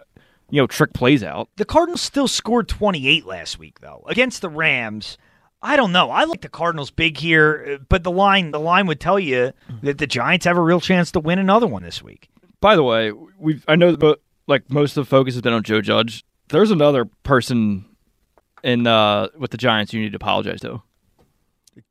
you 0.50 0.60
know 0.60 0.66
trick 0.66 0.92
plays 0.92 1.22
out. 1.22 1.48
The 1.56 1.64
Cardinals 1.64 2.02
still 2.02 2.28
scored 2.28 2.68
28 2.68 3.26
last 3.26 3.58
week 3.58 3.80
though 3.80 4.02
against 4.06 4.42
the 4.42 4.48
Rams. 4.48 5.18
I 5.60 5.76
don't 5.76 5.90
know. 5.90 6.10
I 6.10 6.24
like 6.24 6.42
the 6.42 6.48
Cardinals 6.48 6.90
big 6.90 7.16
here, 7.16 7.78
uh, 7.80 7.84
but 7.88 8.04
the 8.04 8.10
line 8.10 8.50
the 8.52 8.60
line 8.60 8.86
would 8.86 9.00
tell 9.00 9.18
you 9.18 9.52
that 9.82 9.98
the 9.98 10.06
Giants 10.06 10.46
have 10.46 10.56
a 10.56 10.62
real 10.62 10.80
chance 10.80 11.10
to 11.12 11.20
win 11.20 11.38
another 11.38 11.66
one 11.66 11.82
this 11.82 12.02
week. 12.02 12.28
By 12.60 12.76
the 12.76 12.82
way, 12.82 13.12
we 13.38 13.60
I 13.66 13.76
know 13.76 13.94
that 13.94 14.20
like 14.46 14.70
most 14.70 14.96
of 14.96 15.04
the 15.04 15.10
focus 15.10 15.34
has 15.34 15.42
been 15.42 15.52
on 15.52 15.62
Joe 15.62 15.80
Judge. 15.80 16.24
There's 16.48 16.70
another 16.70 17.06
person 17.22 17.84
in 18.62 18.86
uh 18.86 19.28
with 19.36 19.50
the 19.50 19.56
Giants 19.56 19.92
you 19.92 20.00
need 20.00 20.12
to 20.12 20.16
apologize 20.16 20.60
to. 20.60 20.82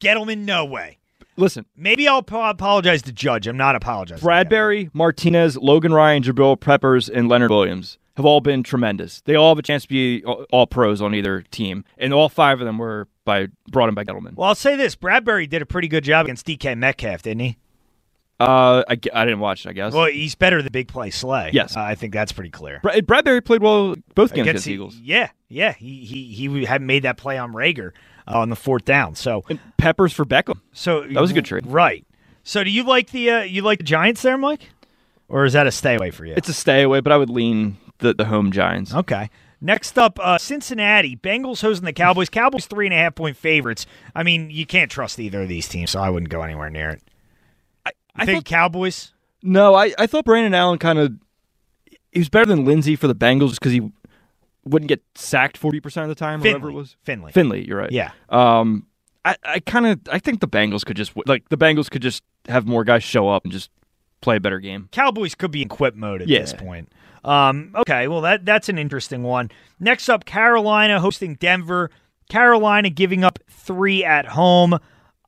Gettleman, 0.01 0.39
no 0.39 0.65
way. 0.65 0.97
Listen, 1.37 1.65
Maybe 1.75 2.07
I'll 2.07 2.23
po- 2.23 2.49
apologize 2.49 3.01
to 3.03 3.11
Judge. 3.13 3.47
I'm 3.47 3.57
not 3.57 3.75
apologizing. 3.75 4.23
Bradbury, 4.25 4.89
Martinez, 4.93 5.55
Logan 5.57 5.93
Ryan, 5.93 6.23
Jabril 6.23 6.59
Peppers, 6.59 7.07
and 7.09 7.29
Leonard 7.29 7.51
Williams 7.51 7.97
have 8.15 8.25
all 8.25 8.41
been 8.41 8.63
tremendous. 8.63 9.21
They 9.21 9.35
all 9.35 9.51
have 9.51 9.59
a 9.59 9.61
chance 9.63 9.83
to 9.83 9.87
be 9.89 10.23
all, 10.25 10.65
pros 10.65 11.01
on 11.01 11.13
either 11.13 11.43
team, 11.51 11.85
and 11.99 12.11
all 12.13 12.27
five 12.29 12.59
of 12.59 12.65
them 12.65 12.79
were 12.79 13.07
by 13.23 13.47
brought 13.69 13.87
in 13.89 13.95
by 13.95 14.03
Gettleman. 14.03 14.35
Well, 14.35 14.49
I'll 14.49 14.55
say 14.55 14.75
this: 14.75 14.95
Bradbury 14.95 15.45
did 15.45 15.61
a 15.61 15.65
pretty 15.67 15.87
good 15.87 16.03
job 16.03 16.25
against 16.25 16.47
DK 16.47 16.75
Metcalf, 16.75 17.21
didn't 17.21 17.41
he? 17.41 17.57
Uh, 18.39 18.83
I, 18.87 18.93
I 19.13 19.25
didn't 19.25 19.39
watch 19.39 19.65
it. 19.65 19.69
I 19.69 19.73
guess. 19.73 19.93
Well, 19.93 20.05
he's 20.07 20.35
better 20.35 20.61
than 20.61 20.71
big 20.71 20.87
play 20.87 21.09
Slay. 21.09 21.51
Yes. 21.53 21.75
Uh, 21.77 21.81
I 21.81 21.95
think 21.95 22.13
that's 22.13 22.31
pretty 22.31 22.51
clear. 22.51 22.79
Bra- 22.83 23.01
Bradbury 23.01 23.41
played 23.41 23.61
well 23.61 23.95
both 24.15 24.33
games 24.33 24.47
against 24.47 24.65
the 24.65 24.71
the- 24.71 24.73
Eagles. 24.75 24.95
Yeah, 24.97 25.29
yeah. 25.49 25.73
He 25.73 26.03
he 26.05 26.25
he 26.33 26.65
had 26.65 26.81
made 26.81 27.03
that 27.03 27.17
play 27.17 27.37
on 27.37 27.53
Reagor 27.53 27.91
on 28.27 28.49
the 28.49 28.55
fourth 28.55 28.85
down. 28.85 29.15
So 29.15 29.43
And 29.49 29.59
Peppers 29.77 30.13
for 30.13 30.25
Beckham. 30.25 30.59
so 30.73 31.01
That 31.01 31.21
was 31.21 31.31
a 31.31 31.33
good 31.33 31.45
trade. 31.45 31.65
right? 31.67 32.05
So 32.43 32.63
do 32.63 32.69
you 32.69 32.83
like 32.83 33.11
the 33.11 33.29
uh, 33.29 33.41
you 33.41 33.61
like 33.61 33.79
the 33.79 33.83
Giants 33.83 34.21
there, 34.21 34.37
Mike, 34.37 34.69
or 35.27 35.43
is 35.45 35.53
that 35.53 35.67
a 35.67 35.71
stay 35.71 35.95
away 35.95 36.11
for 36.11 36.25
you? 36.25 36.33
It's 36.37 36.47
a 36.49 36.53
stay 36.53 36.81
away, 36.83 37.01
but 37.01 37.11
I 37.11 37.17
would 37.17 37.29
lean 37.29 37.77
the, 37.99 38.13
the 38.13 38.25
home 38.25 38.51
Giants. 38.51 38.93
Okay. 38.93 39.29
Next 39.59 39.97
up, 39.97 40.19
uh, 40.21 40.37
Cincinnati 40.37 41.15
Bengals 41.17 41.61
hosting 41.61 41.85
the 41.85 41.91
Cowboys. 41.93 42.29
Cowboys 42.29 42.67
three 42.67 42.85
and 42.85 42.93
a 42.93 42.97
half 42.97 43.15
point 43.15 43.35
favorites. 43.37 43.85
I 44.15 44.21
mean, 44.23 44.49
you 44.51 44.65
can't 44.67 44.89
trust 44.91 45.19
either 45.19 45.41
of 45.41 45.49
these 45.49 45.67
teams, 45.67 45.89
so 45.91 45.99
I 45.99 46.09
wouldn't 46.11 46.29
go 46.29 46.43
anywhere 46.43 46.69
near 46.69 46.91
it. 46.91 47.01
I, 47.85 47.91
I 48.15 48.25
think 48.25 48.45
Cowboys. 48.45 49.13
No, 49.41 49.73
I, 49.75 49.93
I 49.97 50.05
thought 50.07 50.25
Brandon 50.25 50.53
Allen 50.53 50.77
kind 50.77 50.99
of 50.99 51.13
he 52.11 52.19
was 52.19 52.29
better 52.29 52.45
than 52.45 52.65
Lindsey 52.65 52.95
for 52.95 53.07
the 53.07 53.15
Bengals 53.15 53.51
because 53.55 53.71
he 53.71 53.91
wouldn't 54.69 54.89
get 54.89 55.01
sacked 55.15 55.57
forty 55.57 55.79
percent 55.79 56.03
of 56.03 56.09
the 56.09 56.15
time, 56.15 56.39
or 56.41 56.45
whatever 56.45 56.69
it 56.69 56.73
was. 56.73 56.95
Finley. 57.03 57.31
Finley, 57.31 57.67
you're 57.67 57.77
right. 57.77 57.91
Yeah. 57.91 58.11
Um, 58.29 58.87
I, 59.25 59.35
I 59.43 59.59
kind 59.59 59.85
of 59.87 59.99
I 60.11 60.19
think 60.19 60.39
the 60.39 60.47
Bengals 60.47 60.85
could 60.85 60.97
just 60.97 61.11
like 61.25 61.49
the 61.49 61.57
Bengals 61.57 61.89
could 61.89 62.01
just 62.01 62.23
have 62.47 62.65
more 62.65 62.83
guys 62.83 63.03
show 63.03 63.27
up 63.29 63.43
and 63.43 63.51
just 63.51 63.69
play 64.21 64.37
a 64.37 64.39
better 64.39 64.59
game. 64.59 64.89
Cowboys 64.91 65.35
could 65.35 65.51
be 65.51 65.61
in 65.61 65.67
quit 65.69 65.95
mode 65.95 66.21
at 66.21 66.27
Yeah. 66.27 66.39
this 66.39 66.53
point. 66.53 66.91
Um, 67.23 67.73
okay, 67.75 68.07
well 68.07 68.21
that 68.21 68.45
that's 68.45 68.69
an 68.69 68.77
interesting 68.77 69.23
one. 69.23 69.51
Next 69.79 70.07
up, 70.09 70.25
Carolina 70.25 70.99
hosting 70.99 71.35
Denver. 71.35 71.89
Carolina 72.29 72.89
giving 72.89 73.23
up 73.23 73.39
three 73.49 74.03
at 74.03 74.25
home. 74.27 74.77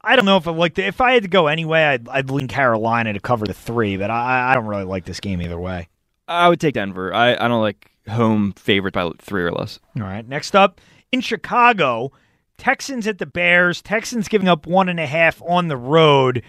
I 0.02 0.16
don't 0.16 0.26
know 0.26 0.38
if 0.38 0.48
I 0.48 0.52
like 0.52 0.76
the, 0.76 0.86
if 0.86 1.02
I 1.02 1.14
had 1.14 1.24
to 1.24 1.30
go 1.30 1.48
anyway, 1.48 1.82
I'd, 1.84 2.08
I'd 2.08 2.30
lean 2.30 2.48
Carolina 2.48 3.12
to 3.14 3.20
cover 3.20 3.46
the 3.46 3.54
three, 3.54 3.98
but 3.98 4.10
I, 4.10 4.52
I 4.52 4.56
don't 4.56 4.66
really 4.66 4.84
like 4.86 5.06
this 5.06 5.20
game 5.20 5.42
either 5.42 5.60
way. 5.60 5.90
I 6.28 6.48
would 6.48 6.60
take 6.60 6.74
Denver. 6.76 7.14
I, 7.14 7.34
I 7.34 7.48
don't 7.50 7.62
like 7.62 7.89
home 8.10 8.54
favorite 8.54 8.94
by 8.94 9.10
three 9.20 9.44
or 9.44 9.52
less. 9.52 9.80
All 9.96 10.04
right. 10.04 10.28
Next 10.28 10.56
up 10.56 10.80
in 11.12 11.22
Chicago, 11.22 12.12
Texans 12.58 13.08
at 13.08 13.18
the 13.18 13.26
Bears. 13.26 13.82
Texans 13.82 14.28
giving 14.28 14.48
up 14.48 14.68
one 14.68 14.90
and 14.90 15.00
a 15.00 15.06
half 15.06 15.42
on 15.44 15.68
the 15.68 15.78
road. 15.78 16.44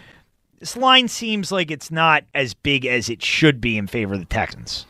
This 0.59 0.77
line 0.77 1.09
seems 1.09 1.51
like 1.51 1.71
it's 1.71 1.91
not 1.91 2.25
as 2.35 2.53
big 2.55 2.85
as 2.85 3.09
it 3.09 3.23
should 3.23 3.61
be 3.61 3.79
in 3.79 3.87
favor 3.87 4.15
of 4.15 4.21
the 4.21 4.27
Texans. 4.27 4.85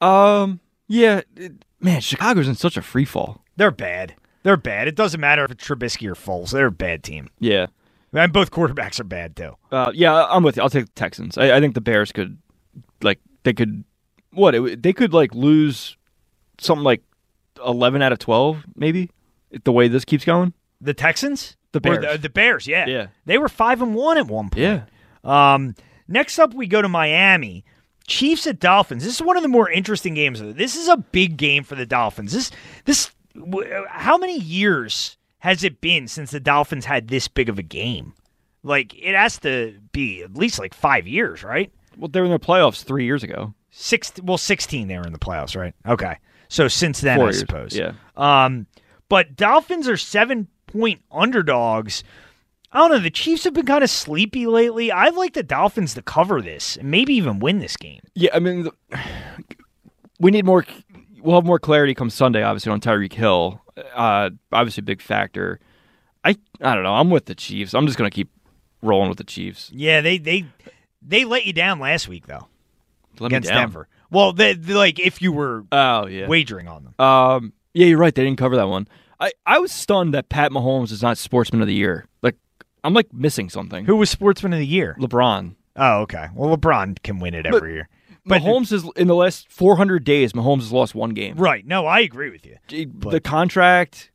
Um, 0.00 0.60
yeah, 0.88 1.22
it- 1.36 1.64
man, 1.80 2.00
Chicago's 2.00 2.48
in 2.48 2.54
such 2.54 2.76
a 2.76 2.82
free 2.82 3.04
fall. 3.04 3.44
They're 3.56 3.70
bad. 3.70 4.14
They're 4.42 4.56
bad. 4.56 4.88
It 4.88 4.94
doesn't 4.94 5.20
matter 5.20 5.44
if 5.44 5.50
it's 5.50 5.66
Trubisky 5.66 6.08
or 6.08 6.14
Foles. 6.14 6.52
They're 6.52 6.66
a 6.68 6.72
bad 6.72 7.02
team. 7.02 7.28
Yeah, 7.40 7.66
And 8.12 8.32
both 8.32 8.50
quarterbacks 8.50 8.98
are 9.00 9.04
bad 9.04 9.36
too. 9.36 9.56
uh, 9.70 9.90
yeah, 9.94 10.26
I'm 10.30 10.42
with 10.42 10.56
you. 10.56 10.62
I'll 10.62 10.70
take 10.70 10.86
the 10.86 10.92
Texans. 10.92 11.36
I, 11.36 11.56
I 11.56 11.60
think 11.60 11.74
the 11.74 11.80
Bears 11.82 12.10
could, 12.12 12.38
like, 13.02 13.20
they 13.42 13.52
could, 13.52 13.84
what? 14.32 14.54
It, 14.54 14.82
they 14.82 14.92
could 14.92 15.12
like 15.12 15.34
lose 15.34 15.96
something 16.58 16.84
like 16.84 17.02
eleven 17.64 18.02
out 18.02 18.12
of 18.12 18.18
twelve, 18.18 18.64
maybe. 18.74 19.10
The 19.64 19.72
way 19.72 19.88
this 19.88 20.04
keeps 20.04 20.24
going. 20.24 20.52
The 20.80 20.94
Texans? 20.94 21.56
The 21.72 21.80
Bears. 21.80 22.04
The, 22.04 22.18
the 22.18 22.28
Bears, 22.28 22.66
yeah. 22.66 22.86
Yeah. 22.86 23.06
They 23.26 23.38
were 23.38 23.48
five 23.48 23.82
and 23.82 23.94
one 23.94 24.16
at 24.16 24.26
one 24.26 24.48
point. 24.48 24.62
Yeah. 24.62 24.84
Um, 25.24 25.74
next 26.08 26.38
up, 26.38 26.54
we 26.54 26.66
go 26.66 26.80
to 26.80 26.88
Miami. 26.88 27.64
Chiefs 28.06 28.46
at 28.46 28.58
Dolphins. 28.58 29.04
This 29.04 29.14
is 29.14 29.22
one 29.22 29.36
of 29.36 29.42
the 29.42 29.48
more 29.48 29.70
interesting 29.70 30.14
games. 30.14 30.40
This 30.40 30.76
is 30.76 30.88
a 30.88 30.96
big 30.96 31.36
game 31.36 31.62
for 31.62 31.74
the 31.74 31.86
Dolphins. 31.86 32.32
This, 32.32 32.50
this, 32.84 33.10
how 33.88 34.18
many 34.18 34.38
years 34.38 35.16
has 35.38 35.62
it 35.62 35.80
been 35.80 36.08
since 36.08 36.30
the 36.30 36.40
Dolphins 36.40 36.84
had 36.84 37.08
this 37.08 37.28
big 37.28 37.48
of 37.48 37.58
a 37.58 37.62
game? 37.62 38.14
Like 38.62 38.94
it 38.94 39.14
has 39.14 39.38
to 39.40 39.78
be 39.92 40.22
at 40.22 40.34
least 40.34 40.58
like 40.58 40.74
five 40.74 41.06
years, 41.06 41.44
right? 41.44 41.72
Well, 41.96 42.08
they 42.08 42.20
were 42.20 42.26
in 42.26 42.32
the 42.32 42.40
playoffs 42.40 42.82
three 42.82 43.04
years 43.04 43.22
ago. 43.22 43.54
Six, 43.70 44.12
well, 44.22 44.38
sixteen 44.38 44.88
they 44.88 44.96
were 44.98 45.06
in 45.06 45.12
the 45.12 45.18
playoffs, 45.18 45.56
right? 45.56 45.74
Okay, 45.86 46.16
so 46.48 46.66
since 46.66 47.00
then, 47.00 47.18
Four 47.18 47.26
I 47.26 47.28
years, 47.28 47.38
suppose. 47.38 47.76
yeah. 47.76 47.92
Um, 48.16 48.66
but 49.08 49.36
Dolphins 49.36 49.88
are 49.88 49.96
seven 49.96 50.48
point 50.66 51.02
underdogs. 51.10 52.02
I 52.72 52.78
don't 52.78 52.90
know. 52.90 52.98
The 52.98 53.10
Chiefs 53.10 53.44
have 53.44 53.54
been 53.54 53.66
kind 53.66 53.82
of 53.82 53.90
sleepy 53.90 54.46
lately. 54.46 54.92
I'd 54.92 55.14
like 55.14 55.34
the 55.34 55.42
Dolphins 55.42 55.94
to 55.94 56.02
cover 56.02 56.40
this 56.40 56.76
and 56.76 56.90
maybe 56.90 57.14
even 57.14 57.40
win 57.40 57.58
this 57.58 57.76
game. 57.76 58.00
Yeah, 58.14 58.30
I 58.32 58.38
mean, 58.38 58.64
the, 58.64 58.72
we 60.20 60.30
need 60.30 60.44
more. 60.44 60.64
We'll 61.20 61.36
have 61.36 61.44
more 61.44 61.58
clarity 61.58 61.94
come 61.94 62.10
Sunday, 62.10 62.42
obviously 62.42 62.72
on 62.72 62.80
Tyreek 62.80 63.12
Hill. 63.12 63.60
Uh, 63.94 64.30
obviously, 64.52 64.80
a 64.80 64.84
big 64.84 65.02
factor. 65.02 65.60
I 66.24 66.36
I 66.60 66.74
don't 66.74 66.82
know. 66.82 66.94
I'm 66.94 67.10
with 67.10 67.26
the 67.26 67.34
Chiefs. 67.34 67.74
I'm 67.74 67.86
just 67.86 67.98
gonna 67.98 68.10
keep 68.10 68.30
rolling 68.82 69.08
with 69.08 69.18
the 69.18 69.24
Chiefs. 69.24 69.70
Yeah, 69.72 70.00
they 70.00 70.18
they 70.18 70.46
they 71.02 71.24
let 71.24 71.46
you 71.46 71.52
down 71.52 71.78
last 71.78 72.08
week 72.08 72.26
though 72.26 72.46
Let 73.20 73.30
me 73.30 73.36
against 73.36 73.50
down. 73.50 73.58
Denver. 73.58 73.88
Well, 74.10 74.32
they, 74.32 74.54
they- 74.54 74.74
like 74.74 74.98
if 74.98 75.20
you 75.22 75.32
were 75.32 75.64
Oh 75.70 76.06
yeah. 76.06 76.26
wagering 76.26 76.66
on 76.68 76.84
them. 76.84 76.94
Um. 76.98 77.52
Yeah, 77.72 77.86
you're 77.86 77.98
right. 77.98 78.14
They 78.14 78.24
didn't 78.24 78.38
cover 78.38 78.56
that 78.56 78.68
one. 78.68 78.88
I 79.20 79.32
I 79.46 79.58
was 79.58 79.70
stunned 79.70 80.14
that 80.14 80.28
Pat 80.28 80.50
Mahomes 80.50 80.90
is 80.90 81.02
not 81.02 81.18
Sportsman 81.18 81.60
of 81.62 81.68
the 81.68 81.74
Year. 81.74 82.06
Like 82.22 82.36
I'm 82.82 82.94
like 82.94 83.12
missing 83.12 83.48
something. 83.48 83.84
Who 83.84 83.96
was 83.96 84.10
Sportsman 84.10 84.52
of 84.52 84.58
the 84.58 84.66
Year? 84.66 84.96
LeBron. 84.98 85.54
Oh, 85.76 86.00
okay. 86.00 86.26
Well, 86.34 86.56
LeBron 86.56 87.00
can 87.02 87.20
win 87.20 87.34
it 87.34 87.44
But- 87.44 87.54
every 87.56 87.74
year. 87.74 87.88
But 88.26 88.42
Mahomes 88.42 88.70
is 88.70 88.84
in 88.96 89.06
the 89.08 89.14
last 89.14 89.50
400 89.50 90.04
days. 90.04 90.34
Mahomes 90.34 90.58
has 90.60 90.72
lost 90.72 90.94
one 90.94 91.10
game. 91.10 91.36
right. 91.36 91.66
No, 91.66 91.86
I 91.86 92.00
agree 92.00 92.28
with 92.30 92.44
you. 92.44 92.56
the 92.68 93.18
contract, 93.20 94.09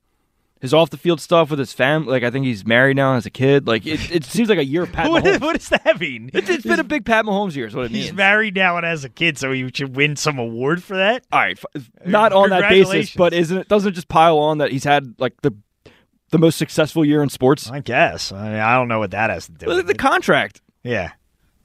his 0.66 0.74
off 0.74 0.89
the 0.89 0.97
field 0.97 1.22
stuff 1.22 1.49
with 1.49 1.59
his 1.59 1.72
family. 1.74 2.11
Like 2.11 2.24
I 2.24 2.32
think 2.32 2.45
he's 2.45 2.66
married 2.66 2.97
now, 2.97 3.11
and 3.11 3.16
has 3.18 3.26
a 3.26 3.30
kid. 3.30 3.68
Like 3.68 3.86
it, 3.86 4.11
it 4.11 4.26
seems 4.26 4.49
like 4.49 4.57
a 4.57 4.66
year 4.66 4.84
of 4.84 4.91
Pat 4.91 5.09
What, 5.11 5.24
Mahomes. 5.24 5.41
what 5.41 5.53
does 5.59 5.70
that 5.70 5.99
mean? 5.99 6.30
It's, 6.34 6.49
it's 6.49 6.66
been 6.66 6.80
a 6.80 6.84
big 6.84 7.05
Pat 7.05 7.26
Mahomes 7.26 7.55
year. 7.55 7.68
Is 7.68 7.76
what 7.76 7.86
it 7.86 7.91
means. 7.91 8.05
He's 8.05 8.13
married 8.13 8.55
now 8.55 8.78
and 8.78 8.86
has 8.86 9.03
a 9.03 9.09
kid, 9.09 9.38
so 9.38 9.51
he 9.51 9.70
should 9.74 9.95
win 9.95 10.16
some 10.16 10.38
award 10.39 10.84
for 10.84 10.97
that. 10.97 11.26
All 11.32 11.39
right, 11.39 11.57
not 12.05 12.34
on 12.34 12.49
that 12.49 12.70
basis, 12.70 13.16
but 13.16 13.34
isn't 13.34 13.57
it? 13.57 13.68
Doesn't 13.68 13.89
it 13.89 13.95
just 13.95 14.07
pile 14.07 14.38
on 14.38 14.57
that 14.57 14.72
he's 14.72 14.84
had 14.84 15.16
like 15.20 15.41
the 15.41 15.53
the 16.32 16.39
most 16.39 16.57
successful 16.57 17.05
year 17.05 17.22
in 17.24 17.30
sports? 17.30 17.70
I 17.70 17.80
guess. 17.80 18.32
I, 18.32 18.49
mean, 18.49 18.59
I 18.59 18.76
don't 18.76 18.88
know 18.88 18.99
what 18.99 19.11
that 19.11 19.30
has 19.30 19.45
to 19.45 19.51
do 19.53 19.68
Look 19.68 19.78
with 19.78 19.88
the 19.88 19.91
it. 19.93 19.99
contract. 19.99 20.61
Yeah. 20.84 21.11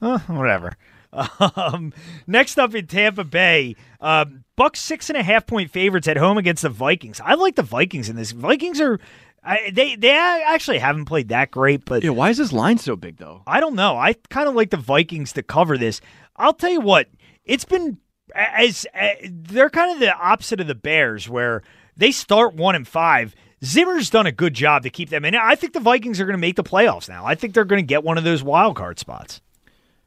Uh, 0.00 0.18
whatever. 0.20 0.76
Um, 1.56 1.92
next 2.28 2.56
up 2.56 2.72
in 2.72 2.86
Tampa 2.86 3.24
Bay, 3.24 3.74
um, 4.00 4.44
Bucks 4.56 4.80
six 4.80 5.10
and 5.10 5.16
a 5.16 5.22
half 5.22 5.46
point 5.46 5.70
favorites 5.70 6.08
at 6.08 6.16
home 6.16 6.38
against 6.38 6.62
the 6.62 6.68
Vikings. 6.68 7.20
I 7.20 7.34
like 7.34 7.56
the 7.56 7.62
Vikings 7.62 8.08
in 8.08 8.16
this. 8.16 8.32
Vikings 8.32 8.80
are. 8.80 8.98
I, 9.42 9.70
they 9.72 9.96
they 9.96 10.10
actually 10.10 10.78
haven't 10.78 11.06
played 11.06 11.28
that 11.28 11.50
great, 11.50 11.86
but 11.86 12.04
Yeah, 12.04 12.10
why 12.10 12.28
is 12.28 12.36
this 12.36 12.52
line 12.52 12.76
so 12.76 12.94
big 12.94 13.16
though? 13.16 13.42
I 13.46 13.60
don't 13.60 13.74
know. 13.74 13.96
I 13.96 14.14
kind 14.28 14.48
of 14.48 14.54
like 14.54 14.70
the 14.70 14.76
Vikings 14.76 15.32
to 15.32 15.42
cover 15.42 15.78
this. 15.78 16.02
I'll 16.36 16.52
tell 16.52 16.70
you 16.70 16.80
what, 16.80 17.08
it's 17.44 17.64
been 17.64 17.98
as, 18.34 18.86
as 18.92 19.16
they're 19.30 19.70
kind 19.70 19.92
of 19.92 19.98
the 19.98 20.14
opposite 20.14 20.60
of 20.60 20.66
the 20.66 20.74
Bears, 20.74 21.28
where 21.28 21.62
they 21.96 22.12
start 22.12 22.54
one 22.54 22.74
and 22.74 22.86
five. 22.86 23.34
Zimmer's 23.64 24.08
done 24.08 24.26
a 24.26 24.32
good 24.32 24.54
job 24.54 24.82
to 24.84 24.90
keep 24.90 25.10
them 25.10 25.24
in. 25.24 25.34
I 25.34 25.54
think 25.54 25.72
the 25.74 25.80
Vikings 25.80 26.20
are 26.20 26.24
going 26.24 26.36
to 26.36 26.40
make 26.40 26.56
the 26.56 26.64
playoffs 26.64 27.08
now. 27.08 27.26
I 27.26 27.34
think 27.34 27.52
they're 27.52 27.64
going 27.64 27.82
to 27.82 27.86
get 27.86 28.04
one 28.04 28.16
of 28.18 28.24
those 28.24 28.42
wild 28.42 28.76
card 28.76 28.98
spots. 28.98 29.40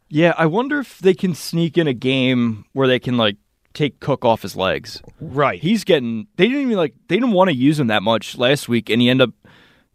Yeah, 0.10 0.34
I 0.38 0.46
wonder 0.46 0.80
if 0.80 1.00
they 1.00 1.14
can 1.14 1.34
sneak 1.34 1.78
in 1.78 1.88
a 1.88 1.94
game 1.94 2.66
where 2.74 2.88
they 2.88 3.00
can 3.00 3.18
like 3.18 3.38
take 3.74 4.00
Cook 4.00 4.26
off 4.26 4.42
his 4.42 4.56
legs. 4.56 5.02
Right. 5.20 5.62
He's 5.62 5.84
getting. 5.84 6.28
They 6.38 6.48
didn't 6.48 6.62
even 6.62 6.78
like. 6.78 6.94
They 7.08 7.16
didn't 7.16 7.32
want 7.32 7.50
to 7.50 7.56
use 7.56 7.80
him 7.80 7.88
that 7.88 8.04
much 8.04 8.38
last 8.38 8.70
week, 8.70 8.90
and 8.90 9.02
he 9.02 9.10
ended 9.10 9.30
up. 9.30 9.36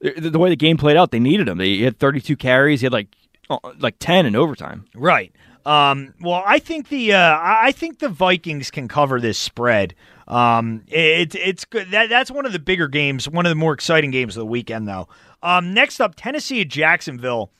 The, 0.00 0.30
the 0.30 0.38
way 0.38 0.48
the 0.48 0.56
game 0.56 0.76
played 0.76 0.96
out, 0.96 1.10
they 1.10 1.18
needed 1.18 1.48
him. 1.48 1.58
He 1.58 1.82
had 1.82 1.98
32 1.98 2.36
carries. 2.36 2.80
He 2.80 2.84
had 2.84 2.92
like 2.92 3.08
uh, 3.50 3.58
like 3.78 3.96
10 3.98 4.26
in 4.26 4.36
overtime. 4.36 4.84
Right. 4.94 5.32
Um, 5.66 6.14
well, 6.20 6.42
I 6.46 6.60
think 6.60 6.88
the 6.88 7.12
uh, 7.12 7.18
I 7.18 7.66
I 7.66 7.72
think 7.72 7.98
the 7.98 8.08
Vikings 8.08 8.70
can 8.70 8.88
cover 8.88 9.20
this 9.20 9.38
spread. 9.38 9.94
Um, 10.26 10.84
it, 10.88 11.34
it's 11.34 11.64
good. 11.64 11.90
That, 11.90 12.08
that's 12.08 12.30
one 12.30 12.46
of 12.46 12.52
the 12.52 12.58
bigger 12.58 12.88
games, 12.88 13.28
one 13.28 13.44
of 13.44 13.50
the 13.50 13.56
more 13.56 13.72
exciting 13.72 14.10
games 14.10 14.36
of 14.36 14.40
the 14.40 14.46
weekend, 14.46 14.86
though. 14.86 15.08
Um, 15.42 15.74
next 15.74 16.00
up, 16.00 16.14
Tennessee 16.16 16.60
at 16.60 16.68
Jacksonville. 16.68 17.50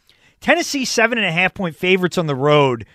Tennessee 0.40 0.84
seven 0.84 1.18
and 1.18 1.26
a 1.26 1.32
half 1.32 1.54
point 1.54 1.76
favorites 1.76 2.16
on 2.18 2.26
the 2.26 2.34
road. 2.34 2.86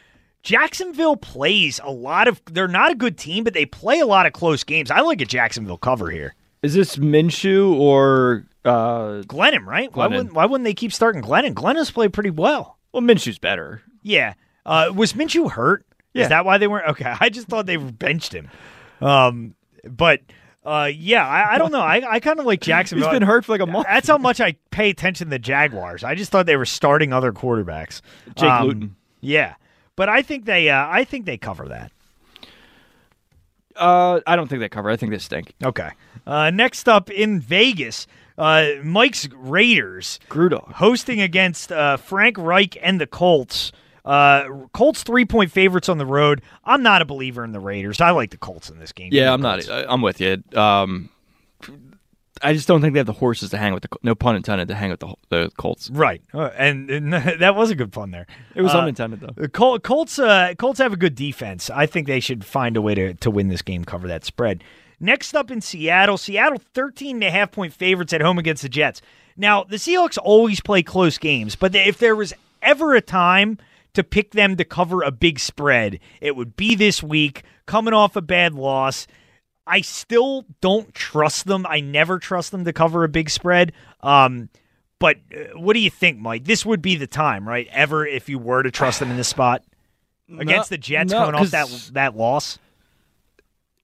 Jacksonville 0.43 1.15
plays 1.15 1.79
a 1.83 1.91
lot 1.91 2.27
of. 2.27 2.41
They're 2.45 2.67
not 2.67 2.91
a 2.91 2.95
good 2.95 3.17
team, 3.17 3.43
but 3.43 3.53
they 3.53 3.65
play 3.65 3.99
a 3.99 4.05
lot 4.05 4.25
of 4.25 4.33
close 4.33 4.63
games. 4.63 4.91
I 4.91 4.99
like 4.99 5.21
a 5.21 5.25
Jacksonville 5.25 5.77
cover 5.77 6.09
here. 6.11 6.35
Is 6.61 6.73
this 6.73 6.97
Minshew 6.97 7.73
or 7.75 8.45
uh, 8.65 9.23
Glennon? 9.25 9.65
Right? 9.65 9.93
Why 9.95 10.07
wouldn't 10.07 10.33
Why 10.33 10.45
wouldn't 10.45 10.65
they 10.65 10.73
keep 10.73 10.93
starting 10.93 11.21
Glennon? 11.21 11.53
Glennon's 11.53 11.91
played 11.91 12.13
pretty 12.13 12.29
well. 12.29 12.77
Well, 12.91 13.01
Minshew's 13.01 13.39
better. 13.39 13.81
Yeah. 14.03 14.33
Uh, 14.65 14.91
was 14.93 15.13
Minshew 15.13 15.49
hurt? 15.51 15.85
Yeah. 16.13 16.23
Is 16.23 16.29
that 16.29 16.45
why 16.45 16.57
they 16.57 16.67
weren't? 16.67 16.89
Okay. 16.89 17.11
I 17.19 17.29
just 17.29 17.47
thought 17.47 17.65
they 17.65 17.77
benched 17.77 18.33
him. 18.33 18.49
Um, 19.01 19.55
but 19.83 20.21
uh, 20.65 20.89
yeah, 20.93 21.27
I, 21.27 21.55
I 21.55 21.57
don't 21.57 21.71
know. 21.71 21.81
I, 21.81 22.01
I 22.07 22.19
kind 22.19 22.39
of 22.39 22.45
like 22.45 22.61
Jacksonville. 22.61 23.09
He's 23.09 23.13
been 23.19 23.27
hurt 23.27 23.45
for 23.45 23.53
like 23.53 23.61
a 23.61 23.65
month. 23.65 23.87
That's 23.87 24.07
how 24.07 24.17
much 24.17 24.39
I 24.39 24.55
pay 24.71 24.89
attention 24.89 25.27
to 25.27 25.29
the 25.31 25.39
Jaguars. 25.39 26.03
I 26.03 26.15
just 26.15 26.31
thought 26.31 26.45
they 26.45 26.55
were 26.57 26.65
starting 26.65 27.11
other 27.13 27.31
quarterbacks. 27.33 28.01
Jake 28.35 28.49
Um, 28.49 28.67
Luton. 28.67 28.95
Yeah, 29.21 29.55
but 29.95 30.09
I 30.09 30.21
think 30.21 30.45
they. 30.45 30.69
Uh, 30.69 30.87
I 30.89 31.03
think 31.03 31.25
they 31.25 31.37
cover 31.37 31.67
that. 31.69 31.91
Uh, 33.75 34.19
I 34.27 34.35
don't 34.35 34.47
think 34.47 34.59
they 34.59 34.69
cover. 34.69 34.89
I 34.89 34.95
think 34.95 35.11
they 35.11 35.17
stink. 35.17 35.53
Okay. 35.63 35.89
Uh, 36.27 36.51
next 36.51 36.87
up 36.87 37.09
in 37.09 37.39
Vegas, 37.39 38.05
uh, 38.37 38.67
Mike's 38.83 39.27
Raiders 39.35 40.19
Grudog 40.29 40.73
hosting 40.73 41.19
against 41.21 41.71
uh, 41.71 41.97
Frank 41.97 42.37
Reich 42.37 42.77
and 42.81 43.01
the 43.01 43.07
Colts. 43.07 43.71
Uh, 44.05 44.47
Colts 44.73 45.01
three 45.03 45.25
point 45.25 45.51
favorites 45.51 45.89
on 45.89 45.97
the 45.97 46.05
road. 46.05 46.41
I'm 46.65 46.83
not 46.83 47.01
a 47.01 47.05
believer 47.05 47.43
in 47.43 47.51
the 47.51 47.59
Raiders. 47.59 47.99
I 48.01 48.11
like 48.11 48.29
the 48.31 48.37
Colts 48.37 48.69
in 48.69 48.77
this 48.77 48.91
game. 48.91 49.09
Yeah, 49.11 49.33
I'm 49.33 49.41
not. 49.41 49.59
Colts. 49.65 49.69
I- 49.69 49.85
I'm 49.91 50.01
with 50.01 50.19
you. 50.21 50.43
Um, 50.55 51.09
I 52.43 52.53
just 52.53 52.67
don't 52.67 52.81
think 52.81 52.93
they 52.93 52.99
have 52.99 53.07
the 53.07 53.13
horses 53.13 53.49
to 53.51 53.57
hang 53.57 53.73
with 53.73 53.83
the. 53.83 53.89
No 54.03 54.15
pun 54.15 54.35
intended 54.35 54.67
to 54.67 54.75
hang 54.75 54.91
with 54.91 54.99
the 54.99 55.13
the 55.29 55.49
Colts. 55.57 55.89
Right, 55.89 56.21
uh, 56.33 56.49
and, 56.57 56.89
and 56.89 57.13
that 57.39 57.55
was 57.55 57.71
a 57.71 57.75
good 57.75 57.91
pun 57.91 58.11
there. 58.11 58.27
It 58.55 58.61
was 58.61 58.73
Uh, 58.73 58.79
unintended 58.79 59.21
though. 59.21 59.47
Col- 59.47 59.79
Colts, 59.79 60.19
uh, 60.19 60.53
Colts 60.57 60.79
have 60.79 60.93
a 60.93 60.97
good 60.97 61.15
defense. 61.15 61.69
I 61.69 61.85
think 61.85 62.07
they 62.07 62.19
should 62.19 62.43
find 62.45 62.75
a 62.77 62.81
way 62.81 62.95
to, 62.95 63.13
to 63.15 63.31
win 63.31 63.47
this 63.47 63.61
game, 63.61 63.85
cover 63.85 64.07
that 64.07 64.25
spread. 64.25 64.63
Next 64.99 65.35
up 65.35 65.51
in 65.51 65.59
Seattle, 65.61 66.17
Seattle 66.17 66.61
13 66.73 67.17
and 67.17 67.23
a 67.23 67.31
half 67.31 67.51
point 67.51 67.73
favorites 67.73 68.13
at 68.13 68.21
home 68.21 68.37
against 68.37 68.61
the 68.63 68.69
Jets. 68.69 69.01
Now, 69.35 69.63
the 69.63 69.77
Seahawks 69.77 70.17
always 70.21 70.61
play 70.61 70.83
close 70.83 71.17
games, 71.17 71.55
but 71.55 71.73
if 71.75 71.97
there 71.97 72.15
was 72.15 72.33
ever 72.61 72.93
a 72.95 73.01
time 73.01 73.57
to 73.93 74.03
pick 74.03 74.31
them 74.31 74.55
to 74.57 74.63
cover 74.63 75.01
a 75.01 75.11
big 75.11 75.39
spread, 75.39 75.99
it 76.21 76.35
would 76.35 76.55
be 76.55 76.75
this 76.75 77.01
week, 77.03 77.43
coming 77.65 77.93
off 77.93 78.15
a 78.15 78.21
bad 78.21 78.53
loss. 78.53 79.07
I 79.65 79.81
still 79.81 80.45
don't 80.61 80.93
trust 80.93 81.45
them. 81.45 81.65
I 81.67 81.79
never 81.79 82.19
trust 82.19 82.51
them 82.51 82.65
to 82.65 82.73
cover 82.73 83.03
a 83.03 83.09
big 83.09 83.29
spread. 83.29 83.71
Um, 84.01 84.49
but 84.99 85.17
uh, 85.35 85.57
what 85.59 85.73
do 85.73 85.79
you 85.79 85.89
think, 85.89 86.19
Mike? 86.19 86.45
This 86.45 86.65
would 86.65 86.81
be 86.81 86.95
the 86.95 87.07
time, 87.07 87.47
right? 87.47 87.67
Ever 87.71 88.05
if 88.05 88.29
you 88.29 88.39
were 88.39 88.63
to 88.63 88.71
trust 88.71 88.99
them 88.99 89.11
in 89.11 89.17
this 89.17 89.27
spot 89.27 89.63
against 90.37 90.69
the 90.69 90.77
Jets 90.77 91.11
no, 91.11 91.19
coming 91.19 91.35
off 91.35 91.51
that 91.51 91.89
that 91.93 92.15
loss. 92.15 92.59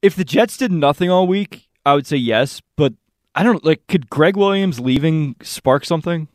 If 0.02 0.16
the 0.16 0.24
Jets 0.24 0.58
did 0.58 0.72
nothing 0.72 1.10
all 1.10 1.28
week, 1.28 1.68
I 1.86 1.94
would 1.94 2.08
say 2.08 2.18
yes. 2.18 2.62
But 2.78 2.94
I 3.36 3.44
don't 3.44 3.64
like. 3.64 3.86
Could 3.88 4.10
Gregg 4.10 4.38
Williams 4.38 4.80
leaving 4.80 5.36
spark 5.42 5.86
something? 5.86 6.28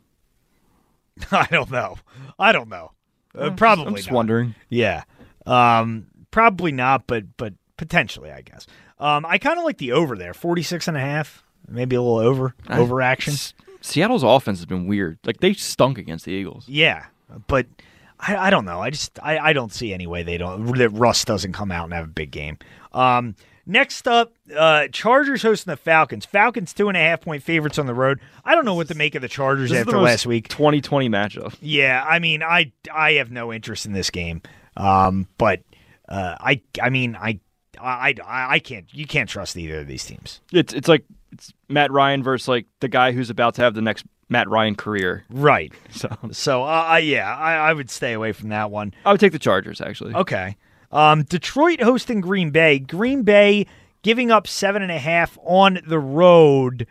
I 1.31 1.47
don't 1.51 1.71
know. 1.71 1.97
I 2.39 2.53
don't 2.53 2.69
know. 2.69 2.93
Uh, 3.37 3.51
probably. 3.51 3.87
I'm 3.87 3.97
just 3.97 4.09
not. 4.09 4.17
wondering. 4.17 4.55
Yeah. 4.69 5.05
Um, 5.47 6.07
probably 6.31 6.73
not, 6.73 7.07
but 7.07 7.37
but 7.37 7.55
potentially, 7.77 8.31
I 8.31 8.43
guess. 8.43 8.67
Um, 8.99 9.27
I 9.27 9.39
kind 9.39 9.59
of 9.59 9.65
like 9.65 9.79
the 9.79 9.93
over 9.93 10.17
there, 10.17 10.35
46 10.35 10.89
and 10.89 10.97
a 10.97 11.01
half, 11.01 11.45
maybe 11.69 11.97
a 11.97 12.03
little 12.03 12.19
over 12.19 12.55
I- 12.69 12.79
over 12.79 13.03
action. 13.03 13.35
S- 13.35 13.55
Seattle's 13.81 14.23
offense 14.23 14.59
has 14.61 14.67
been 14.67 14.87
weird. 14.87 15.19
Like 15.25 15.41
they 15.41 15.53
stunk 15.53 15.99
against 15.99 16.25
the 16.25 16.33
Eagles. 16.33 16.67
Yeah, 16.69 17.05
but 17.49 17.67
I, 18.19 18.37
I 18.37 18.51
don't 18.51 18.65
know. 18.65 18.81
I 18.81 18.89
just 18.91 19.19
I, 19.23 19.39
I 19.39 19.53
don't 19.53 19.73
see 19.73 19.93
any 19.93 20.07
way 20.07 20.23
they 20.23 20.39
don't 20.39 20.77
that 20.79 20.89
Russ 20.91 21.25
doesn't 21.25 21.53
come 21.53 21.71
out 21.71 21.85
and 21.85 21.93
have 21.93 22.05
a 22.05 22.09
big 22.09 22.31
game. 22.31 22.57
Um, 22.93 23.35
next 23.67 24.09
up, 24.09 24.33
uh, 24.57 24.89
Chargers 24.91 25.43
hosting 25.43 25.71
the 25.71 25.77
Falcons. 25.77 26.25
Falcons 26.25 26.73
two 26.73 26.89
and 26.89 26.97
a 26.97 27.01
half 27.01 27.21
point 27.21 27.43
favorites 27.43 27.79
on 27.79 27.85
the 27.87 27.93
road. 27.93 28.21
I 28.43 28.55
don't 28.55 28.65
know 28.65 28.75
what 28.75 28.89
to 28.89 28.95
make 28.95 29.15
of 29.17 29.21
the 29.23 29.29
Chargers 29.29 29.69
This 29.69 29.77
is 29.77 29.81
after 29.83 29.91
the 29.93 29.99
most 29.99 30.05
last 30.07 30.27
week. 30.27 30.49
2020 30.49 31.11
matchup. 31.11 31.55
Yeah, 31.61 32.03
I 32.09 32.21
mean, 32.21 32.43
I 32.43 32.73
I 32.91 33.13
have 33.15 33.31
no 33.31 33.53
interest 33.53 33.85
in 33.85 33.93
this 33.93 34.09
game. 34.09 34.41
Um, 34.79 35.29
but 35.37 35.61
uh, 36.09 36.37
I 36.41 36.63
I 36.83 36.89
mean, 36.89 37.17
I 37.21 37.39
I 37.81 38.15
I 38.25 38.55
I 38.55 38.59
can't 38.59 38.87
you 38.93 39.07
can't 39.07 39.29
trust 39.29 39.57
either 39.57 39.81
of 39.81 39.87
these 39.87 40.05
teams. 40.05 40.41
It's 40.53 40.73
it's 40.73 40.89
like 40.89 41.05
it's 41.33 41.53
Matt 41.69 41.91
Ryan 41.91 42.23
versus 42.23 42.49
like 42.49 42.67
the 42.81 42.89
guy 42.89 43.13
who's 43.13 43.31
about 43.31 43.55
to 43.57 43.63
have 43.63 43.75
the 43.75 43.83
next 43.83 44.05
Matt 44.29 44.49
Ryan 44.49 44.75
career. 44.75 45.25
Right. 45.31 45.73
So 45.91 46.09
So 46.33 46.63
uh, 46.63 46.67
I- 46.67 46.99
yeah, 47.01 47.35
I, 47.37 47.55
I 47.57 47.73
would 47.73 47.91
stay 47.91 48.13
away 48.13 48.33
from 48.33 48.49
that 48.51 48.71
one. 48.71 48.95
I 49.05 49.11
would 49.13 49.21
take 49.21 49.33
the 49.33 49.39
Chargers 49.39 49.81
actually. 49.81 50.15
Okay. 50.15 50.57
Um, 50.93 51.25
Detroit 51.25 51.81
hosting 51.83 52.21
Green 52.21 52.51
Bay. 52.51 52.79
Green 52.79 53.23
Bay 53.23 53.67
giving 54.03 54.31
up 54.31 54.47
seven 54.47 54.81
and 54.83 54.93
a 54.93 54.99
half 54.99 55.37
on 55.43 55.81
the 55.87 55.99
road. 55.99 56.87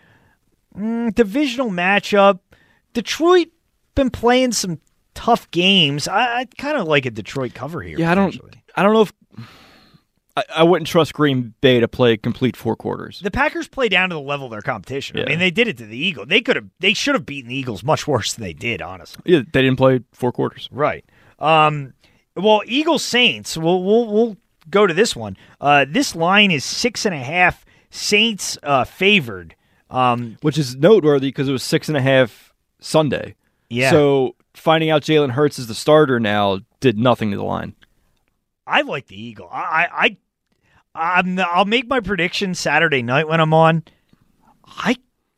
Mm, 0.78 1.14
divisional 1.16 1.70
matchup. 1.70 2.40
Detroit 2.94 3.48
been 3.96 4.10
playing 4.10 4.52
some 4.52 4.80
tough 5.14 5.50
games. 5.52 6.08
I, 6.08 6.40
I 6.42 6.46
kind 6.58 6.78
of 6.78 6.88
like 6.88 7.06
a 7.06 7.12
Detroit 7.12 7.54
cover 7.54 7.82
here. 7.82 7.98
Yeah, 8.00 8.12
I 8.12 8.16
don't. 8.16 8.36
I 8.76 8.84
don't 8.84 8.94
know 8.94 9.02
if 9.04 9.14
I, 10.36 10.44
I 10.58 10.64
wouldn't 10.64 10.88
trust 10.88 11.14
Green 11.14 11.54
Bay 11.62 11.80
to 11.80 11.88
play 11.88 12.18
complete 12.18 12.58
four 12.58 12.76
quarters. 12.76 13.20
The 13.24 13.32
Packers 13.32 13.68
play 13.68 13.90
down 13.90 14.10
to 14.10 14.16
the 14.16 14.22
level 14.22 14.48
of 14.48 14.52
their 14.52 14.62
competition. 14.62 15.20
I 15.20 15.26
mean, 15.26 15.40
they 15.40 15.52
did 15.52 15.68
it 15.68 15.78
to 15.78 15.86
the 15.86 15.98
Eagles. 15.98 16.28
They 16.28 16.42
could 16.42 16.56
have. 16.56 16.70
They 16.80 16.94
should 16.94 17.16
have 17.16 17.26
beaten 17.26 17.50
the 17.50 17.56
Eagles 17.56 17.84
much 17.84 18.08
worse 18.08 18.34
than 18.34 18.44
they 18.44 18.54
did. 18.54 18.82
Honestly. 18.82 19.22
Yeah, 19.26 19.42
they 19.52 19.62
didn't 19.62 19.78
play 19.78 20.02
four 20.12 20.32
quarters. 20.32 20.70
Right. 20.72 21.06
Um, 21.40 21.94
well, 22.36 22.62
Eagles 22.66 23.04
Saints. 23.04 23.58
We'll 23.58 23.84
we'll 23.84 24.12
we'll 24.12 24.38
go 24.70 24.88
to 24.88 24.94
this 24.94 25.16
one. 25.16 25.38
Uh, 25.62 25.86
this 25.88 26.16
line 26.16 26.52
is 26.52 26.64
six 26.64 27.06
and 27.06 27.14
a 27.14 27.20
half. 27.20 27.66
Saints 27.90 28.58
uh, 28.64 28.86
favored. 28.86 29.56
Um, 29.90 30.38
which 30.42 30.58
is 30.58 30.76
noteworthy 30.76 31.28
because 31.28 31.48
it 31.48 31.52
was 31.52 31.62
six 31.62 31.88
and 31.88 31.96
a 31.96 32.02
half 32.02 32.52
Sunday. 32.80 33.36
Yeah. 33.70 33.92
So 33.92 34.36
finding 34.56 34.90
out 34.90 35.04
Jalen 35.04 35.32
Hurts 35.32 35.60
is 35.60 35.68
the 35.68 35.76
starter 35.76 36.20
now 36.20 36.60
did 36.80 36.98
nothing 36.98 37.30
to 37.30 37.38
the 37.38 37.44
line. 37.44 37.76
I 38.66 38.82
like 38.82 39.08
the 39.08 39.22
Eagle. 39.22 39.50
I, 39.52 39.88
I 39.92 40.18
I'm, 40.96 41.40
I'll 41.40 41.66
make 41.66 41.88
my 41.88 42.00
prediction 42.00 42.54
Saturday 42.56 43.02
night 43.02 43.28
when 43.28 43.40
I'm 43.40 43.54
on. 43.54 43.84
I 44.66 44.96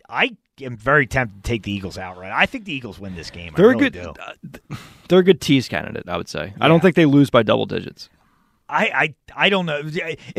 I 0.10 0.36
am 0.62 0.78
very 0.78 1.08
tempted 1.08 1.44
to 1.44 1.48
take 1.48 1.64
the 1.64 1.72
Eagles 1.72 1.98
outright. 1.98 2.32
I 2.34 2.46
think 2.46 2.66
the 2.66 2.74
Eagles 2.74 3.00
win 3.00 3.16
this 3.16 3.30
game. 3.30 3.54
They're 3.56 3.70
I 3.70 3.74
a 3.74 3.78
really 3.78 3.90
good. 3.90 4.18
uh, 4.20 4.78
they're 5.08 5.20
a 5.20 5.24
good 5.24 5.42
tease 5.42 5.68
candidate. 5.68 6.08
I 6.08 6.18
would 6.18 6.30
say. 6.30 6.54
I 6.60 6.68
don't 6.68 6.82
think 6.82 6.96
they 6.96 7.06
lose 7.06 7.30
by 7.30 7.44
double 7.44 7.66
digits. 7.66 8.10
I, 8.68 8.86
I 9.36 9.46
I 9.46 9.50
don't 9.50 9.68
know 9.68 9.80
if 9.84 9.96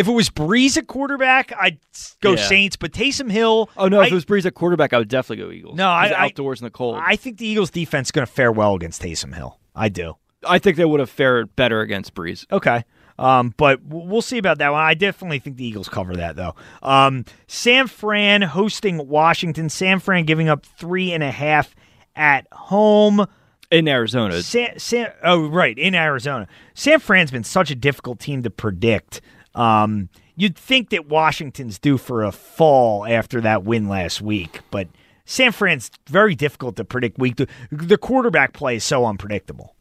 it 0.08 0.10
was 0.10 0.30
Brees 0.30 0.76
at 0.76 0.88
quarterback, 0.88 1.52
I'd 1.58 1.78
go 2.20 2.32
Yeah. 2.32 2.48
Saints. 2.48 2.76
But 2.76 2.92
Taysom 2.92 3.30
Hill. 3.30 3.70
Oh 3.76 3.86
no! 3.88 4.00
I, 4.00 4.06
if 4.06 4.12
it 4.12 4.14
was 4.16 4.24
Brees 4.24 4.44
at 4.46 4.54
quarterback, 4.54 4.92
I 4.92 4.98
would 4.98 5.08
definitely 5.08 5.44
go 5.44 5.50
Eagles. 5.52 5.76
No, 5.76 5.88
I- 5.88 6.08
He's 6.08 6.16
I- 6.16 6.24
outdoors 6.24 6.60
in 6.60 6.64
the 6.64 6.70
cold. 6.70 6.98
I 7.00 7.14
think 7.16 7.38
the 7.38 7.46
Eagles 7.46 7.70
defense 7.70 8.08
is 8.08 8.12
going 8.12 8.26
to 8.26 8.32
fare 8.32 8.50
well 8.50 8.74
against 8.74 9.00
Taysom 9.00 9.34
Hill. 9.34 9.58
I 9.76 9.88
do. 9.88 10.16
I 10.46 10.58
think 10.58 10.76
they 10.76 10.84
would 10.84 11.00
have 11.00 11.10
fared 11.10 11.54
better 11.56 11.80
against 11.80 12.14
Brees. 12.14 12.46
Okay. 12.50 12.84
Um, 13.18 13.54
but 13.56 13.80
we'll 13.84 14.22
see 14.22 14.38
about 14.38 14.58
that 14.58 14.72
one. 14.72 14.82
I 14.82 14.94
definitely 14.94 15.38
think 15.38 15.56
the 15.56 15.64
Eagles 15.66 15.88
cover 15.88 16.14
that 16.16 16.36
though. 16.36 16.54
Um, 16.82 17.24
San 17.46 17.86
Fran 17.86 18.42
hosting 18.42 19.08
Washington. 19.08 19.68
San 19.70 20.00
Fran 20.00 20.24
giving 20.24 20.48
up 20.48 20.66
three 20.66 21.12
and 21.12 21.22
a 21.22 21.30
half 21.30 21.74
at 22.14 22.46
home. 22.52 23.26
in 23.70 23.88
Arizona. 23.88 24.42
San, 24.42 24.78
San, 24.78 25.12
oh, 25.24 25.48
right, 25.48 25.76
in 25.78 25.94
Arizona. 25.94 26.46
San 26.74 27.00
Fran's 27.00 27.30
been 27.30 27.44
such 27.44 27.70
a 27.70 27.74
difficult 27.74 28.20
team 28.20 28.42
to 28.42 28.50
predict. 28.50 29.20
Um, 29.54 30.08
you'd 30.36 30.56
think 30.56 30.90
that 30.90 31.08
Washington's 31.08 31.78
due 31.78 31.98
for 31.98 32.22
a 32.22 32.32
fall 32.32 33.06
after 33.06 33.40
that 33.40 33.64
win 33.64 33.88
last 33.88 34.20
week, 34.20 34.60
but 34.70 34.88
San 35.24 35.50
Fran's 35.52 35.90
very 36.08 36.34
difficult 36.34 36.76
to 36.76 36.84
predict 36.84 37.18
week. 37.18 37.36
The, 37.36 37.48
the 37.72 37.98
quarterback 37.98 38.52
play 38.52 38.76
is 38.76 38.84
so 38.84 39.04
unpredictable. 39.06 39.74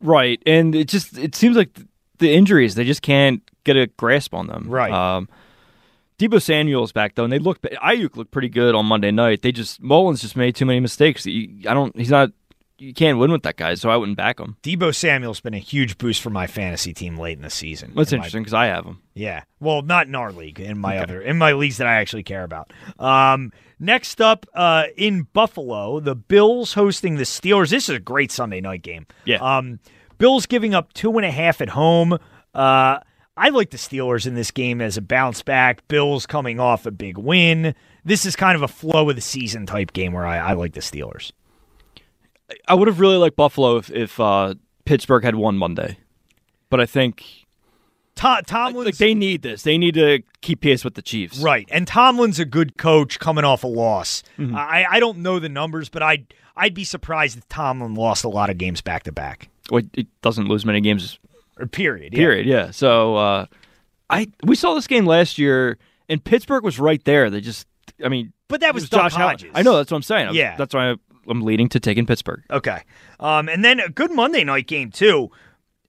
Right, 0.00 0.42
and 0.46 0.74
it 0.74 0.88
just 0.88 1.18
it 1.18 1.34
seems 1.34 1.56
like 1.56 1.78
the 2.20 2.32
injuries 2.32 2.76
they 2.76 2.84
just 2.84 3.02
can't 3.02 3.42
get 3.64 3.76
a 3.76 3.88
grasp 3.88 4.32
on 4.32 4.46
them. 4.46 4.68
Right. 4.68 4.92
Um, 4.92 5.28
Deebo 6.18 6.40
Samuel's 6.40 6.92
back 6.92 7.14
though, 7.14 7.24
and 7.24 7.32
they 7.32 7.38
look. 7.38 7.60
Aiyuk 7.62 8.14
looked 8.16 8.30
pretty 8.30 8.50
good 8.50 8.74
on 8.74 8.84
Monday 8.86 9.10
night. 9.10 9.42
They 9.42 9.52
just 9.52 9.82
Mullens 9.82 10.20
just 10.20 10.36
made 10.36 10.54
too 10.54 10.66
many 10.66 10.78
mistakes. 10.78 11.24
You, 11.24 11.68
I 11.68 11.74
don't. 11.74 11.96
He's 11.96 12.10
not. 12.10 12.30
You 12.76 12.94
can't 12.94 13.18
win 13.18 13.30
with 13.30 13.42
that 13.42 13.56
guy, 13.56 13.74
so 13.74 13.90
I 13.90 13.96
wouldn't 13.96 14.16
back 14.16 14.40
him. 14.40 14.56
Deebo 14.62 14.94
Samuel's 14.94 15.40
been 15.40 15.52
a 15.52 15.58
huge 15.58 15.98
boost 15.98 16.22
for 16.22 16.30
my 16.30 16.46
fantasy 16.46 16.94
team 16.94 17.18
late 17.18 17.36
in 17.36 17.42
the 17.42 17.50
season. 17.50 17.92
That's 17.94 18.10
In 18.12 18.16
interesting 18.16 18.42
because 18.42 18.54
I 18.54 18.66
have 18.66 18.86
him. 18.86 19.02
Yeah. 19.12 19.44
Well, 19.60 19.82
not 19.82 20.06
in 20.06 20.14
our 20.14 20.32
league, 20.32 20.60
in 20.60 20.78
my 20.78 20.98
other 20.98 21.20
in 21.20 21.36
my 21.38 21.52
leagues 21.52 21.78
that 21.78 21.86
I 21.86 21.96
actually 21.96 22.22
care 22.22 22.44
about. 22.44 22.72
Um, 22.98 23.52
next 23.78 24.20
up, 24.20 24.46
uh, 24.54 24.84
in 24.96 25.22
Buffalo, 25.34 26.00
the 26.00 26.14
Bills 26.14 26.74
hosting 26.74 27.16
the 27.16 27.24
Steelers. 27.24 27.70
This 27.70 27.88
is 27.88 27.96
a 27.96 28.00
great 28.00 28.30
Sunday 28.30 28.60
night 28.60 28.82
game. 28.82 29.06
Yeah. 29.24 29.38
Um, 29.38 29.80
Bills 30.20 30.44
giving 30.46 30.74
up 30.74 30.92
two 30.92 31.16
and 31.16 31.24
a 31.24 31.30
half 31.30 31.60
at 31.60 31.70
home. 31.70 32.12
Uh, 32.54 32.98
I 33.36 33.48
like 33.48 33.70
the 33.70 33.78
Steelers 33.78 34.26
in 34.26 34.34
this 34.34 34.50
game 34.50 34.82
as 34.82 34.98
a 34.98 35.00
bounce 35.00 35.42
back. 35.42 35.88
Bills 35.88 36.26
coming 36.26 36.60
off 36.60 36.84
a 36.84 36.90
big 36.90 37.16
win. 37.16 37.74
This 38.04 38.26
is 38.26 38.36
kind 38.36 38.54
of 38.54 38.60
a 38.62 38.68
flow 38.68 39.08
of 39.08 39.16
the 39.16 39.22
season 39.22 39.64
type 39.64 39.94
game 39.94 40.12
where 40.12 40.26
I, 40.26 40.36
I 40.38 40.52
like 40.52 40.74
the 40.74 40.80
Steelers. 40.80 41.32
I 42.68 42.74
would 42.74 42.86
have 42.86 43.00
really 43.00 43.16
liked 43.16 43.34
Buffalo 43.36 43.78
if, 43.78 43.90
if 43.90 44.20
uh, 44.20 44.54
Pittsburgh 44.84 45.24
had 45.24 45.36
won 45.36 45.56
Monday, 45.56 45.96
but 46.68 46.80
I 46.80 46.86
think 46.86 47.24
Tom, 48.14 48.42
Tomlin's 48.44 48.84
like 48.86 48.96
they 48.98 49.14
need 49.14 49.40
this. 49.40 49.62
They 49.62 49.78
need 49.78 49.94
to 49.94 50.22
keep 50.42 50.60
pace 50.60 50.84
with 50.84 50.94
the 50.94 51.02
Chiefs. 51.02 51.38
Right. 51.38 51.66
And 51.72 51.86
Tomlin's 51.86 52.38
a 52.38 52.44
good 52.44 52.76
coach 52.76 53.18
coming 53.20 53.44
off 53.44 53.64
a 53.64 53.68
loss. 53.68 54.22
Mhm. 54.38 54.54
I, 54.54 54.84
I 54.90 55.00
don't 55.00 55.18
know 55.18 55.38
the 55.38 55.48
numbers, 55.48 55.88
but 55.88 56.02
I'd 56.02 56.34
I'd 56.56 56.74
be 56.74 56.84
surprised 56.84 57.38
if 57.38 57.48
Tomlin 57.48 57.94
lost 57.94 58.24
a 58.24 58.28
lot 58.28 58.50
of 58.50 58.58
games 58.58 58.82
back 58.82 59.04
to 59.04 59.12
back. 59.12 59.48
Well, 59.70 59.82
it 59.94 60.06
doesn't 60.22 60.48
lose 60.48 60.64
many 60.66 60.80
games. 60.80 61.18
Or 61.58 61.66
period. 61.66 62.12
yeah. 62.12 62.18
Period. 62.18 62.46
Yeah. 62.46 62.70
So 62.70 63.16
uh, 63.16 63.46
I 64.08 64.28
we 64.44 64.56
saw 64.56 64.74
this 64.74 64.86
game 64.86 65.06
last 65.06 65.38
year, 65.38 65.78
and 66.08 66.22
Pittsburgh 66.22 66.64
was 66.64 66.78
right 66.78 67.02
there. 67.04 67.30
They 67.30 67.40
just, 67.40 67.66
I 68.04 68.08
mean, 68.08 68.32
But 68.48 68.60
that 68.60 68.70
it 68.70 68.74
was 68.74 68.88
Josh. 68.88 69.14
Hodges. 69.14 69.50
I 69.54 69.62
know. 69.62 69.76
That's 69.76 69.90
what 69.90 69.96
I'm 69.98 70.02
saying. 70.02 70.28
Was- 70.28 70.36
Yeah. 70.36 70.56
That's 70.56 70.74
why 70.74 70.94
I'm 71.28 71.42
leading 71.42 71.68
to 71.70 71.80
taking 71.80 72.06
Pittsburgh. 72.06 72.42
Okay. 72.50 72.82
Um, 73.20 73.48
and 73.48 73.64
then 73.64 73.78
a 73.80 73.88
good 73.88 74.10
Monday 74.12 74.42
night 74.44 74.66
game 74.66 74.90
too. 74.90 75.30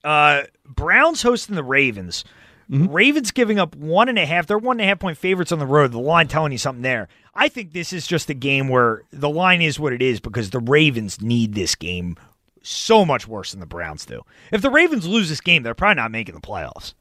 Uh, 0.04 0.42
Browns 0.66 1.22
hosting 1.22 1.54
the 1.56 1.64
Ravens. 1.64 2.24
Mm-hmm. 2.70 2.92
Ravens 2.92 3.30
giving 3.32 3.58
up 3.58 3.74
one 3.76 4.08
and 4.08 4.18
a 4.18 4.24
half. 4.26 4.46
They're 4.46 4.58
one 4.58 4.74
and 4.78 4.82
a 4.82 4.88
half 4.88 4.98
point 4.98 5.18
favorites 5.18 5.52
on 5.52 5.58
the 5.58 5.66
road. 5.66 5.92
The 5.92 5.98
line 5.98 6.28
telling 6.28 6.52
you 6.52 6.58
something 6.58 6.82
there. 6.82 7.08
I 7.34 7.48
think 7.48 7.72
this 7.72 7.92
is 7.92 8.06
just 8.06 8.30
a 8.30 8.34
game 8.34 8.68
where 8.68 9.02
the 9.10 9.28
line 9.28 9.62
is 9.62 9.78
what 9.80 9.92
it 9.92 10.00
is 10.02 10.20
because 10.20 10.50
the 10.50 10.60
Ravens 10.60 11.20
need 11.20 11.54
this 11.54 11.74
game 11.74 12.16
so 12.62 13.04
much 13.04 13.26
worse 13.28 13.50
than 13.52 13.60
the 13.60 13.66
Browns 13.66 14.04
do. 14.06 14.22
If 14.50 14.62
the 14.62 14.70
Ravens 14.70 15.06
lose 15.06 15.28
this 15.28 15.40
game, 15.40 15.62
they're 15.62 15.74
probably 15.74 15.96
not 15.96 16.10
making 16.10 16.34
the 16.34 16.40
playoffs. 16.40 16.94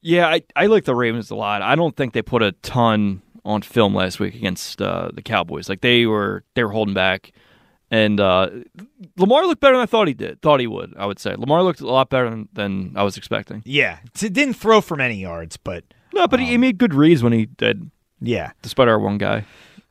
Yeah, 0.00 0.26
I, 0.28 0.42
I 0.54 0.66
like 0.66 0.84
the 0.84 0.94
Ravens 0.94 1.30
a 1.30 1.34
lot. 1.34 1.62
I 1.62 1.74
don't 1.74 1.96
think 1.96 2.12
they 2.12 2.22
put 2.22 2.42
a 2.42 2.52
ton 2.52 3.22
on 3.44 3.62
film 3.62 3.94
last 3.94 4.20
week 4.20 4.34
against 4.34 4.80
uh, 4.82 5.10
the 5.12 5.22
Cowboys. 5.22 5.68
Like 5.68 5.80
they 5.80 6.06
were 6.06 6.44
they 6.54 6.62
were 6.62 6.70
holding 6.70 6.94
back, 6.94 7.32
and 7.90 8.20
uh, 8.20 8.50
Lamar 9.16 9.46
looked 9.46 9.60
better 9.60 9.74
than 9.74 9.82
I 9.82 9.86
thought 9.86 10.08
he 10.08 10.14
did. 10.14 10.42
Thought 10.42 10.60
he 10.60 10.66
would. 10.66 10.94
I 10.98 11.06
would 11.06 11.18
say 11.18 11.34
Lamar 11.36 11.62
looked 11.62 11.80
a 11.80 11.86
lot 11.86 12.10
better 12.10 12.28
than, 12.28 12.48
than 12.52 12.92
I 12.96 13.02
was 13.02 13.16
expecting. 13.16 13.62
Yeah, 13.64 13.98
it 14.22 14.32
didn't 14.32 14.54
throw 14.54 14.80
for 14.82 14.96
many 14.96 15.16
yards, 15.16 15.56
but 15.56 15.84
No, 16.12 16.26
but 16.26 16.38
he, 16.40 16.46
he 16.46 16.58
made 16.58 16.76
good 16.76 16.92
reads 16.94 17.22
when 17.22 17.32
he 17.32 17.46
did. 17.46 17.90
Yeah, 18.20 18.52
despite 18.62 18.88
our 18.88 18.98
one 18.98 19.18
guy. 19.18 19.46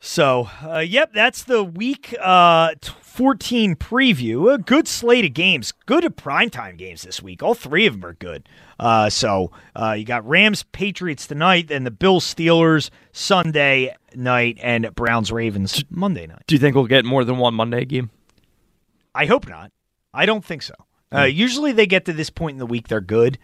So, 0.06 0.50
uh, 0.62 0.80
yep, 0.80 1.14
that's 1.14 1.44
the 1.44 1.64
week 1.64 2.14
uh, 2.20 2.74
14 2.82 3.74
preview. 3.74 4.52
A 4.52 4.58
good 4.58 4.86
slate 4.86 5.24
of 5.24 5.32
games. 5.32 5.72
Good 5.86 6.04
primetime 6.14 6.76
games 6.76 7.04
this 7.04 7.22
week. 7.22 7.42
All 7.42 7.54
three 7.54 7.86
of 7.86 7.94
them 7.94 8.10
are 8.10 8.12
good. 8.12 8.46
Uh, 8.78 9.08
so, 9.08 9.50
uh, 9.74 9.92
you 9.92 10.04
got 10.04 10.28
Rams 10.28 10.64
Patriots 10.72 11.26
tonight, 11.26 11.70
and 11.70 11.86
the 11.86 11.90
Bills 11.90 12.22
Steelers 12.22 12.90
Sunday 13.12 13.96
night, 14.14 14.58
and 14.62 14.94
Browns 14.94 15.32
Ravens 15.32 15.82
Monday 15.88 16.26
night. 16.26 16.42
Do 16.46 16.54
you 16.54 16.58
think 16.58 16.76
we'll 16.76 16.84
get 16.84 17.06
more 17.06 17.24
than 17.24 17.38
one 17.38 17.54
Monday 17.54 17.86
game? 17.86 18.10
I 19.14 19.24
hope 19.24 19.48
not. 19.48 19.72
I 20.12 20.26
don't 20.26 20.44
think 20.44 20.60
so. 20.60 20.74
Uh, 21.14 21.22
usually 21.22 21.72
they 21.72 21.86
get 21.86 22.04
to 22.04 22.12
this 22.12 22.28
point 22.28 22.56
in 22.56 22.58
the 22.58 22.66
week, 22.66 22.88
they're 22.88 23.00
good. 23.00 23.38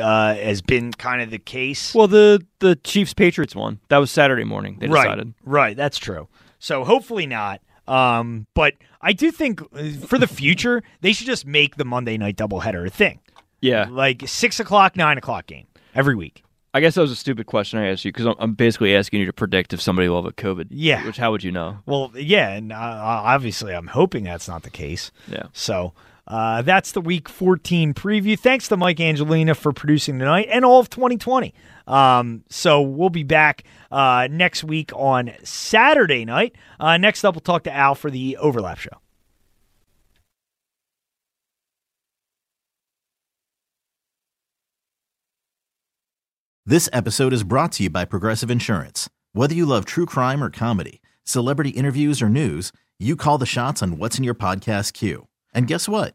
Uh, 0.00 0.34
has 0.34 0.60
been 0.62 0.92
kind 0.92 1.22
of 1.22 1.30
the 1.30 1.38
case. 1.38 1.94
Well, 1.94 2.08
the 2.08 2.44
the 2.60 2.76
Chiefs 2.76 3.14
Patriots 3.14 3.54
one 3.54 3.80
that 3.88 3.98
was 3.98 4.10
Saturday 4.10 4.44
morning. 4.44 4.78
They 4.80 4.86
right, 4.86 5.04
decided. 5.04 5.34
right. 5.44 5.76
That's 5.76 5.98
true. 5.98 6.28
So 6.58 6.84
hopefully 6.84 7.26
not. 7.26 7.60
Um, 7.88 8.46
but 8.54 8.74
I 9.00 9.12
do 9.12 9.30
think 9.30 9.62
uh, 9.62 10.06
for 10.06 10.18
the 10.18 10.26
future 10.26 10.82
they 11.00 11.12
should 11.12 11.26
just 11.26 11.46
make 11.46 11.76
the 11.76 11.84
Monday 11.84 12.16
night 12.18 12.36
doubleheader 12.36 12.86
a 12.86 12.90
thing, 12.90 13.20
Yeah, 13.60 13.88
like 13.90 14.28
six 14.28 14.60
o'clock, 14.60 14.94
nine 14.94 15.16
o'clock 15.18 15.46
game 15.46 15.66
every 15.94 16.14
week. 16.14 16.44
I 16.74 16.80
guess 16.80 16.96
that 16.96 17.00
was 17.00 17.10
a 17.10 17.16
stupid 17.16 17.46
question 17.46 17.78
I 17.78 17.86
asked 17.88 18.04
you 18.04 18.12
because 18.12 18.26
I'm, 18.26 18.34
I'm 18.38 18.52
basically 18.52 18.94
asking 18.94 19.20
you 19.20 19.26
to 19.26 19.32
predict 19.32 19.72
if 19.72 19.80
somebody 19.80 20.08
will 20.08 20.22
have 20.22 20.30
a 20.30 20.34
COVID. 20.34 20.66
Yeah. 20.70 21.04
Which 21.06 21.16
how 21.16 21.30
would 21.30 21.42
you 21.42 21.50
know? 21.50 21.78
Well, 21.86 22.12
yeah, 22.14 22.50
and 22.50 22.72
uh, 22.72 22.76
obviously 22.76 23.74
I'm 23.74 23.86
hoping 23.88 24.24
that's 24.24 24.46
not 24.48 24.64
the 24.64 24.70
case. 24.70 25.10
Yeah. 25.28 25.44
So 25.54 25.94
uh, 26.28 26.60
that's 26.62 26.92
the 26.92 27.00
Week 27.00 27.28
14 27.28 27.94
preview. 27.94 28.38
Thanks 28.38 28.68
to 28.68 28.76
Mike 28.76 29.00
Angelina 29.00 29.54
for 29.54 29.72
producing 29.72 30.18
tonight 30.18 30.46
and 30.50 30.64
all 30.64 30.78
of 30.78 30.90
2020. 30.90 31.54
Um, 31.86 32.44
so 32.50 32.82
we'll 32.82 33.08
be 33.08 33.22
back 33.22 33.64
uh, 33.90 34.28
next 34.30 34.62
week 34.62 34.92
on 34.94 35.32
Saturday 35.42 36.26
night. 36.26 36.54
Uh, 36.78 36.98
next 36.98 37.24
up, 37.24 37.34
we'll 37.34 37.40
talk 37.40 37.64
to 37.64 37.74
Al 37.74 37.94
for 37.94 38.10
the 38.10 38.36
Overlap 38.36 38.78
Show. 38.78 38.90
This 46.66 46.90
episode 46.92 47.32
is 47.32 47.44
brought 47.44 47.72
to 47.72 47.84
you 47.84 47.90
by 47.90 48.04
Progressive 48.04 48.50
Insurance. 48.50 49.08
Whether 49.32 49.54
you 49.54 49.64
love 49.64 49.86
true 49.86 50.04
crime 50.04 50.44
or 50.44 50.50
comedy, 50.50 51.00
celebrity 51.24 51.70
interviews 51.70 52.20
or 52.20 52.28
news, 52.28 52.72
you 52.98 53.16
call 53.16 53.38
the 53.38 53.46
shots 53.46 53.82
on 53.82 53.96
what's 53.96 54.18
in 54.18 54.24
your 54.24 54.34
podcast 54.34 54.92
queue. 54.92 55.28
And 55.54 55.66
guess 55.66 55.88
what? 55.88 56.14